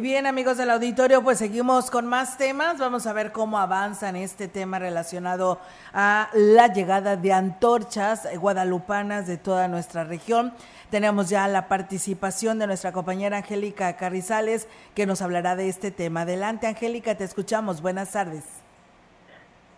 Y 0.00 0.02
bien, 0.02 0.26
amigos 0.26 0.56
del 0.56 0.70
auditorio, 0.70 1.22
pues 1.22 1.36
seguimos 1.36 1.90
con 1.90 2.06
más 2.06 2.38
temas. 2.38 2.78
Vamos 2.78 3.06
a 3.06 3.12
ver 3.12 3.32
cómo 3.32 3.58
avanza 3.58 4.08
en 4.08 4.16
este 4.16 4.48
tema 4.48 4.78
relacionado 4.78 5.60
a 5.92 6.30
la 6.32 6.68
llegada 6.68 7.18
de 7.18 7.34
antorchas 7.34 8.26
guadalupanas 8.38 9.26
de 9.26 9.36
toda 9.36 9.68
nuestra 9.68 10.04
región. 10.04 10.54
Tenemos 10.88 11.28
ya 11.28 11.46
la 11.48 11.68
participación 11.68 12.58
de 12.58 12.66
nuestra 12.66 12.92
compañera 12.92 13.36
Angélica 13.36 13.94
Carrizales, 13.98 14.68
que 14.94 15.04
nos 15.04 15.20
hablará 15.20 15.54
de 15.54 15.68
este 15.68 15.90
tema. 15.90 16.22
Adelante, 16.22 16.66
Angélica, 16.66 17.14
te 17.14 17.24
escuchamos. 17.24 17.82
Buenas 17.82 18.12
tardes. 18.12 18.59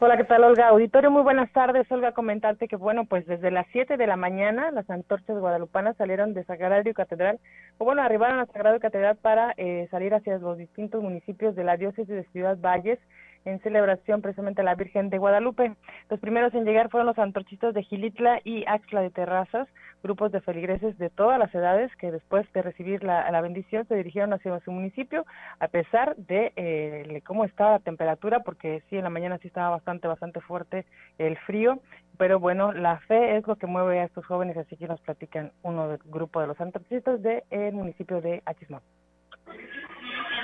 Hola, 0.05 0.17
¿qué 0.17 0.25
tal, 0.25 0.43
Olga? 0.43 0.67
Auditorio, 0.67 1.13
muy 1.13 1.23
buenas 1.23 1.53
tardes. 1.53 1.87
Olga, 1.93 2.11
comentarte 2.11 2.67
que, 2.67 2.75
bueno, 2.75 3.05
pues 3.05 3.25
desde 3.25 3.53
las 3.53 3.69
7 3.71 3.97
de 3.97 4.09
la 4.09 4.17
mañana 4.17 4.73
las 4.73 4.91
antorchas 4.91 5.39
guadalupanas 5.39 5.97
salieron 5.97 6.35
de 6.35 6.43
Sagrario 6.43 6.93
Catedral, 6.93 7.39
o 7.79 7.85
bueno, 7.85 8.03
arribaron 8.03 8.41
a 8.41 8.47
Sagrario 8.47 8.81
Catedral 8.81 9.15
para 9.15 9.55
eh, 9.57 9.87
salir 9.93 10.13
hacia 10.13 10.39
los 10.39 10.59
distintos 10.59 11.05
municipios 11.05 11.55
de 11.55 11.63
la 11.63 11.77
diócesis 11.77 12.09
de 12.09 12.25
Ciudad 12.33 12.59
Valles 12.61 12.99
en 13.45 13.61
celebración 13.61 14.23
precisamente 14.23 14.61
a 14.61 14.65
la 14.65 14.75
Virgen 14.75 15.11
de 15.11 15.19
Guadalupe. 15.19 15.75
Los 16.09 16.21
primeros 16.21 16.55
en 16.55 16.65
llegar 16.65 16.91
fueron 16.91 17.07
los 17.07 17.19
antorchistas 17.19 17.75
de 17.75 17.83
Gilitla 17.83 18.41
y 18.45 18.65
Axla 18.67 19.01
de 19.01 19.11
Terrazas, 19.11 19.69
grupos 20.03 20.33
de 20.33 20.41
feligreses 20.41 20.99
de 20.99 21.11
todas 21.11 21.39
las 21.39 21.55
edades 21.55 21.95
que 21.97 22.11
después 22.11 22.51
de 22.53 22.63
recibir 22.63 23.05
la, 23.05 23.31
la 23.31 23.41
bendición 23.41 23.87
se 23.87 23.95
dirigieron 23.95 24.33
hacia 24.33 24.59
su 24.61 24.73
municipio, 24.73 25.25
a 25.61 25.69
pesar 25.69 26.17
de 26.17 26.53
eh, 26.57 27.23
cómo 27.25 27.45
estaba 27.45 27.73
la 27.73 27.79
temperatura, 27.79 28.41
porque 28.41 28.83
sí, 28.89 28.97
en 28.97 29.05
la 29.05 29.11
mañana 29.11 29.39
sí 29.39 29.49
estaba 29.49 29.71
bastante, 29.71 30.09
bastante 30.09 30.41
fuerte 30.41 30.85
el 31.19 31.37
frío, 31.39 31.81
pero 32.19 32.39
bueno, 32.39 32.73
la 32.73 32.99
fe 33.01 33.37
es 33.37 33.47
lo 33.47 33.57
que 33.57 33.67
mueve 33.67 34.01
a 34.01 34.05
estos 34.05 34.27
jóvenes, 34.27 34.57
así 34.57 34.77
que 34.77 34.87
nos 34.87 35.01
platican 35.01 35.53
uno 35.63 35.89
del 35.89 35.99
grupo 36.05 36.41
de 36.41 36.47
los 36.47 36.61
antorchistas 36.61 37.23
del 37.23 37.73
municipio 37.73 38.21
de 38.21 38.43
Achismón. 38.45 38.83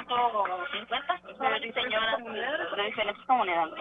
150 0.09 1.21
señoras. 1.75 2.25
de 2.25 2.85
diferentes 2.85 3.25
comunidades. 3.27 3.75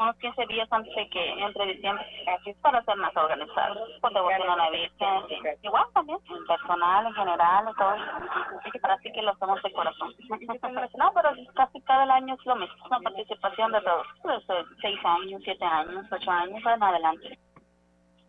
Unos 0.00 0.16
15 0.16 0.46
días 0.46 0.68
antes 0.70 0.94
de 0.94 1.08
que 1.10 1.30
entre 1.42 1.66
diciembre, 1.66 2.06
así 2.28 2.50
es 2.50 2.56
para 2.58 2.82
ser 2.84 2.96
más 2.96 3.14
organizados, 3.16 3.78
con 4.00 4.14
devoción 4.14 4.48
a 4.48 4.56
la 4.56 4.70
Virgen, 4.70 5.56
igual 5.62 5.84
también, 5.92 6.18
personal 6.46 7.06
en 7.06 7.14
general 7.14 7.64
y 7.70 7.74
todo, 7.74 7.96
así 8.90 9.12
que 9.12 9.22
lo 9.22 9.30
hacemos 9.32 9.62
de 9.62 9.72
corazón. 9.72 10.14
no, 10.98 11.12
pero 11.14 11.30
casi 11.54 11.80
cada 11.82 12.14
año 12.14 12.34
es 12.34 12.46
lo 12.46 12.56
mismo, 12.56 12.86
una 12.86 13.00
participación 13.00 13.72
de 13.72 13.80
todos, 13.82 14.06
desde 14.24 14.64
6 14.80 14.98
años, 15.04 15.42
7 15.44 15.64
años, 15.64 16.06
8 16.10 16.30
años, 16.30 16.62
en 16.64 16.82
adelante. 16.82 17.38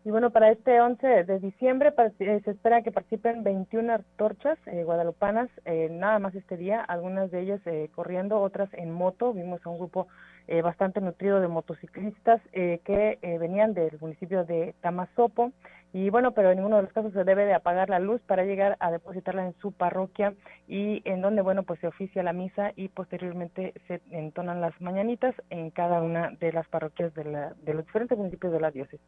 Y 0.06 0.10
bueno, 0.10 0.30
para 0.30 0.50
este 0.50 0.82
11 0.82 1.24
de 1.24 1.38
diciembre 1.38 1.94
eh, 2.18 2.40
se 2.44 2.50
espera 2.50 2.82
que 2.82 2.92
participen 2.92 3.42
21 3.42 3.90
antorchas 3.90 4.58
eh, 4.66 4.84
guadalupanas, 4.84 5.48
eh, 5.64 5.88
nada 5.90 6.18
más 6.18 6.34
este 6.34 6.58
día, 6.58 6.82
algunas 6.82 7.30
de 7.30 7.40
ellas 7.40 7.60
eh, 7.64 7.88
corriendo, 7.94 8.38
otras 8.38 8.68
en 8.74 8.90
moto. 8.90 9.32
Vimos 9.32 9.64
a 9.64 9.70
un 9.70 9.78
grupo 9.78 10.06
eh, 10.46 10.60
bastante 10.60 11.00
nutrido 11.00 11.40
de 11.40 11.48
motociclistas 11.48 12.42
que 12.52 13.18
venían 13.40 13.72
del 13.72 13.98
municipio 13.98 14.44
de 14.44 14.74
Tamazopo. 14.82 15.52
Y 15.94 16.10
bueno, 16.10 16.32
pero 16.32 16.50
en 16.50 16.56
ninguno 16.56 16.74
de 16.74 16.82
los 16.82 16.92
casos 16.92 17.12
se 17.12 17.22
debe 17.22 17.44
de 17.44 17.54
apagar 17.54 17.88
la 17.88 18.00
luz 18.00 18.20
para 18.22 18.42
llegar 18.42 18.76
a 18.80 18.90
depositarla 18.90 19.46
en 19.46 19.54
su 19.60 19.70
parroquia 19.70 20.34
y 20.66 21.08
en 21.08 21.20
donde, 21.20 21.40
bueno, 21.40 21.62
pues 21.62 21.78
se 21.78 21.86
oficia 21.86 22.24
la 22.24 22.32
misa 22.32 22.72
y 22.74 22.88
posteriormente 22.88 23.74
se 23.86 24.00
entonan 24.10 24.60
las 24.60 24.78
mañanitas 24.80 25.36
en 25.50 25.70
cada 25.70 26.02
una 26.02 26.30
de 26.40 26.52
las 26.52 26.66
parroquias 26.66 27.14
de, 27.14 27.24
la, 27.26 27.50
de 27.62 27.74
los 27.74 27.86
diferentes 27.86 28.18
municipios 28.18 28.52
de 28.52 28.58
la 28.58 28.72
diócesis. 28.72 29.00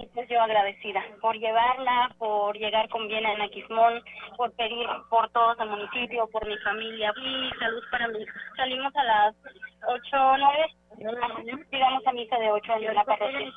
y 0.00 0.06
pues 0.14 0.28
yo 0.28 0.40
agradecida 0.40 1.02
por 1.20 1.36
llevarla, 1.36 2.14
por 2.18 2.56
llegar 2.56 2.88
con 2.88 3.08
bien 3.08 3.26
a 3.26 3.36
Naquismón, 3.36 4.00
por 4.36 4.52
pedir 4.52 4.86
por 5.10 5.28
todos 5.30 5.58
el 5.58 5.70
municipio, 5.70 6.28
por 6.28 6.46
mi 6.46 6.56
familia 6.58 7.12
y 7.16 7.50
salud 7.58 7.82
para 7.90 8.06
mí. 8.06 8.24
Salimos 8.56 8.94
a 8.94 9.02
las 9.02 9.34
8 9.88 10.00
9, 10.12 10.66
llegamos 10.96 12.06
a 12.06 12.12
misa 12.12 12.36
de 12.38 12.50
8 12.52 12.72
en 12.74 12.94
la 12.94 13.04
parroquia. 13.04 13.52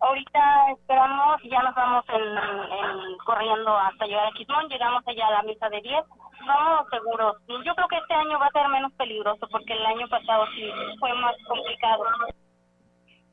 Ahorita 0.00 0.70
esperamos, 0.72 1.42
ya 1.44 1.62
nos 1.62 1.74
vamos 1.74 2.04
en, 2.08 2.22
en- 2.22 3.18
corriendo 3.24 3.76
hasta 3.76 4.06
llegar 4.06 4.26
a 4.26 4.32
Quismón, 4.32 4.68
llegamos 4.68 5.02
allá 5.06 5.26
a 5.28 5.30
la 5.32 5.42
misa 5.42 5.68
de 5.68 5.80
10. 5.80 6.04
Vamos 6.46 6.86
seguros. 6.90 7.36
Yo 7.64 7.74
creo 7.74 7.88
que 7.88 7.96
este 7.98 8.14
año 8.14 8.38
va 8.38 8.46
a 8.46 8.50
ser 8.50 8.68
menos 8.68 8.92
peligroso 8.94 9.46
porque 9.50 9.72
el 9.74 9.86
año 9.86 10.08
pasado 10.08 10.46
sí 10.54 10.70
fue 10.98 11.12
más 11.14 11.34
complicado. 11.46 12.04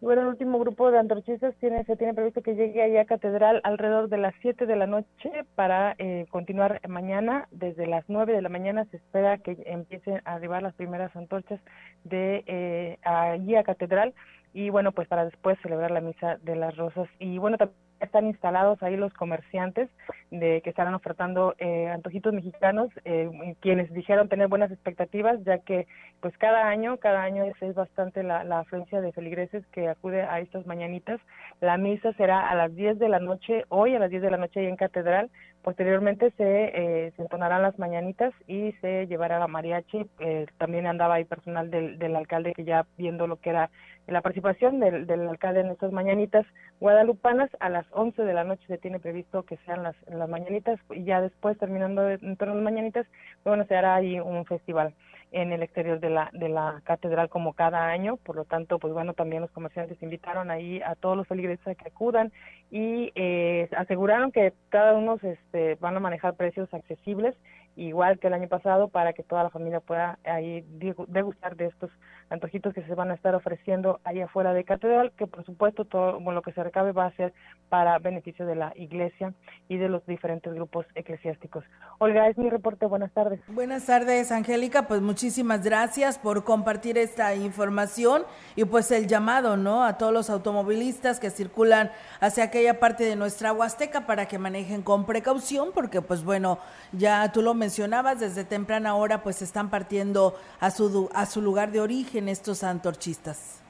Bueno, 0.01 0.21
el 0.21 0.27
último 0.27 0.59
grupo 0.59 0.91
de 0.91 0.97
antorchistas 0.97 1.53
tiene, 1.55 1.83
se 1.83 1.97
tiene 1.97 2.13
previsto 2.13 2.41
que 2.41 2.55
llegue 2.55 2.81
allá 2.81 3.01
a 3.01 3.05
Catedral 3.05 3.59
alrededor 3.65 4.07
de 4.07 4.17
las 4.17 4.33
7 4.41 4.65
de 4.65 4.75
la 4.77 4.87
noche 4.87 5.29
para 5.55 5.93
eh, 5.97 6.25
continuar 6.29 6.79
mañana. 6.87 7.49
Desde 7.51 7.85
las 7.85 8.05
9 8.07 8.31
de 8.31 8.41
la 8.41 8.47
mañana 8.47 8.85
se 8.85 8.97
espera 8.97 9.39
que 9.39 9.61
empiecen 9.65 10.21
a 10.23 10.35
arribar 10.35 10.63
las 10.63 10.73
primeras 10.75 11.13
antorchas 11.17 11.59
de 12.05 12.45
eh, 12.47 12.97
allí 13.03 13.55
a 13.55 13.63
Catedral 13.63 14.13
y 14.53 14.69
bueno, 14.69 14.93
pues 14.93 15.09
para 15.09 15.25
después 15.25 15.59
celebrar 15.61 15.91
la 15.91 15.99
misa 15.99 16.37
de 16.43 16.55
las 16.55 16.77
rosas. 16.77 17.09
Y 17.19 17.37
bueno, 17.37 17.57
también 17.57 17.77
están 17.99 18.27
instalados 18.27 18.81
ahí 18.83 18.97
los 18.97 19.13
comerciantes 19.13 19.89
de 20.31 20.61
que 20.61 20.69
estarán 20.69 20.93
ofertando 20.93 21.55
eh, 21.57 21.87
antojitos 21.87 22.33
mexicanos, 22.33 22.89
eh, 23.05 23.29
quienes 23.61 23.91
dijeron 23.93 24.29
tener 24.29 24.47
buenas 24.47 24.71
expectativas, 24.71 25.43
ya 25.43 25.59
que 25.59 25.87
pues 26.21 26.37
cada 26.37 26.67
año, 26.67 26.97
cada 26.97 27.23
año 27.23 27.43
es, 27.43 27.61
es 27.61 27.75
bastante 27.75 28.23
la, 28.23 28.43
la, 28.43 28.59
afluencia 28.59 29.01
de 29.01 29.11
feligreses 29.11 29.65
que 29.67 29.87
acude 29.87 30.21
a 30.21 30.39
estas 30.39 30.65
mañanitas. 30.65 31.19
La 31.61 31.77
misa 31.77 32.13
será 32.13 32.49
a 32.49 32.55
las 32.55 32.75
10 32.75 32.99
de 32.99 33.09
la 33.09 33.19
noche, 33.19 33.65
hoy 33.69 33.95
a 33.95 33.99
las 33.99 34.09
10 34.09 34.21
de 34.21 34.31
la 34.31 34.37
noche 34.37 34.59
ahí 34.59 34.67
en 34.67 34.75
Catedral, 34.75 35.29
posteriormente 35.63 36.31
se, 36.37 36.43
eh, 36.73 37.11
se 37.15 37.21
entonarán 37.21 37.61
las 37.61 37.77
mañanitas 37.79 38.33
y 38.47 38.71
se 38.81 39.07
llevará 39.07 39.39
la 39.39 39.47
mariachi, 39.47 40.05
eh, 40.19 40.45
también 40.57 40.87
andaba 40.87 41.15
ahí 41.15 41.25
personal 41.25 41.69
del, 41.69 41.99
del 41.99 42.15
alcalde 42.15 42.53
que 42.53 42.63
ya 42.63 42.85
viendo 42.97 43.27
lo 43.27 43.37
que 43.37 43.49
era 43.49 43.69
la 44.09 44.21
participación 44.21 44.79
del, 44.79 45.07
del 45.07 45.27
alcalde 45.27 45.61
en 45.61 45.71
estas 45.71 45.91
mañanitas 45.91 46.45
guadalupanas, 46.79 47.49
a 47.59 47.69
las 47.69 47.85
11 47.91 48.23
de 48.23 48.33
la 48.33 48.43
noche 48.43 48.63
se 48.67 48.77
tiene 48.77 48.99
previsto 48.99 49.43
que 49.43 49.57
sean 49.65 49.83
las, 49.83 49.95
mañanitas 50.29 50.79
y 50.91 51.03
ya 51.03 51.21
después, 51.21 51.57
terminando 51.57 52.01
de, 52.01 52.17
de 52.17 52.45
las 52.45 52.55
mañanitas, 52.55 53.05
bueno, 53.43 53.65
se 53.65 53.75
hará 53.75 53.95
ahí 53.95 54.19
un 54.19 54.45
festival 54.45 54.93
en 55.31 55.51
el 55.51 55.61
exterior 55.61 55.99
de 55.99 56.09
la 56.09 56.29
de 56.33 56.49
la 56.49 56.81
catedral 56.83 57.29
como 57.29 57.53
cada 57.53 57.87
año. 57.87 58.17
Por 58.17 58.35
lo 58.35 58.45
tanto 58.45 58.79
pues 58.79 58.93
bueno 58.93 59.13
también 59.13 59.41
los 59.41 59.51
comerciantes 59.51 60.01
invitaron 60.01 60.49
ahí 60.49 60.81
a 60.81 60.95
todos 60.95 61.15
los 61.15 61.27
feligreses 61.27 61.67
a 61.67 61.75
que 61.75 61.87
acudan 61.87 62.31
y 62.71 63.11
eh, 63.15 63.69
aseguraron 63.77 64.31
que 64.31 64.53
cada 64.69 64.95
uno 64.95 65.17
este, 65.21 65.75
van 65.75 65.95
a 65.97 65.99
manejar 65.99 66.35
precios 66.35 66.73
accesibles 66.73 67.35
igual 67.75 68.19
que 68.19 68.27
el 68.27 68.33
año 68.33 68.47
pasado 68.47 68.89
para 68.89 69.13
que 69.13 69.23
toda 69.23 69.43
la 69.43 69.49
familia 69.49 69.79
pueda 69.79 70.19
ahí 70.25 70.65
degustar 71.07 71.55
de 71.55 71.67
estos 71.67 71.91
antojitos 72.29 72.73
que 72.73 72.83
se 72.83 72.95
van 72.95 73.11
a 73.11 73.15
estar 73.15 73.35
ofreciendo 73.35 73.99
ahí 74.03 74.21
afuera 74.21 74.53
de 74.53 74.63
catedral 74.63 75.11
que 75.17 75.27
por 75.27 75.45
supuesto 75.45 75.85
todo 75.85 76.13
bueno, 76.19 76.33
lo 76.33 76.41
que 76.41 76.51
se 76.51 76.63
recabe 76.63 76.91
va 76.91 77.05
a 77.05 77.15
ser 77.15 77.33
para 77.69 77.99
beneficio 77.99 78.45
de 78.45 78.55
la 78.55 78.73
iglesia 78.75 79.33
y 79.67 79.77
de 79.77 79.89
los 79.89 80.05
diferentes 80.05 80.53
grupos 80.53 80.85
eclesiásticos. 80.95 81.63
Olga 81.99 82.27
es 82.27 82.37
mi 82.37 82.49
reporte. 82.49 82.85
Buenas 82.85 83.11
tardes. 83.11 83.39
Buenas 83.47 83.85
tardes 83.85 84.31
Angélica. 84.31 84.87
Pues 84.87 85.01
muchísimas 85.01 85.63
gracias 85.63 86.17
por 86.17 86.43
compartir 86.43 86.97
esta 86.97 87.35
información 87.35 88.23
y 88.55 88.65
pues 88.65 88.91
el 88.91 89.07
llamado 89.07 89.57
no 89.57 89.83
a 89.83 89.97
todos 89.97 90.13
los 90.13 90.29
automovilistas 90.29 91.19
que 91.19 91.29
circulan 91.29 91.91
hacia 92.19 92.45
aquella 92.45 92.79
parte 92.79 93.03
de 93.03 93.15
nuestra 93.15 93.53
Huasteca 93.53 94.05
para 94.05 94.27
que 94.27 94.39
manejen 94.39 94.81
con 94.81 95.05
precaución 95.05 95.69
porque 95.73 96.01
pues 96.01 96.23
bueno 96.23 96.59
ya 96.91 97.31
tú 97.31 97.41
lo 97.41 97.53
mencionabas, 97.53 98.19
desde 98.19 98.43
temprana 98.43 98.95
hora 98.95 99.21
pues 99.21 99.41
están 99.41 99.69
partiendo 99.69 100.35
a 100.59 100.71
su, 100.71 101.09
a 101.13 101.25
su 101.25 101.41
lugar 101.41 101.71
de 101.71 101.81
origen 101.81 102.18
estos 102.27 102.63
antorchistas. 102.63 103.63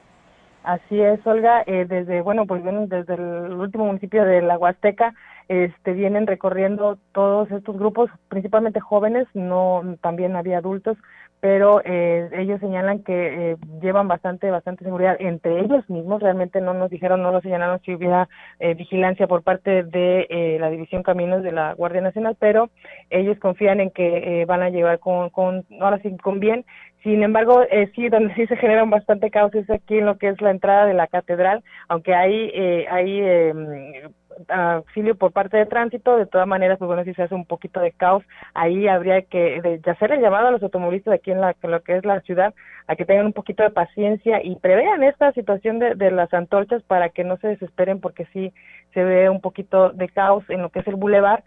Así 0.62 1.00
es, 1.00 1.24
Olga, 1.26 1.62
eh, 1.66 1.86
desde, 1.88 2.20
bueno, 2.20 2.46
pues 2.46 2.62
vienen 2.62 2.88
desde 2.88 3.14
el 3.14 3.52
último 3.52 3.86
municipio 3.86 4.24
de 4.24 4.42
la 4.42 4.58
Huasteca, 4.58 5.14
este, 5.50 5.94
vienen 5.94 6.28
recorriendo 6.28 6.96
todos 7.10 7.50
estos 7.50 7.76
grupos, 7.76 8.08
principalmente 8.28 8.78
jóvenes, 8.78 9.26
no, 9.34 9.96
también 10.00 10.36
había 10.36 10.58
adultos, 10.58 10.96
pero 11.40 11.80
eh, 11.84 12.30
ellos 12.34 12.60
señalan 12.60 13.02
que 13.02 13.52
eh, 13.52 13.56
llevan 13.82 14.06
bastante 14.06 14.50
bastante 14.50 14.84
seguridad 14.84 15.16
entre 15.18 15.60
ellos 15.60 15.88
mismos 15.88 16.22
realmente 16.22 16.60
no 16.60 16.74
nos 16.74 16.90
dijeron 16.90 17.22
no 17.22 17.32
nos 17.32 17.42
señalaron 17.42 17.80
si 17.80 17.94
hubiera 17.94 18.28
eh, 18.58 18.74
vigilancia 18.74 19.26
por 19.26 19.42
parte 19.42 19.82
de 19.82 20.26
eh, 20.28 20.58
la 20.60 20.70
división 20.70 21.02
caminos 21.02 21.42
de 21.42 21.52
la 21.52 21.72
Guardia 21.72 22.02
Nacional 22.02 22.36
pero 22.38 22.70
ellos 23.08 23.38
confían 23.38 23.80
en 23.80 23.90
que 23.90 24.44
van 24.46 24.62
a 24.62 24.68
llevar 24.68 24.98
con 24.98 25.30
con 25.30 25.64
ahora 25.80 25.98
sí 26.00 26.14
con 26.18 26.38
bien. 26.40 26.64
Sin 27.02 27.22
embargo, 27.22 27.62
sí, 27.94 28.10
donde 28.10 28.34
sí 28.34 28.46
se 28.46 28.58
genera 28.58 28.84
bastante 28.84 29.30
caos 29.30 29.54
es 29.54 29.70
aquí 29.70 29.96
en 29.96 30.04
lo 30.04 30.18
que 30.18 30.28
es 30.28 30.40
la 30.42 30.50
entrada 30.50 30.84
de 30.84 30.92
la 30.92 31.06
catedral, 31.06 31.64
aunque 31.88 32.14
hay, 32.14 32.50
hay 32.90 33.20
eh, 33.22 34.10
auxilio 34.48 35.14
por 35.14 35.32
parte 35.32 35.56
de 35.56 35.66
tránsito, 35.66 36.16
de 36.16 36.26
todas 36.26 36.46
maneras, 36.46 36.78
pues 36.78 36.86
bueno, 36.86 37.04
si 37.04 37.14
se 37.14 37.22
hace 37.22 37.34
un 37.34 37.44
poquito 37.44 37.80
de 37.80 37.92
caos, 37.92 38.24
ahí 38.54 38.88
habría 38.88 39.22
que 39.22 39.60
de, 39.60 39.78
de 39.78 39.90
hacer 39.90 40.12
el 40.12 40.20
llamado 40.20 40.48
a 40.48 40.50
los 40.50 40.62
automovilistas 40.62 41.14
aquí 41.14 41.30
en 41.30 41.40
la, 41.40 41.54
lo 41.62 41.82
que 41.82 41.96
es 41.96 42.04
la 42.04 42.20
ciudad, 42.20 42.54
a 42.86 42.96
que 42.96 43.04
tengan 43.04 43.26
un 43.26 43.32
poquito 43.32 43.62
de 43.62 43.70
paciencia 43.70 44.42
y 44.42 44.56
prevean 44.56 45.02
esta 45.02 45.32
situación 45.32 45.78
de, 45.78 45.94
de 45.94 46.10
las 46.10 46.32
antorchas 46.34 46.82
para 46.84 47.10
que 47.10 47.24
no 47.24 47.36
se 47.38 47.48
desesperen 47.48 48.00
porque 48.00 48.26
sí 48.32 48.52
se 48.94 49.04
ve 49.04 49.28
un 49.28 49.40
poquito 49.40 49.90
de 49.90 50.08
caos 50.08 50.44
en 50.48 50.62
lo 50.62 50.70
que 50.70 50.80
es 50.80 50.86
el 50.86 50.96
bulevar, 50.96 51.44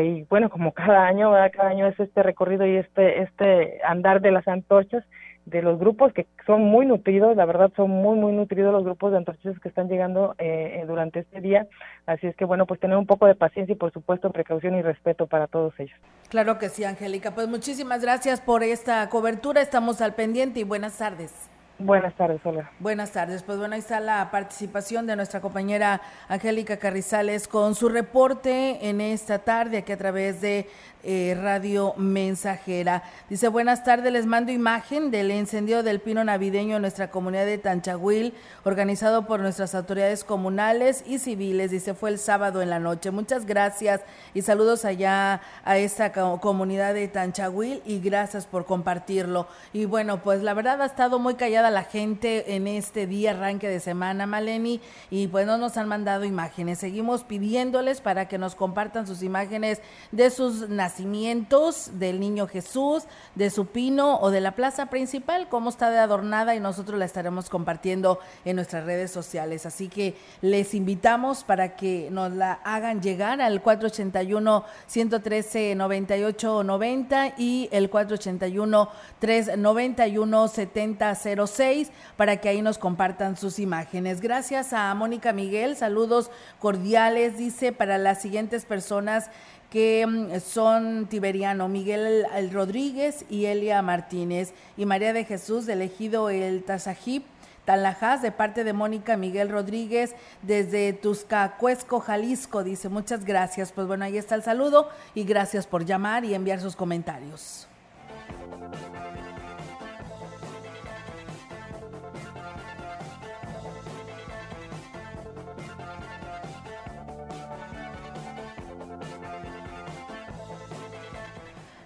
y 0.00 0.24
bueno, 0.24 0.50
como 0.50 0.72
cada 0.72 1.06
año, 1.06 1.32
cada 1.52 1.68
año 1.68 1.86
es 1.86 1.98
este 2.00 2.22
recorrido 2.22 2.66
y 2.66 2.76
este, 2.76 3.22
este 3.22 3.78
andar 3.84 4.20
de 4.20 4.32
las 4.32 4.46
antorchas 4.48 5.04
de 5.46 5.62
los 5.62 5.78
grupos 5.78 6.12
que 6.12 6.26
son 6.44 6.62
muy 6.62 6.86
nutridos, 6.86 7.36
la 7.36 7.46
verdad 7.46 7.72
son 7.76 7.90
muy, 7.90 8.18
muy 8.18 8.32
nutridos 8.32 8.72
los 8.72 8.84
grupos 8.84 9.12
de 9.12 9.18
antorchas 9.18 9.58
que 9.60 9.68
están 9.68 9.88
llegando 9.88 10.34
eh, 10.38 10.84
durante 10.86 11.20
este 11.20 11.40
día. 11.40 11.66
Así 12.04 12.26
es 12.26 12.36
que, 12.36 12.44
bueno, 12.44 12.66
pues 12.66 12.80
tener 12.80 12.96
un 12.96 13.06
poco 13.06 13.26
de 13.26 13.36
paciencia 13.36 13.72
y, 13.72 13.76
por 13.76 13.92
supuesto, 13.92 14.30
precaución 14.30 14.74
y 14.74 14.82
respeto 14.82 15.26
para 15.26 15.46
todos 15.46 15.72
ellos. 15.78 15.96
Claro 16.28 16.58
que 16.58 16.68
sí, 16.68 16.84
Angélica. 16.84 17.30
Pues 17.34 17.48
muchísimas 17.48 18.02
gracias 18.02 18.40
por 18.40 18.64
esta 18.64 19.08
cobertura. 19.08 19.62
Estamos 19.62 20.00
al 20.00 20.14
pendiente 20.14 20.60
y 20.60 20.64
buenas 20.64 20.98
tardes. 20.98 21.48
Buenas 21.78 22.14
tardes, 22.14 22.40
hola. 22.44 22.70
Buenas 22.78 23.12
tardes. 23.12 23.42
Pues 23.42 23.58
bueno, 23.58 23.74
ahí 23.74 23.80
está 23.80 24.00
la 24.00 24.30
participación 24.30 25.06
de 25.06 25.14
nuestra 25.14 25.42
compañera 25.42 26.00
Angélica 26.26 26.78
Carrizales 26.78 27.46
con 27.48 27.74
su 27.74 27.90
reporte 27.90 28.88
en 28.88 29.02
esta 29.02 29.40
tarde 29.40 29.76
aquí 29.78 29.92
a 29.92 29.98
través 29.98 30.40
de 30.40 30.70
eh, 31.08 31.38
Radio 31.40 31.94
Mensajera. 31.96 33.04
Dice, 33.30 33.46
buenas 33.46 33.84
tardes, 33.84 34.12
les 34.12 34.26
mando 34.26 34.50
imagen 34.50 35.12
del 35.12 35.30
encendido 35.30 35.84
del 35.84 36.00
pino 36.00 36.24
navideño 36.24 36.74
en 36.74 36.82
nuestra 36.82 37.12
comunidad 37.12 37.46
de 37.46 37.58
Tanchahuil, 37.58 38.34
organizado 38.64 39.24
por 39.24 39.38
nuestras 39.38 39.76
autoridades 39.76 40.24
comunales 40.24 41.04
y 41.06 41.20
civiles. 41.20 41.70
Dice, 41.70 41.94
fue 41.94 42.10
el 42.10 42.18
sábado 42.18 42.60
en 42.60 42.70
la 42.70 42.80
noche. 42.80 43.12
Muchas 43.12 43.46
gracias 43.46 44.00
y 44.34 44.42
saludos 44.42 44.84
allá 44.84 45.42
a 45.64 45.78
esta 45.78 46.12
co 46.12 46.40
comunidad 46.40 46.92
de 46.92 47.06
Tanchahuil 47.06 47.82
y 47.84 48.00
gracias 48.00 48.46
por 48.46 48.66
compartirlo. 48.66 49.46
Y 49.72 49.84
bueno, 49.84 50.22
pues 50.24 50.42
la 50.42 50.54
verdad 50.54 50.82
ha 50.82 50.86
estado 50.86 51.20
muy 51.20 51.36
callada 51.36 51.70
la 51.70 51.84
gente 51.84 52.56
en 52.56 52.66
este 52.66 53.06
día 53.06 53.30
arranque 53.30 53.68
de 53.68 53.78
semana, 53.78 54.26
Maleni, 54.26 54.80
y 55.10 55.28
pues 55.28 55.46
no 55.46 55.56
nos 55.56 55.76
han 55.76 55.86
mandado 55.86 56.24
imágenes. 56.24 56.80
Seguimos 56.80 57.22
pidiéndoles 57.22 58.00
para 58.00 58.26
que 58.26 58.38
nos 58.38 58.56
compartan 58.56 59.06
sus 59.06 59.22
imágenes 59.22 59.80
de 60.10 60.30
sus 60.30 60.68
nacimientos, 60.96 61.90
del 61.98 62.20
niño 62.20 62.46
Jesús, 62.46 63.04
de 63.34 63.50
su 63.50 63.66
pino 63.66 64.18
o 64.18 64.30
de 64.30 64.40
la 64.40 64.52
plaza 64.52 64.86
principal, 64.86 65.46
cómo 65.50 65.68
está 65.68 65.90
de 65.90 65.98
adornada 65.98 66.54
y 66.54 66.60
nosotros 66.60 66.98
la 66.98 67.04
estaremos 67.04 67.50
compartiendo 67.50 68.18
en 68.46 68.56
nuestras 68.56 68.84
redes 68.84 69.10
sociales. 69.10 69.66
Así 69.66 69.88
que 69.88 70.14
les 70.40 70.72
invitamos 70.72 71.44
para 71.44 71.76
que 71.76 72.08
nos 72.10 72.32
la 72.32 72.54
hagan 72.64 73.02
llegar 73.02 73.42
al 73.42 73.60
481 73.60 74.64
113 74.86 75.74
98 75.74 76.64
90 76.64 77.34
y 77.36 77.68
el 77.72 77.90
481 77.90 78.88
391 79.18 80.48
70 80.48 81.14
06 81.14 81.90
para 82.16 82.38
que 82.38 82.48
ahí 82.48 82.62
nos 82.62 82.78
compartan 82.78 83.36
sus 83.36 83.58
imágenes. 83.58 84.22
Gracias 84.22 84.72
a 84.72 84.94
Mónica 84.94 85.34
Miguel, 85.34 85.76
saludos 85.76 86.30
cordiales, 86.58 87.36
dice, 87.36 87.72
para 87.72 87.98
las 87.98 88.22
siguientes 88.22 88.64
personas 88.64 89.28
que 89.76 90.40
son 90.42 91.04
Tiberiano, 91.04 91.68
Miguel 91.68 92.24
Rodríguez 92.50 93.26
y 93.28 93.44
Elia 93.44 93.82
Martínez 93.82 94.54
y 94.78 94.86
María 94.86 95.12
de 95.12 95.26
Jesús, 95.26 95.68
elegido 95.68 96.30
el 96.30 96.62
Tazajib. 96.62 97.24
Talajás, 97.66 98.22
de 98.22 98.32
parte 98.32 98.64
de 98.64 98.72
Mónica 98.72 99.18
Miguel 99.18 99.50
Rodríguez, 99.50 100.14
desde 100.40 100.94
Tuscacuesco, 100.94 102.00
Jalisco, 102.00 102.64
dice 102.64 102.88
muchas 102.88 103.26
gracias. 103.26 103.70
Pues 103.70 103.86
bueno, 103.86 104.06
ahí 104.06 104.16
está 104.16 104.34
el 104.34 104.42
saludo 104.42 104.88
y 105.14 105.24
gracias 105.24 105.66
por 105.66 105.84
llamar 105.84 106.24
y 106.24 106.32
enviar 106.32 106.58
sus 106.58 106.74
comentarios. 106.74 107.68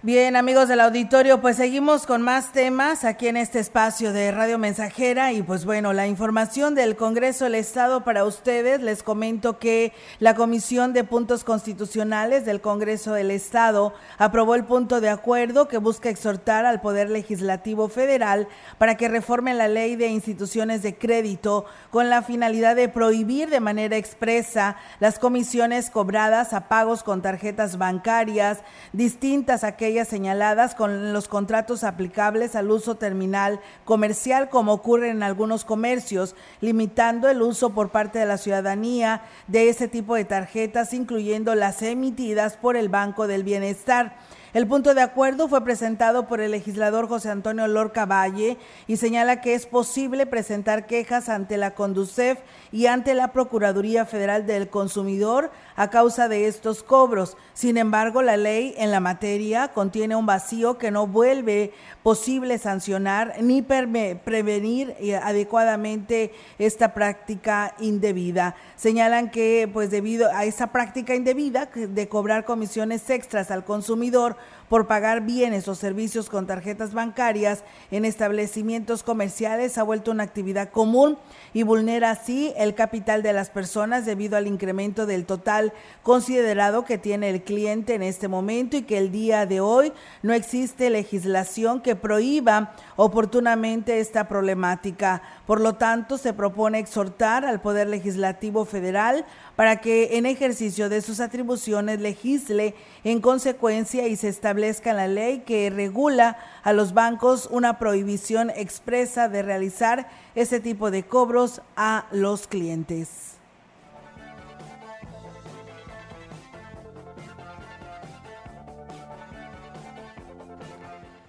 Bien, 0.02 0.34
amigos 0.34 0.66
del 0.66 0.80
auditorio, 0.80 1.42
pues 1.42 1.56
seguimos 1.56 2.06
con 2.06 2.22
más 2.22 2.52
temas 2.52 3.04
aquí 3.04 3.28
en 3.28 3.36
este 3.36 3.58
espacio 3.58 4.14
de 4.14 4.32
Radio 4.32 4.56
Mensajera 4.56 5.34
y 5.34 5.42
pues 5.42 5.66
bueno, 5.66 5.92
la 5.92 6.06
información 6.06 6.74
del 6.74 6.96
Congreso 6.96 7.44
del 7.44 7.56
Estado 7.56 8.02
para 8.02 8.24
ustedes. 8.24 8.80
Les 8.80 9.02
comento 9.02 9.58
que 9.58 9.92
la 10.18 10.34
Comisión 10.34 10.94
de 10.94 11.04
Puntos 11.04 11.44
Constitucionales 11.44 12.46
del 12.46 12.62
Congreso 12.62 13.12
del 13.12 13.30
Estado 13.30 13.92
aprobó 14.16 14.54
el 14.54 14.64
punto 14.64 15.02
de 15.02 15.10
acuerdo 15.10 15.68
que 15.68 15.76
busca 15.76 16.08
exhortar 16.08 16.64
al 16.64 16.80
Poder 16.80 17.10
Legislativo 17.10 17.90
Federal 17.90 18.48
para 18.78 18.94
que 18.94 19.06
reforme 19.06 19.52
la 19.52 19.68
ley 19.68 19.96
de 19.96 20.08
instituciones 20.08 20.80
de 20.80 20.96
crédito 20.96 21.66
con 21.90 22.08
la 22.08 22.22
finalidad 22.22 22.74
de 22.74 22.88
prohibir 22.88 23.50
de 23.50 23.60
manera 23.60 23.98
expresa 23.98 24.78
las 24.98 25.18
comisiones 25.18 25.90
cobradas 25.90 26.54
a 26.54 26.68
pagos 26.68 27.02
con 27.02 27.20
tarjetas 27.20 27.76
bancarias 27.76 28.60
distintas 28.94 29.62
a 29.62 29.66
aquellas 29.66 29.89
señaladas 30.04 30.74
con 30.74 31.12
los 31.12 31.28
contratos 31.28 31.84
aplicables 31.84 32.54
al 32.54 32.70
uso 32.70 32.94
terminal 32.94 33.60
comercial, 33.84 34.48
como 34.48 34.72
ocurre 34.72 35.10
en 35.10 35.22
algunos 35.22 35.64
comercios, 35.64 36.34
limitando 36.60 37.28
el 37.28 37.42
uso 37.42 37.70
por 37.70 37.90
parte 37.90 38.18
de 38.18 38.26
la 38.26 38.38
ciudadanía 38.38 39.22
de 39.48 39.68
ese 39.68 39.88
tipo 39.88 40.14
de 40.14 40.24
tarjetas, 40.24 40.94
incluyendo 40.94 41.54
las 41.54 41.82
emitidas 41.82 42.56
por 42.56 42.76
el 42.76 42.88
Banco 42.88 43.26
del 43.26 43.42
Bienestar. 43.42 44.16
El 44.52 44.66
punto 44.66 44.94
de 44.94 45.02
acuerdo 45.02 45.46
fue 45.46 45.62
presentado 45.62 46.26
por 46.26 46.40
el 46.40 46.50
legislador 46.50 47.06
José 47.06 47.30
Antonio 47.30 47.68
Lorca 47.68 48.04
Valle 48.04 48.58
y 48.88 48.96
señala 48.96 49.40
que 49.40 49.54
es 49.54 49.66
posible 49.66 50.26
presentar 50.26 50.86
quejas 50.86 51.28
ante 51.28 51.56
la 51.56 51.76
Conducef 51.76 52.40
y 52.72 52.86
ante 52.86 53.14
la 53.14 53.32
Procuraduría 53.32 54.06
Federal 54.06 54.46
del 54.46 54.68
Consumidor 54.68 55.52
a 55.80 55.88
causa 55.88 56.28
de 56.28 56.46
estos 56.46 56.82
cobros. 56.82 57.38
Sin 57.54 57.78
embargo, 57.78 58.20
la 58.20 58.36
ley 58.36 58.74
en 58.76 58.90
la 58.90 59.00
materia 59.00 59.68
contiene 59.68 60.14
un 60.14 60.26
vacío 60.26 60.76
que 60.76 60.90
no 60.90 61.06
vuelve 61.06 61.72
posible 62.02 62.58
sancionar 62.58 63.36
ni 63.40 63.62
prevenir 63.62 64.94
eh, 65.00 65.16
adecuadamente 65.16 66.34
esta 66.58 66.92
práctica 66.92 67.74
indebida. 67.80 68.56
Señalan 68.76 69.30
que 69.30 69.70
pues 69.72 69.90
debido 69.90 70.30
a 70.34 70.44
esa 70.44 70.66
práctica 70.66 71.14
indebida 71.14 71.70
de 71.74 72.08
cobrar 72.10 72.44
comisiones 72.44 73.08
extras 73.08 73.50
al 73.50 73.64
consumidor 73.64 74.36
por 74.70 74.86
pagar 74.86 75.22
bienes 75.22 75.66
o 75.66 75.74
servicios 75.74 76.30
con 76.30 76.46
tarjetas 76.46 76.94
bancarias 76.94 77.64
en 77.90 78.04
establecimientos 78.04 79.02
comerciales 79.02 79.76
ha 79.76 79.82
vuelto 79.82 80.12
una 80.12 80.22
actividad 80.22 80.70
común 80.70 81.18
y 81.52 81.64
vulnera 81.64 82.12
así 82.12 82.54
el 82.56 82.76
capital 82.76 83.24
de 83.24 83.32
las 83.32 83.50
personas 83.50 84.06
debido 84.06 84.36
al 84.36 84.46
incremento 84.46 85.06
del 85.06 85.26
total 85.26 85.72
considerado 86.04 86.84
que 86.84 86.98
tiene 86.98 87.30
el 87.30 87.42
cliente 87.42 87.94
en 87.94 88.04
este 88.04 88.28
momento 88.28 88.76
y 88.76 88.82
que 88.82 88.98
el 88.98 89.10
día 89.10 89.44
de 89.44 89.60
hoy 89.60 89.92
no 90.22 90.34
existe 90.34 90.88
legislación 90.88 91.80
que 91.80 91.96
prohíba 91.96 92.72
oportunamente 92.94 93.98
esta 93.98 94.28
problemática. 94.28 95.22
Por 95.50 95.60
lo 95.60 95.74
tanto, 95.74 96.16
se 96.16 96.32
propone 96.32 96.78
exhortar 96.78 97.44
al 97.44 97.60
Poder 97.60 97.88
Legislativo 97.88 98.64
Federal 98.64 99.26
para 99.56 99.80
que 99.80 100.16
en 100.16 100.24
ejercicio 100.24 100.88
de 100.88 101.00
sus 101.00 101.18
atribuciones 101.18 101.98
legisle 101.98 102.76
en 103.02 103.20
consecuencia 103.20 104.06
y 104.06 104.14
se 104.14 104.28
establezca 104.28 104.90
en 104.90 104.96
la 104.96 105.08
ley 105.08 105.40
que 105.40 105.68
regula 105.68 106.38
a 106.62 106.72
los 106.72 106.94
bancos 106.94 107.48
una 107.50 107.80
prohibición 107.80 108.50
expresa 108.50 109.28
de 109.28 109.42
realizar 109.42 110.08
ese 110.36 110.60
tipo 110.60 110.92
de 110.92 111.02
cobros 111.02 111.62
a 111.74 112.06
los 112.12 112.46
clientes. 112.46 113.34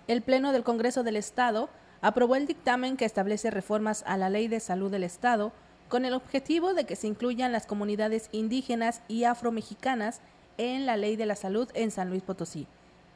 El 0.08 0.22
Pleno 0.22 0.52
del 0.52 0.64
Congreso 0.64 1.02
del 1.02 1.16
Estado 1.16 1.72
aprobó 2.02 2.36
el 2.36 2.48
dictamen 2.48 2.98
que 2.98 3.06
establece 3.06 3.52
reformas 3.52 4.04
a 4.08 4.18
la 4.18 4.30
Ley 4.30 4.48
de 4.48 4.60
Salud 4.60 4.92
del 4.92 5.04
Estado 5.04 5.52
con 5.88 6.06
el 6.06 6.14
objetivo 6.14 6.74
de 6.74 6.86
que 6.86 6.96
se 6.96 7.08
incluyan 7.08 7.52
las 7.52 7.66
comunidades 7.66 8.30
indígenas 8.32 9.02
y 9.08 9.26
afromexicanas 9.26 10.22
en 10.58 10.86
la 10.86 10.98
Ley 10.98 11.16
de 11.16 11.26
la 11.26 11.36
Salud 11.36 11.70
en 11.74 11.92
San 11.92 12.10
Luis 12.10 12.24
Potosí. 12.24 12.68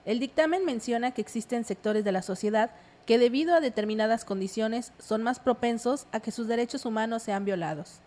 El 0.06 0.20
dictamen 0.20 0.66
menciona 0.66 1.12
que 1.12 1.22
existen 1.22 1.66
sectores 1.66 2.04
de 2.04 2.12
la 2.12 2.22
sociedad 2.22 2.72
que 3.06 3.18
debido 3.18 3.56
a 3.56 3.60
determinadas 3.60 4.26
condiciones 4.26 4.92
son 5.00 5.24
más 5.24 5.40
propensos 5.40 6.06
a 6.12 6.20
que 6.20 6.32
sus 6.32 6.48
derechos 6.48 6.86
humanos 6.86 7.24
sean 7.24 7.46
violados. 7.46 8.00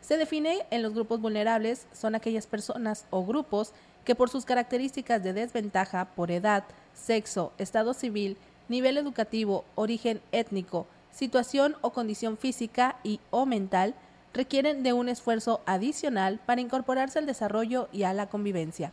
Se 0.00 0.16
define 0.16 0.66
en 0.70 0.82
los 0.82 0.94
grupos 0.94 1.20
vulnerables 1.20 1.86
son 1.92 2.14
aquellas 2.14 2.46
personas 2.46 3.06
o 3.10 3.24
grupos 3.24 3.72
que 4.04 4.14
por 4.14 4.30
sus 4.30 4.44
características 4.44 5.22
de 5.22 5.32
desventaja 5.32 6.06
por 6.14 6.30
edad, 6.30 6.64
sexo, 6.94 7.52
estado 7.58 7.92
civil, 7.92 8.36
nivel 8.68 8.96
educativo, 8.98 9.64
origen 9.74 10.20
étnico, 10.32 10.86
situación 11.10 11.76
o 11.80 11.90
condición 11.90 12.36
física 12.36 12.96
y 13.02 13.20
o 13.30 13.46
mental 13.46 13.94
requieren 14.34 14.82
de 14.82 14.92
un 14.92 15.08
esfuerzo 15.08 15.62
adicional 15.64 16.40
para 16.44 16.60
incorporarse 16.60 17.18
al 17.18 17.26
desarrollo 17.26 17.88
y 17.92 18.02
a 18.02 18.12
la 18.12 18.26
convivencia. 18.26 18.92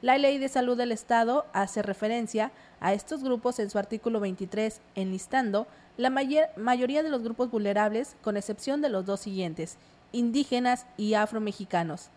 La 0.00 0.18
Ley 0.18 0.38
de 0.38 0.48
Salud 0.48 0.76
del 0.76 0.90
Estado 0.90 1.46
hace 1.52 1.82
referencia 1.82 2.50
a 2.80 2.92
estos 2.92 3.22
grupos 3.22 3.58
en 3.58 3.70
su 3.70 3.78
artículo 3.78 4.18
23, 4.18 4.80
enlistando 4.94 5.66
la 5.96 6.10
mayoría 6.10 7.02
de 7.02 7.10
los 7.10 7.22
grupos 7.22 7.50
vulnerables, 7.50 8.16
con 8.22 8.36
excepción 8.36 8.80
de 8.80 8.88
los 8.88 9.06
dos 9.06 9.20
siguientes, 9.20 9.76
indígenas 10.10 10.86
y 10.96 11.14
afromexicanos. 11.14 12.08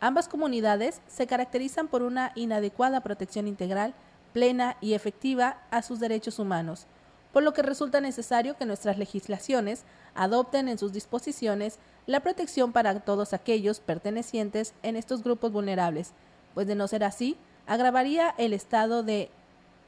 Ambas 0.00 0.28
comunidades 0.28 1.00
se 1.08 1.26
caracterizan 1.26 1.88
por 1.88 2.02
una 2.02 2.32
inadecuada 2.34 3.00
protección 3.02 3.46
integral, 3.46 3.94
plena 4.32 4.76
y 4.80 4.94
efectiva 4.94 5.58
a 5.70 5.82
sus 5.82 6.00
derechos 6.00 6.38
humanos, 6.38 6.86
por 7.32 7.42
lo 7.42 7.52
que 7.52 7.62
resulta 7.62 8.00
necesario 8.00 8.56
que 8.56 8.66
nuestras 8.66 8.98
legislaciones 8.98 9.84
adopten 10.14 10.68
en 10.68 10.78
sus 10.78 10.92
disposiciones 10.92 11.78
la 12.06 12.20
protección 12.20 12.72
para 12.72 12.98
todos 13.00 13.32
aquellos 13.32 13.80
pertenecientes 13.80 14.74
en 14.82 14.96
estos 14.96 15.22
grupos 15.22 15.52
vulnerables, 15.52 16.12
pues 16.54 16.66
de 16.66 16.74
no 16.74 16.88
ser 16.88 17.04
así, 17.04 17.36
agravaría 17.66 18.34
el 18.38 18.52
estado 18.52 19.02
de 19.02 19.30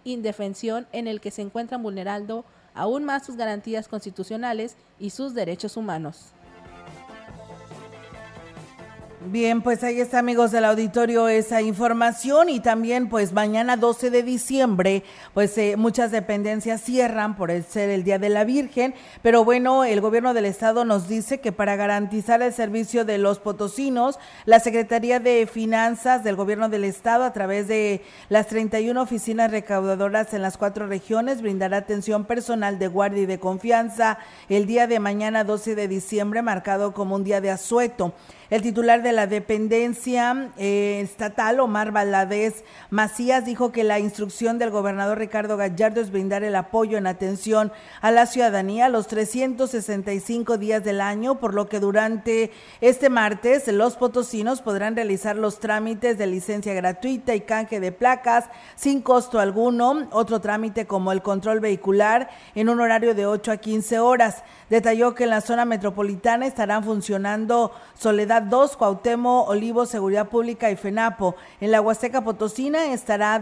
indefensión 0.04 0.86
en 0.92 1.06
el 1.06 1.20
que 1.20 1.30
se 1.30 1.42
encuentran 1.42 1.82
vulnerando 1.82 2.44
aún 2.74 3.04
más 3.04 3.26
sus 3.26 3.36
garantías 3.36 3.88
constitucionales 3.88 4.76
y 4.98 5.10
sus 5.10 5.34
derechos 5.34 5.76
humanos. 5.76 6.32
Bien, 9.26 9.62
pues 9.62 9.84
ahí 9.84 10.00
está 10.00 10.18
amigos 10.18 10.50
del 10.50 10.64
auditorio 10.64 11.28
esa 11.28 11.62
información 11.62 12.48
y 12.48 12.58
también 12.58 13.08
pues 13.08 13.32
mañana 13.32 13.76
12 13.76 14.10
de 14.10 14.24
diciembre 14.24 15.04
pues 15.32 15.56
eh, 15.58 15.76
muchas 15.76 16.10
dependencias 16.10 16.82
cierran 16.82 17.36
por 17.36 17.52
el 17.52 17.62
ser 17.64 17.90
el 17.90 18.02
Día 18.02 18.18
de 18.18 18.30
la 18.30 18.42
Virgen, 18.42 18.94
pero 19.22 19.44
bueno, 19.44 19.84
el 19.84 20.00
gobierno 20.00 20.34
del 20.34 20.46
estado 20.46 20.84
nos 20.84 21.08
dice 21.08 21.40
que 21.40 21.52
para 21.52 21.76
garantizar 21.76 22.42
el 22.42 22.52
servicio 22.52 23.04
de 23.04 23.18
los 23.18 23.38
potosinos, 23.38 24.18
la 24.44 24.58
Secretaría 24.58 25.20
de 25.20 25.46
Finanzas 25.46 26.24
del 26.24 26.34
gobierno 26.34 26.68
del 26.68 26.82
estado 26.82 27.22
a 27.24 27.32
través 27.32 27.68
de 27.68 28.02
las 28.28 28.48
31 28.48 29.00
oficinas 29.00 29.52
recaudadoras 29.52 30.34
en 30.34 30.42
las 30.42 30.58
cuatro 30.58 30.88
regiones 30.88 31.42
brindará 31.42 31.76
atención 31.76 32.24
personal 32.24 32.80
de 32.80 32.88
guardia 32.88 33.22
y 33.22 33.26
de 33.26 33.38
confianza 33.38 34.18
el 34.48 34.66
día 34.66 34.88
de 34.88 34.98
mañana 34.98 35.44
12 35.44 35.76
de 35.76 35.86
diciembre 35.86 36.42
marcado 36.42 36.92
como 36.92 37.14
un 37.14 37.24
día 37.24 37.40
de 37.40 37.50
asueto. 37.50 38.14
El 38.50 38.62
titular 38.62 39.02
de 39.02 39.12
la 39.12 39.26
dependencia 39.26 40.50
eh, 40.58 41.00
estatal, 41.02 41.60
Omar 41.60 41.92
Valadez 41.92 42.64
Macías, 42.90 43.44
dijo 43.44 43.72
que 43.72 43.84
la 43.84 43.98
instrucción 43.98 44.58
del 44.58 44.70
gobernador 44.70 45.18
Ricardo 45.18 45.56
Gallardo 45.56 46.00
es 46.00 46.10
brindar 46.10 46.44
el 46.44 46.56
apoyo 46.56 46.98
en 46.98 47.06
atención 47.06 47.72
a 48.00 48.10
la 48.10 48.26
ciudadanía 48.26 48.88
los 48.88 49.06
365 49.06 50.58
días 50.58 50.84
del 50.84 51.00
año, 51.00 51.40
por 51.40 51.54
lo 51.54 51.68
que 51.68 51.80
durante 51.80 52.50
este 52.80 53.08
martes 53.08 53.68
los 53.68 53.96
potosinos 53.96 54.60
podrán 54.60 54.96
realizar 54.96 55.36
los 55.36 55.58
trámites 55.58 56.18
de 56.18 56.26
licencia 56.26 56.74
gratuita 56.74 57.34
y 57.34 57.42
canje 57.42 57.80
de 57.80 57.92
placas 57.92 58.46
sin 58.76 59.00
costo 59.00 59.40
alguno, 59.40 60.08
otro 60.10 60.40
trámite 60.40 60.86
como 60.86 61.12
el 61.12 61.22
control 61.22 61.60
vehicular 61.60 62.28
en 62.54 62.68
un 62.68 62.80
horario 62.80 63.14
de 63.14 63.26
8 63.26 63.52
a 63.52 63.56
15 63.56 63.98
horas. 63.98 64.42
Detalló 64.72 65.14
que 65.14 65.24
en 65.24 65.28
la 65.28 65.42
zona 65.42 65.66
metropolitana 65.66 66.46
estarán 66.46 66.82
funcionando 66.82 67.72
Soledad 67.92 68.40
2, 68.40 68.78
Cuauhtémoc, 68.78 69.50
Olivo, 69.50 69.84
Seguridad 69.84 70.28
Pública 70.28 70.70
y 70.70 70.76
FENAPO. 70.76 71.36
En 71.60 71.70
la 71.70 71.82
Huasteca 71.82 72.24
Potosina 72.24 72.86
estará 72.86 73.38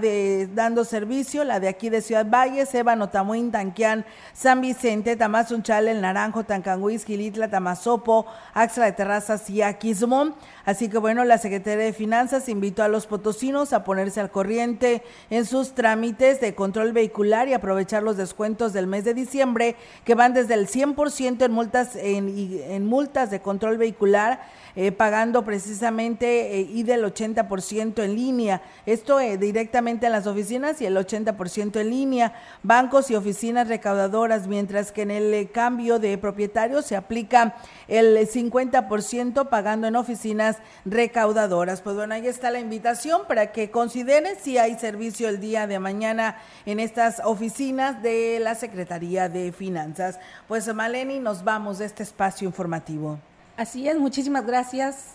dando 0.52 0.84
servicio 0.84 1.44
la 1.44 1.60
de 1.60 1.68
aquí 1.68 1.88
de 1.88 2.02
Ciudad 2.02 2.26
Valles, 2.28 2.74
Ébano, 2.74 3.10
Tamuín, 3.10 3.52
Tanquián, 3.52 4.04
San 4.32 4.60
Vicente, 4.60 5.14
Tamazunchal, 5.14 5.86
El 5.86 6.00
Naranjo, 6.00 6.42
Tancanguis, 6.42 7.04
Gilitla, 7.04 7.46
Tamazopo, 7.46 8.26
Axla 8.52 8.86
de 8.86 8.92
Terrazas 8.92 9.48
y 9.50 9.62
Aquismón. 9.62 10.34
Así 10.64 10.88
que 10.88 10.98
bueno, 10.98 11.24
la 11.24 11.38
Secretaría 11.38 11.84
de 11.84 11.92
Finanzas 11.92 12.48
invitó 12.48 12.82
a 12.82 12.88
los 12.88 13.06
potosinos 13.06 13.72
a 13.72 13.84
ponerse 13.84 14.20
al 14.20 14.30
corriente 14.30 15.02
en 15.30 15.46
sus 15.46 15.74
trámites 15.74 16.40
de 16.40 16.54
control 16.54 16.92
vehicular 16.92 17.48
y 17.48 17.54
aprovechar 17.54 18.02
los 18.02 18.16
descuentos 18.16 18.72
del 18.72 18.86
mes 18.86 19.04
de 19.04 19.14
diciembre 19.14 19.76
que 20.04 20.14
van 20.14 20.34
desde 20.34 20.54
el 20.54 20.66
100% 20.66 21.44
en 21.44 21.52
multas 21.52 21.96
en, 21.96 22.28
en 22.36 22.86
multas 22.86 23.30
de 23.30 23.40
control 23.40 23.78
vehicular 23.78 24.40
eh, 24.76 24.92
pagando 24.92 25.44
precisamente 25.44 26.60
eh, 26.60 26.60
y 26.60 26.84
del 26.84 27.04
80% 27.04 28.04
en 28.04 28.14
línea. 28.14 28.62
Esto 28.86 29.18
eh, 29.18 29.36
directamente 29.36 30.06
en 30.06 30.12
las 30.12 30.28
oficinas 30.28 30.80
y 30.80 30.86
el 30.86 30.96
80% 30.96 31.80
en 31.80 31.90
línea, 31.90 32.34
bancos 32.62 33.10
y 33.10 33.16
oficinas 33.16 33.66
recaudadoras, 33.66 34.46
mientras 34.46 34.92
que 34.92 35.02
en 35.02 35.10
el 35.10 35.50
cambio 35.50 35.98
de 35.98 36.16
propietario 36.18 36.82
se 36.82 36.94
aplica 36.94 37.56
el 37.88 38.16
50% 38.16 39.48
pagando 39.48 39.88
en 39.88 39.96
oficinas 39.96 40.58
recaudadoras. 40.84 41.80
Pues 41.80 41.96
bueno, 41.96 42.14
ahí 42.14 42.26
está 42.26 42.50
la 42.50 42.60
invitación 42.60 43.22
para 43.28 43.52
que 43.52 43.70
consideren 43.70 44.36
si 44.40 44.58
hay 44.58 44.78
servicio 44.78 45.28
el 45.28 45.40
día 45.40 45.66
de 45.66 45.78
mañana 45.78 46.36
en 46.66 46.80
estas 46.80 47.20
oficinas 47.24 48.02
de 48.02 48.38
la 48.40 48.54
Secretaría 48.54 49.28
de 49.28 49.52
Finanzas. 49.52 50.18
Pues 50.48 50.72
Maleni, 50.74 51.18
nos 51.18 51.44
vamos 51.44 51.78
de 51.78 51.86
este 51.86 52.02
espacio 52.02 52.46
informativo. 52.46 53.18
Así 53.56 53.88
es, 53.88 53.98
muchísimas 53.98 54.46
gracias. 54.46 55.14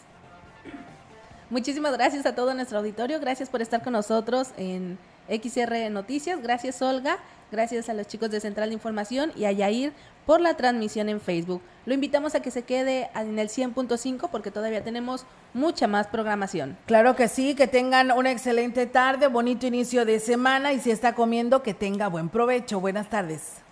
Muchísimas 1.50 1.94
gracias 1.94 2.26
a 2.26 2.34
todo 2.34 2.54
nuestro 2.54 2.80
auditorio. 2.80 3.20
Gracias 3.20 3.50
por 3.50 3.62
estar 3.62 3.84
con 3.84 3.94
nosotros 3.94 4.50
en 4.58 4.98
XR 5.30 5.90
Noticias. 5.92 6.42
Gracias 6.42 6.82
Olga, 6.82 7.20
gracias 7.52 7.90
a 7.90 7.94
los 7.94 8.08
chicos 8.08 8.30
de 8.32 8.40
Central 8.40 8.70
de 8.70 8.76
Información 8.76 9.32
y 9.36 9.46
a 9.46 9.52
Yair 9.52 9.94
por 10.26 10.42
la 10.42 10.56
transmisión 10.56 11.10
en 11.10 11.22
Facebook. 11.22 11.62
Lo 11.86 11.94
invitamos 11.94 12.36
a 12.36 12.42
que 12.42 12.52
se 12.52 12.64
quede 12.64 13.10
en 13.16 13.38
el 13.38 13.50
100.5 13.50 14.30
porque 14.32 14.52
todavía 14.52 14.84
tenemos 14.84 15.26
mucha 15.54 15.88
más 15.88 16.08
programación. 16.08 16.78
Claro 16.86 17.16
que 17.16 17.28
sí, 17.28 17.56
que 17.56 17.68
tengan 17.68 18.12
una 18.12 18.32
excelente 18.32 18.88
tarde, 18.88 19.28
bonito 19.28 19.68
inicio 19.68 20.06
de 20.06 20.20
semana 20.20 20.74
y 20.74 20.80
si 20.80 20.92
está 20.92 21.14
comiendo, 21.14 21.64
que 21.64 21.74
tenga 21.74 22.08
buen 22.08 22.30
provecho. 22.30 22.80
Buenas 22.80 23.10
tardes. 23.10 23.66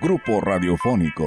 Grupo 0.00 0.40
Radiofónico, 0.40 1.26